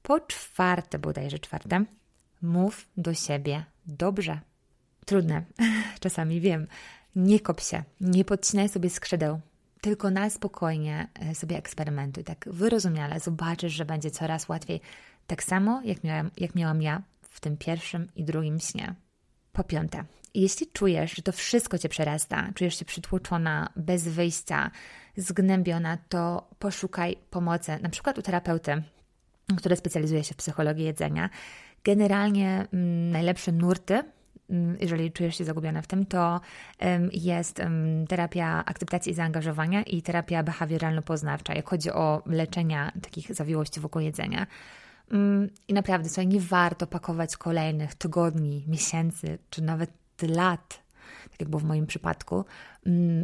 Po 0.03 0.19
czwarte, 0.19 0.99
bodajże 0.99 1.39
czwarte, 1.39 1.85
mów 2.41 2.87
do 2.97 3.13
siebie 3.13 3.65
dobrze. 3.85 4.39
Trudne, 5.05 5.43
czasami 5.99 6.41
wiem. 6.41 6.67
Nie 7.15 7.39
kop 7.39 7.61
się, 7.61 7.83
nie 8.01 8.25
podcinaj 8.25 8.69
sobie 8.69 8.89
skrzydeł, 8.89 9.39
tylko 9.81 10.09
na 10.09 10.29
spokojnie 10.29 11.07
e, 11.13 11.35
sobie 11.35 11.57
eksperymentuj, 11.57 12.23
tak 12.23 12.45
wyrozumiale 12.51 13.19
zobaczysz, 13.19 13.73
że 13.73 13.85
będzie 13.85 14.11
coraz 14.11 14.49
łatwiej. 14.49 14.81
Tak 15.27 15.43
samo 15.43 15.81
jak 15.85 16.03
miałam, 16.03 16.31
jak 16.37 16.55
miałam 16.55 16.81
ja 16.81 17.01
w 17.21 17.39
tym 17.39 17.57
pierwszym 17.57 18.07
i 18.15 18.23
drugim 18.23 18.59
śnie. 18.59 18.95
Po 19.53 19.63
piąte, 19.63 20.03
jeśli 20.33 20.67
czujesz, 20.67 21.15
że 21.15 21.21
to 21.21 21.31
wszystko 21.31 21.77
cię 21.77 21.89
przerasta, 21.89 22.49
czujesz 22.55 22.79
się 22.79 22.85
przytłoczona, 22.85 23.69
bez 23.75 24.07
wyjścia, 24.07 24.71
zgnębiona, 25.17 25.97
to 26.09 26.49
poszukaj 26.59 27.17
pomocy, 27.29 27.79
na 27.81 27.89
przykład 27.89 28.17
u 28.17 28.21
terapeuty, 28.21 28.83
który 29.57 29.75
specjalizuje 29.75 30.23
się 30.23 30.33
w 30.33 30.37
psychologii 30.37 30.85
jedzenia. 30.85 31.29
Generalnie 31.83 32.67
mm, 32.73 33.11
najlepsze 33.11 33.51
nurty 33.51 34.03
mm, 34.49 34.77
jeżeli 34.79 35.11
czujesz 35.11 35.37
się 35.37 35.45
zagubiona 35.45 35.81
w 35.81 35.87
tym, 35.87 36.05
to 36.05 36.41
jest 37.13 37.61
terapia 38.09 38.65
akceptacji 38.65 39.11
i 39.11 39.15
zaangażowania 39.15 39.83
i 39.83 40.01
terapia 40.01 40.43
behawioralno-poznawcza, 40.43 41.55
jak 41.55 41.69
chodzi 41.69 41.91
o 41.91 42.23
leczenia 42.25 42.91
takich 43.01 43.35
zawiłości 43.35 43.79
wokół 43.79 44.01
jedzenia. 44.01 44.47
Mm, 45.11 45.49
I 45.67 45.73
naprawdę, 45.73 46.09
słuchaj, 46.09 46.27
nie 46.27 46.39
warto 46.39 46.87
pakować 46.87 47.37
kolejnych 47.37 47.95
tygodni, 47.95 48.65
miesięcy, 48.67 49.37
czy 49.49 49.61
nawet 49.61 49.91
lat, 50.21 50.81
tak 51.31 51.39
jak 51.39 51.49
było 51.49 51.59
w 51.59 51.63
moim 51.63 51.87
przypadku, 51.87 52.45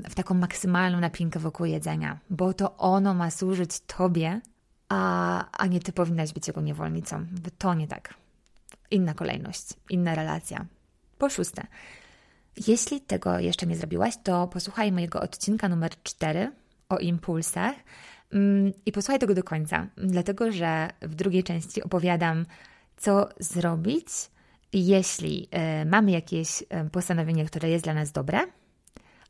w 0.10 0.16
taką 0.16 0.34
maksymalną 0.34 1.00
napinkę 1.00 1.40
wokół 1.40 1.66
jedzenia, 1.66 2.20
bo 2.30 2.54
to 2.54 2.78
ono 2.78 3.14
ma 3.14 3.32
służyć 3.32 3.80
Tobie, 3.80 4.42
a, 4.90 5.52
a 5.52 5.68
nie 5.68 5.80
Ty 5.80 5.92
powinnaś 5.92 6.34
być 6.34 6.48
jego 6.48 6.62
niewolnicą. 6.62 7.26
To 7.58 7.74
nie 7.74 7.88
tak. 7.88 8.14
Inna 8.92 9.14
kolejność, 9.14 9.66
inna 9.90 10.16
relacja. 10.16 10.66
Po 11.18 11.30
szóste, 11.30 11.68
jeśli 12.68 13.02
tego 13.02 13.40
jeszcze 13.40 13.68
nie 13.68 13.76
zrobiłaś, 13.76 14.14
to 14.24 14.48
posłuchaj 14.48 14.92
mojego 14.92 15.22
odcinka 15.22 15.70
numer 15.70 15.92
4 16.04 16.52
o 16.90 16.98
impulsach, 16.98 17.76
Mm, 18.34 18.74
I 18.86 18.92
posłuchaj 18.92 19.20
tego 19.20 19.34
do 19.34 19.44
końca, 19.44 19.88
dlatego 19.98 20.52
że 20.52 20.90
w 21.02 21.16
drugiej 21.16 21.44
części 21.44 21.84
opowiadam, 21.84 22.46
co 22.98 23.30
zrobić, 23.40 24.08
jeśli 24.74 25.48
y, 25.82 25.86
mamy 25.86 26.12
jakieś 26.12 26.62
y, 26.62 26.90
postanowienie, 26.92 27.46
które 27.46 27.70
jest 27.70 27.84
dla 27.84 27.94
nas 27.94 28.12
dobre, 28.12 28.40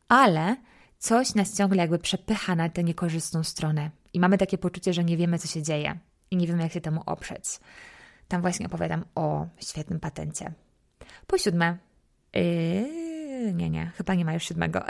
ale 0.08 0.56
coś 1.00 1.36
nas 1.36 1.58
ciągle 1.58 1.78
jakby 1.78 2.00
przepycha 2.00 2.56
na 2.56 2.70
tę 2.70 2.84
niekorzystną 2.84 3.44
stronę 3.44 3.92
i 4.14 4.20
mamy 4.20 4.38
takie 4.38 4.58
poczucie, 4.58 4.94
że 4.94 5.04
nie 5.04 5.18
wiemy, 5.18 5.40
co 5.40 5.48
się 5.48 5.64
dzieje 5.64 5.98
i 6.32 6.38
nie 6.38 6.48
wiemy, 6.48 6.64
jak 6.64 6.72
się 6.72 6.82
temu 6.82 7.02
oprzeć. 7.06 7.44
Tam 8.28 8.42
właśnie 8.42 8.66
opowiadam 8.66 9.06
o 9.16 9.48
świetnym 9.60 10.00
patencie. 10.00 10.54
Po 11.28 11.38
siódme, 11.38 11.78
yy, 12.34 13.54
nie, 13.54 13.70
nie, 13.70 13.92
chyba 13.98 14.16
nie 14.16 14.26
ma 14.26 14.34
już 14.34 14.44
siódmego. 14.44 14.84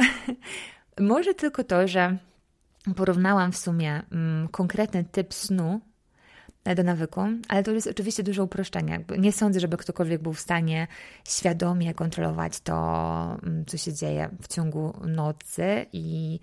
Może 1.00 1.34
tylko 1.34 1.64
to, 1.64 1.88
że 1.88 2.18
porównałam 2.96 3.52
w 3.52 3.58
sumie 3.58 4.02
mm, 4.12 4.48
konkretny 4.48 5.04
typ 5.04 5.34
snu 5.34 5.82
do 6.76 6.84
nawyku, 6.84 7.22
ale 7.48 7.64
to 7.64 7.72
jest 7.72 7.88
oczywiście 7.88 8.24
duże 8.24 8.44
uproszczenie. 8.44 9.04
Nie 9.18 9.32
sądzę, 9.32 9.60
żeby 9.60 9.78
ktokolwiek 9.78 10.22
był 10.22 10.34
w 10.34 10.40
stanie 10.40 10.88
świadomie 11.28 11.94
kontrolować 11.94 12.60
to, 12.60 13.38
mm, 13.44 13.66
co 13.66 13.78
się 13.78 13.94
dzieje 13.94 14.30
w 14.42 14.48
ciągu 14.48 14.94
nocy 15.08 15.86
i 15.94 16.40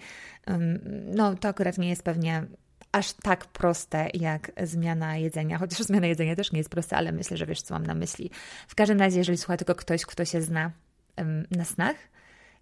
mm, 0.46 0.80
no, 1.14 1.34
to 1.34 1.48
akurat 1.48 1.78
nie 1.78 1.88
jest 1.88 2.02
pewnie 2.02 2.46
aż 2.94 3.12
tak 3.12 3.44
proste 3.44 4.08
jak 4.14 4.52
zmiana 4.62 5.16
jedzenia, 5.16 5.58
chociaż 5.58 5.78
zmiana 5.78 6.06
jedzenia 6.06 6.36
też 6.36 6.52
nie 6.52 6.58
jest 6.58 6.70
prosta, 6.70 6.96
ale 6.96 7.12
myślę, 7.12 7.36
że 7.36 7.46
wiesz, 7.46 7.62
co 7.62 7.74
mam 7.74 7.86
na 7.86 7.94
myśli. 7.94 8.30
W 8.68 8.74
każdym 8.74 8.98
razie, 8.98 9.18
jeżeli 9.18 9.38
słucha 9.38 9.56
tylko 9.56 9.74
ktoś, 9.74 10.06
kto 10.06 10.24
się 10.24 10.42
zna 10.42 10.70
na 11.50 11.64
snach, 11.64 11.96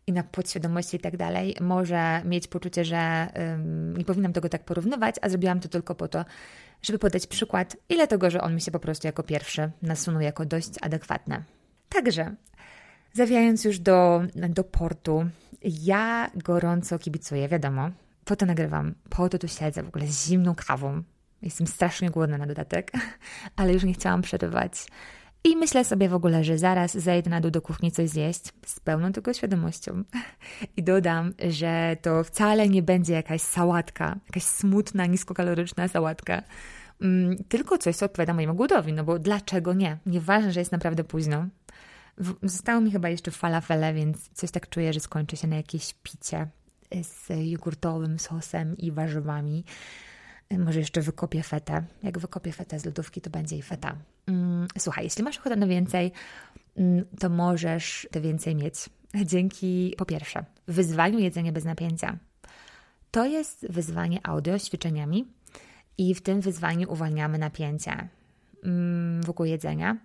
i 0.06 0.12
na 0.12 0.22
podświadomości 0.22 0.96
i 0.96 1.00
tak 1.00 1.16
dalej, 1.16 1.56
może 1.60 2.22
mieć 2.24 2.48
poczucie, 2.48 2.84
że 2.84 3.28
um, 3.34 3.96
nie 3.96 4.04
powinnam 4.04 4.32
tego 4.32 4.48
tak 4.48 4.64
porównywać, 4.64 5.14
a 5.22 5.28
zrobiłam 5.28 5.60
to 5.60 5.68
tylko 5.68 5.94
po 5.94 6.08
to, 6.08 6.24
żeby 6.82 6.98
podać 6.98 7.26
przykład, 7.26 7.76
ile 7.88 8.08
tego, 8.08 8.30
że 8.30 8.40
on 8.40 8.54
mi 8.54 8.60
się 8.60 8.70
po 8.70 8.78
prostu 8.78 9.06
jako 9.06 9.22
pierwszy 9.22 9.70
nasunął 9.82 10.20
jako 10.20 10.44
dość 10.44 10.70
adekwatne. 10.80 11.42
Także, 11.88 12.34
zawijając 13.12 13.64
już 13.64 13.78
do, 13.78 14.22
do 14.34 14.64
portu, 14.64 15.24
ja 15.62 16.30
gorąco 16.34 16.98
kibicuję, 16.98 17.48
wiadomo, 17.48 17.90
po 18.24 18.36
to 18.36 18.46
nagrywam, 18.46 18.94
po 19.10 19.28
to 19.28 19.38
tu 19.38 19.48
siedzę 19.48 19.82
w 19.82 19.88
ogóle 19.88 20.06
z 20.06 20.28
zimną 20.28 20.54
kawą. 20.54 21.02
Jestem 21.42 21.66
strasznie 21.66 22.10
głodna 22.10 22.38
na 22.38 22.46
dodatek, 22.46 22.92
ale 23.56 23.72
już 23.72 23.84
nie 23.84 23.94
chciałam 23.94 24.22
przerywać. 24.22 24.86
I 25.44 25.56
myślę 25.56 25.84
sobie 25.84 26.08
w 26.08 26.14
ogóle, 26.14 26.44
że 26.44 26.58
zaraz 26.58 26.92
zejdę 26.92 27.30
na 27.30 27.40
dół 27.40 27.50
do 27.50 27.62
kuchni 27.62 27.92
coś 27.92 28.08
zjeść 28.08 28.42
z 28.66 28.80
pełną 28.80 29.12
tego 29.12 29.34
świadomością. 29.34 30.04
I 30.76 30.82
dodam, 30.82 31.34
że 31.48 31.96
to 32.02 32.24
wcale 32.24 32.68
nie 32.68 32.82
będzie 32.82 33.12
jakaś 33.12 33.40
sałatka, 33.40 34.16
jakaś 34.26 34.42
smutna, 34.42 35.06
niskokaloryczna 35.06 35.88
sałatka, 35.88 36.42
mm, 37.00 37.36
tylko 37.48 37.78
coś, 37.78 37.96
co 37.96 38.06
odpowiada 38.06 38.34
mojemu 38.34 38.54
głodowi. 38.54 38.92
No 38.92 39.04
bo 39.04 39.18
dlaczego 39.18 39.74
nie? 39.74 39.98
Nieważne, 40.06 40.52
że 40.52 40.60
jest 40.60 40.72
naprawdę 40.72 41.04
późno. 41.04 41.46
Zostało 42.42 42.80
mi 42.80 42.90
chyba 42.90 43.08
jeszcze 43.08 43.30
falafele, 43.30 43.94
więc 43.94 44.28
coś 44.28 44.50
tak 44.50 44.68
czuję, 44.68 44.92
że 44.92 45.00
skończy 45.00 45.36
się 45.36 45.48
na 45.48 45.56
jakieś 45.56 45.94
picie 46.02 46.46
z 47.02 47.28
jogurtowym 47.50 48.18
sosem 48.18 48.76
i 48.76 48.92
warzywami. 48.92 49.64
Może 50.58 50.78
jeszcze 50.78 51.00
wykopię 51.00 51.42
fetę. 51.42 51.84
Jak 52.02 52.18
wykopię 52.18 52.52
fetę 52.52 52.80
z 52.80 52.84
lodówki, 52.84 53.20
to 53.20 53.30
będzie 53.30 53.56
i 53.56 53.62
feta. 53.62 53.96
Mm, 54.26 54.68
słuchaj, 54.78 55.04
jeśli 55.04 55.22
masz 55.22 55.38
ochotę 55.38 55.56
na 55.56 55.66
więcej, 55.66 56.12
mm, 56.76 57.04
to 57.18 57.28
możesz 57.28 58.08
te 58.10 58.20
więcej 58.20 58.54
mieć 58.54 58.74
dzięki, 59.24 59.94
po 59.98 60.06
pierwsze, 60.06 60.44
wyzwaniu 60.68 61.18
jedzenia 61.18 61.52
bez 61.52 61.64
napięcia. 61.64 62.18
To 63.10 63.26
jest 63.26 63.66
wyzwanie 63.70 64.26
audio 64.26 64.58
z 64.58 64.66
ćwiczeniami 64.66 65.26
i 65.98 66.14
w 66.14 66.22
tym 66.22 66.40
wyzwaniu 66.40 66.92
uwalniamy 66.92 67.38
napięcie 67.38 68.08
mm, 68.64 69.22
wokół 69.22 69.46
jedzenia. 69.46 69.96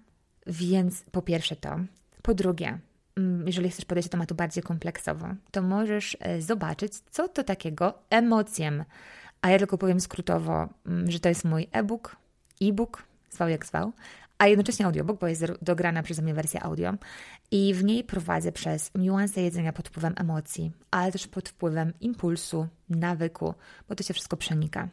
Więc 0.47 1.03
po 1.11 1.21
pierwsze 1.21 1.55
to. 1.55 1.79
Po 2.21 2.33
drugie, 2.33 2.79
jeżeli 3.45 3.69
chcesz 3.69 3.85
podejść 3.85 4.09
do 4.09 4.11
tematu 4.11 4.35
bardziej 4.35 4.63
kompleksowo, 4.63 5.27
to 5.51 5.61
możesz 5.61 6.17
e, 6.19 6.41
zobaczyć, 6.41 6.93
co 7.11 7.27
to 7.27 7.43
takiego 7.43 7.93
emocjem 8.09 8.83
a 9.41 9.49
ja 9.49 9.57
tylko 9.57 9.77
powiem 9.77 9.99
skrótowo, 9.99 10.69
mm, 10.85 11.11
że 11.11 11.19
to 11.19 11.29
jest 11.29 11.45
mój 11.45 11.67
e-book, 11.71 12.15
e-book, 12.61 13.03
zwał 13.29 13.49
jak 13.49 13.65
zwał, 13.65 13.91
a 14.37 14.47
jednocześnie 14.47 14.85
audiobook, 14.85 15.19
bo 15.19 15.27
jest 15.27 15.45
dograna 15.61 16.03
przeze 16.03 16.21
mnie 16.21 16.33
wersja 16.33 16.61
audio. 16.61 16.93
I 17.51 17.73
w 17.73 17.83
niej 17.83 18.03
prowadzę 18.03 18.51
przez 18.51 18.91
niuanse 18.95 19.41
jedzenia 19.41 19.73
pod 19.73 19.87
wpływem 19.87 20.13
emocji, 20.17 20.71
ale 20.91 21.11
też 21.11 21.27
pod 21.27 21.49
wpływem 21.49 21.93
impulsu, 22.01 22.67
nawyku, 22.89 23.53
bo 23.89 23.95
to 23.95 24.03
się 24.03 24.13
wszystko 24.13 24.37
przenika. 24.37 24.87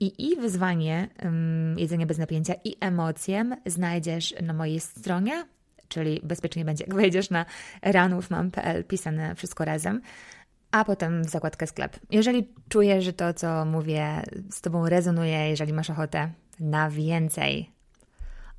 I, 0.00 0.32
i 0.32 0.36
wyzwanie 0.36 1.08
um, 1.22 1.78
jedzenia 1.78 2.06
bez 2.06 2.18
napięcia 2.18 2.54
i 2.64 2.76
emocjem 2.80 3.56
znajdziesz 3.66 4.34
na 4.42 4.52
mojej 4.52 4.80
stronie, 4.80 5.44
czyli 5.88 6.20
bezpiecznie 6.22 6.64
będzie, 6.64 6.84
jak 6.84 6.94
wejdziesz 6.94 7.30
na 7.30 7.44
ranówmam.pl, 7.82 8.84
pisane 8.84 9.34
wszystko 9.34 9.64
razem 9.64 10.00
a 10.70 10.84
potem 10.84 11.24
w 11.24 11.28
zakładkę 11.30 11.66
sklep. 11.66 12.00
Jeżeli 12.10 12.48
czujesz, 12.68 13.04
że 13.04 13.12
to, 13.12 13.34
co 13.34 13.64
mówię, 13.64 14.22
z 14.50 14.60
Tobą 14.60 14.88
rezonuje, 14.88 15.48
jeżeli 15.50 15.72
masz 15.72 15.90
ochotę 15.90 16.30
na 16.60 16.90
więcej, 16.90 17.70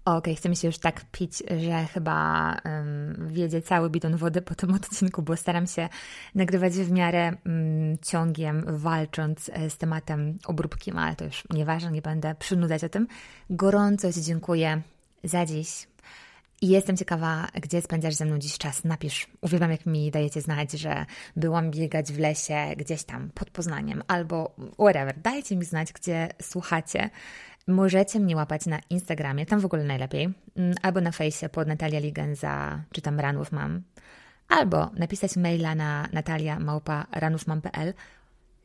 Okej, 0.07 0.17
okay, 0.17 0.36
chce 0.36 0.49
mi 0.49 0.55
się 0.55 0.67
już 0.67 0.78
tak 0.78 1.05
pić, 1.11 1.43
że 1.59 1.86
chyba 1.86 2.51
um, 2.65 3.28
wiedzie 3.28 3.61
cały 3.61 3.89
bidon 3.89 4.17
wody 4.17 4.41
po 4.41 4.55
tym 4.55 4.73
odcinku, 4.73 5.21
bo 5.21 5.38
staram 5.38 5.67
się 5.67 5.89
nagrywać 6.36 6.73
w 6.73 6.91
miarę 6.91 7.34
um, 7.45 7.97
ciągiem, 8.01 8.63
walcząc 8.67 9.49
e, 9.53 9.69
z 9.69 9.78
tematem 9.78 10.38
obróbki, 10.45 10.91
ale 10.91 11.15
to 11.15 11.25
już 11.25 11.43
nieważne, 11.49 11.91
nie 11.91 12.01
będę 12.01 12.36
przynudzać 12.36 12.84
o 12.84 12.89
tym. 12.89 13.07
Gorąco 13.49 14.13
Ci 14.13 14.21
dziękuję 14.21 14.82
za 15.23 15.45
dziś. 15.45 15.87
I 16.62 16.68
jestem 16.68 16.97
ciekawa, 16.97 17.47
gdzie 17.62 17.82
spędzasz 17.82 18.14
ze 18.14 18.26
mną 18.26 18.38
dziś 18.38 18.58
czas. 18.58 18.84
Napisz. 18.84 19.28
Uwielbiam, 19.41 19.72
jak 19.72 19.86
mi 19.86 20.12
dajecie 20.12 20.41
znać, 20.41 20.72
że 20.72 21.05
byłam 21.36 21.72
biegać 21.72 22.12
w 22.12 22.20
lesie 22.20 22.55
gdzieś 22.78 23.03
tam 23.03 23.30
pod 23.30 23.49
Poznaniem 23.49 24.03
albo 24.08 24.55
whatever. 24.74 25.20
Dajcie 25.22 25.55
mi 25.55 25.66
znać, 25.66 25.93
gdzie 25.93 26.30
słuchacie. 26.41 27.10
Możecie 27.68 28.20
mnie 28.20 28.36
łapać 28.36 28.66
na 28.66 28.80
Instagramie, 28.89 29.45
tam 29.45 29.60
w 29.60 29.66
ogóle 29.66 29.84
najlepiej, 29.84 30.30
mm, 30.55 30.76
albo 30.82 31.01
na 31.01 31.12
fejsie 31.12 31.49
pod 31.49 31.68
Natalia 31.68 31.99
Ligenza, 31.99 32.84
czy 32.91 33.01
tam 33.01 33.20
Ranów 33.20 33.51
mam, 33.51 33.84
albo 34.47 34.91
napisać 34.95 35.36
maila 35.36 35.76
na 35.76 36.08
nataliamałpa.ranówmam.pl. 36.14 37.93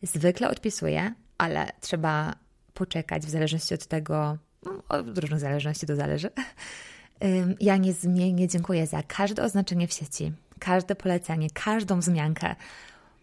Zwykle 0.03 0.49
odpisuję, 0.49 1.15
ale 1.39 1.73
trzeba 1.81 2.35
poczekać 2.75 3.23
w 3.27 3.31
zależności 3.31 3.75
od 3.75 3.87
tego, 3.87 4.39
no, 4.67 4.83
od 4.89 5.19
różnych 5.19 5.41
zależności 5.41 5.87
to 5.87 5.97
zależy, 5.97 6.31
ja 7.61 7.77
niezmiennie 7.77 8.49
dziękuję 8.49 8.87
za 8.87 9.03
każde 9.03 9.43
oznaczenie 9.43 9.87
w 9.87 9.93
sieci, 9.93 10.33
każde 10.59 10.95
polecenie, 10.95 11.51
każdą 11.51 12.01
wzmiankę. 12.01 12.55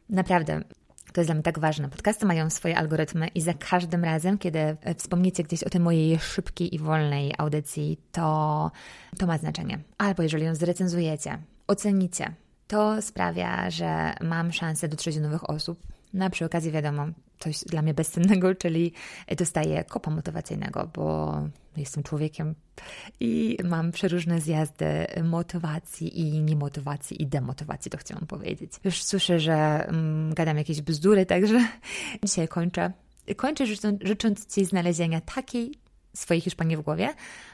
Naprawdę, 0.09 0.61
to 1.13 1.21
jest 1.21 1.27
dla 1.27 1.35
mnie 1.35 1.43
tak 1.43 1.59
ważne. 1.59 1.89
Podcasty 1.89 2.25
mają 2.25 2.49
swoje 2.49 2.77
algorytmy 2.77 3.27
i 3.27 3.41
za 3.41 3.53
każdym 3.53 4.03
razem, 4.03 4.37
kiedy 4.37 4.59
e, 4.59 4.95
wspomnicie 4.95 5.43
gdzieś 5.43 5.63
o 5.63 5.69
tej 5.69 5.81
mojej 5.81 6.19
szybkiej 6.19 6.75
i 6.75 6.79
wolnej 6.79 7.33
audycji, 7.37 7.97
to, 8.11 8.71
to 9.17 9.27
ma 9.27 9.37
znaczenie. 9.37 9.79
Albo 9.97 10.23
jeżeli 10.23 10.45
ją 10.45 10.55
zrecenzujecie, 10.55 11.37
ocenicie, 11.67 12.33
to 12.67 13.01
sprawia, 13.01 13.69
że 13.69 14.13
mam 14.21 14.51
szansę 14.51 14.87
dotrzeć 14.87 15.15
do 15.15 15.21
nowych 15.21 15.49
osób. 15.49 15.79
Na 16.13 16.29
przy 16.29 16.45
okazji, 16.45 16.71
wiadomo, 16.71 17.07
coś 17.39 17.59
dla 17.59 17.81
mnie 17.81 17.93
bezcennego, 17.93 18.55
czyli 18.63 18.93
dostaję 19.37 19.83
kopa 19.83 20.11
motywacyjnego, 20.11 20.89
bo 20.93 21.33
jestem 21.77 22.03
człowiekiem 22.03 22.55
i 23.19 23.57
mam 23.63 23.91
przeróżne 23.91 24.41
zjazdy 24.41 24.85
motywacji 25.23 26.19
i 26.19 26.41
niemotywacji 26.41 27.21
i 27.21 27.27
demotywacji, 27.27 27.91
to 27.91 27.97
chciałam 27.97 28.27
powiedzieć. 28.27 28.71
Już 28.83 29.03
słyszę, 29.03 29.39
że 29.39 29.85
um, 29.87 30.33
gadam 30.33 30.57
jakieś 30.57 30.81
bzdury, 30.81 31.25
także 31.25 31.67
dzisiaj 32.25 32.47
kończę. 32.47 32.91
Kończę 33.35 33.65
życząc, 33.65 34.03
życząc 34.03 34.55
Ci 34.55 34.65
znalezienia 34.65 35.21
takiej 35.21 35.73
swojej 36.13 36.41
Hiszpanii 36.41 36.77
w 36.77 36.81
głowie, 36.81 37.13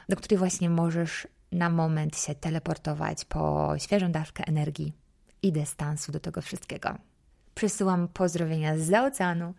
do 0.10 0.16
której 0.16 0.38
właśnie 0.38 0.70
możesz 0.70 1.28
na 1.52 1.70
moment 1.70 2.18
się 2.18 2.36
teleportować 2.36 3.26
po 3.26 3.74
świeżą 3.78 4.12
dawkę 4.12 4.44
energii 4.48 4.94
i 5.42 5.52
dystansu 5.52 6.12
do 6.12 6.20
tego 6.20 6.42
wszystkiego. 6.42 6.96
Przysyłam 7.56 8.08
pozdrowienia 8.08 8.78
z 8.78 8.94
oceanu 8.94 9.54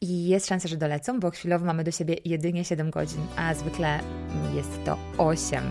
i 0.00 0.28
jest 0.28 0.46
szansa, 0.46 0.68
że 0.68 0.76
dolecą, 0.76 1.20
bo 1.20 1.30
chwilowo 1.30 1.64
mamy 1.64 1.84
do 1.84 1.90
siebie 1.90 2.16
jedynie 2.24 2.64
7 2.64 2.90
godzin, 2.90 3.20
a 3.36 3.54
zwykle 3.54 4.00
jest 4.54 4.84
to 4.84 4.98
8. 5.18 5.64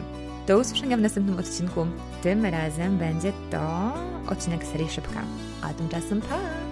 Do 0.47 0.57
usłyszenia 0.57 0.97
w 0.97 1.01
następnym 1.01 1.39
odcinku. 1.39 1.87
Tym 2.23 2.45
razem 2.45 2.97
będzie 2.97 3.33
to 3.51 3.93
odcinek 4.31 4.63
serii 4.63 4.89
Szybka. 4.89 5.21
A 5.61 5.73
tymczasem 5.73 6.21
pa! 6.21 6.66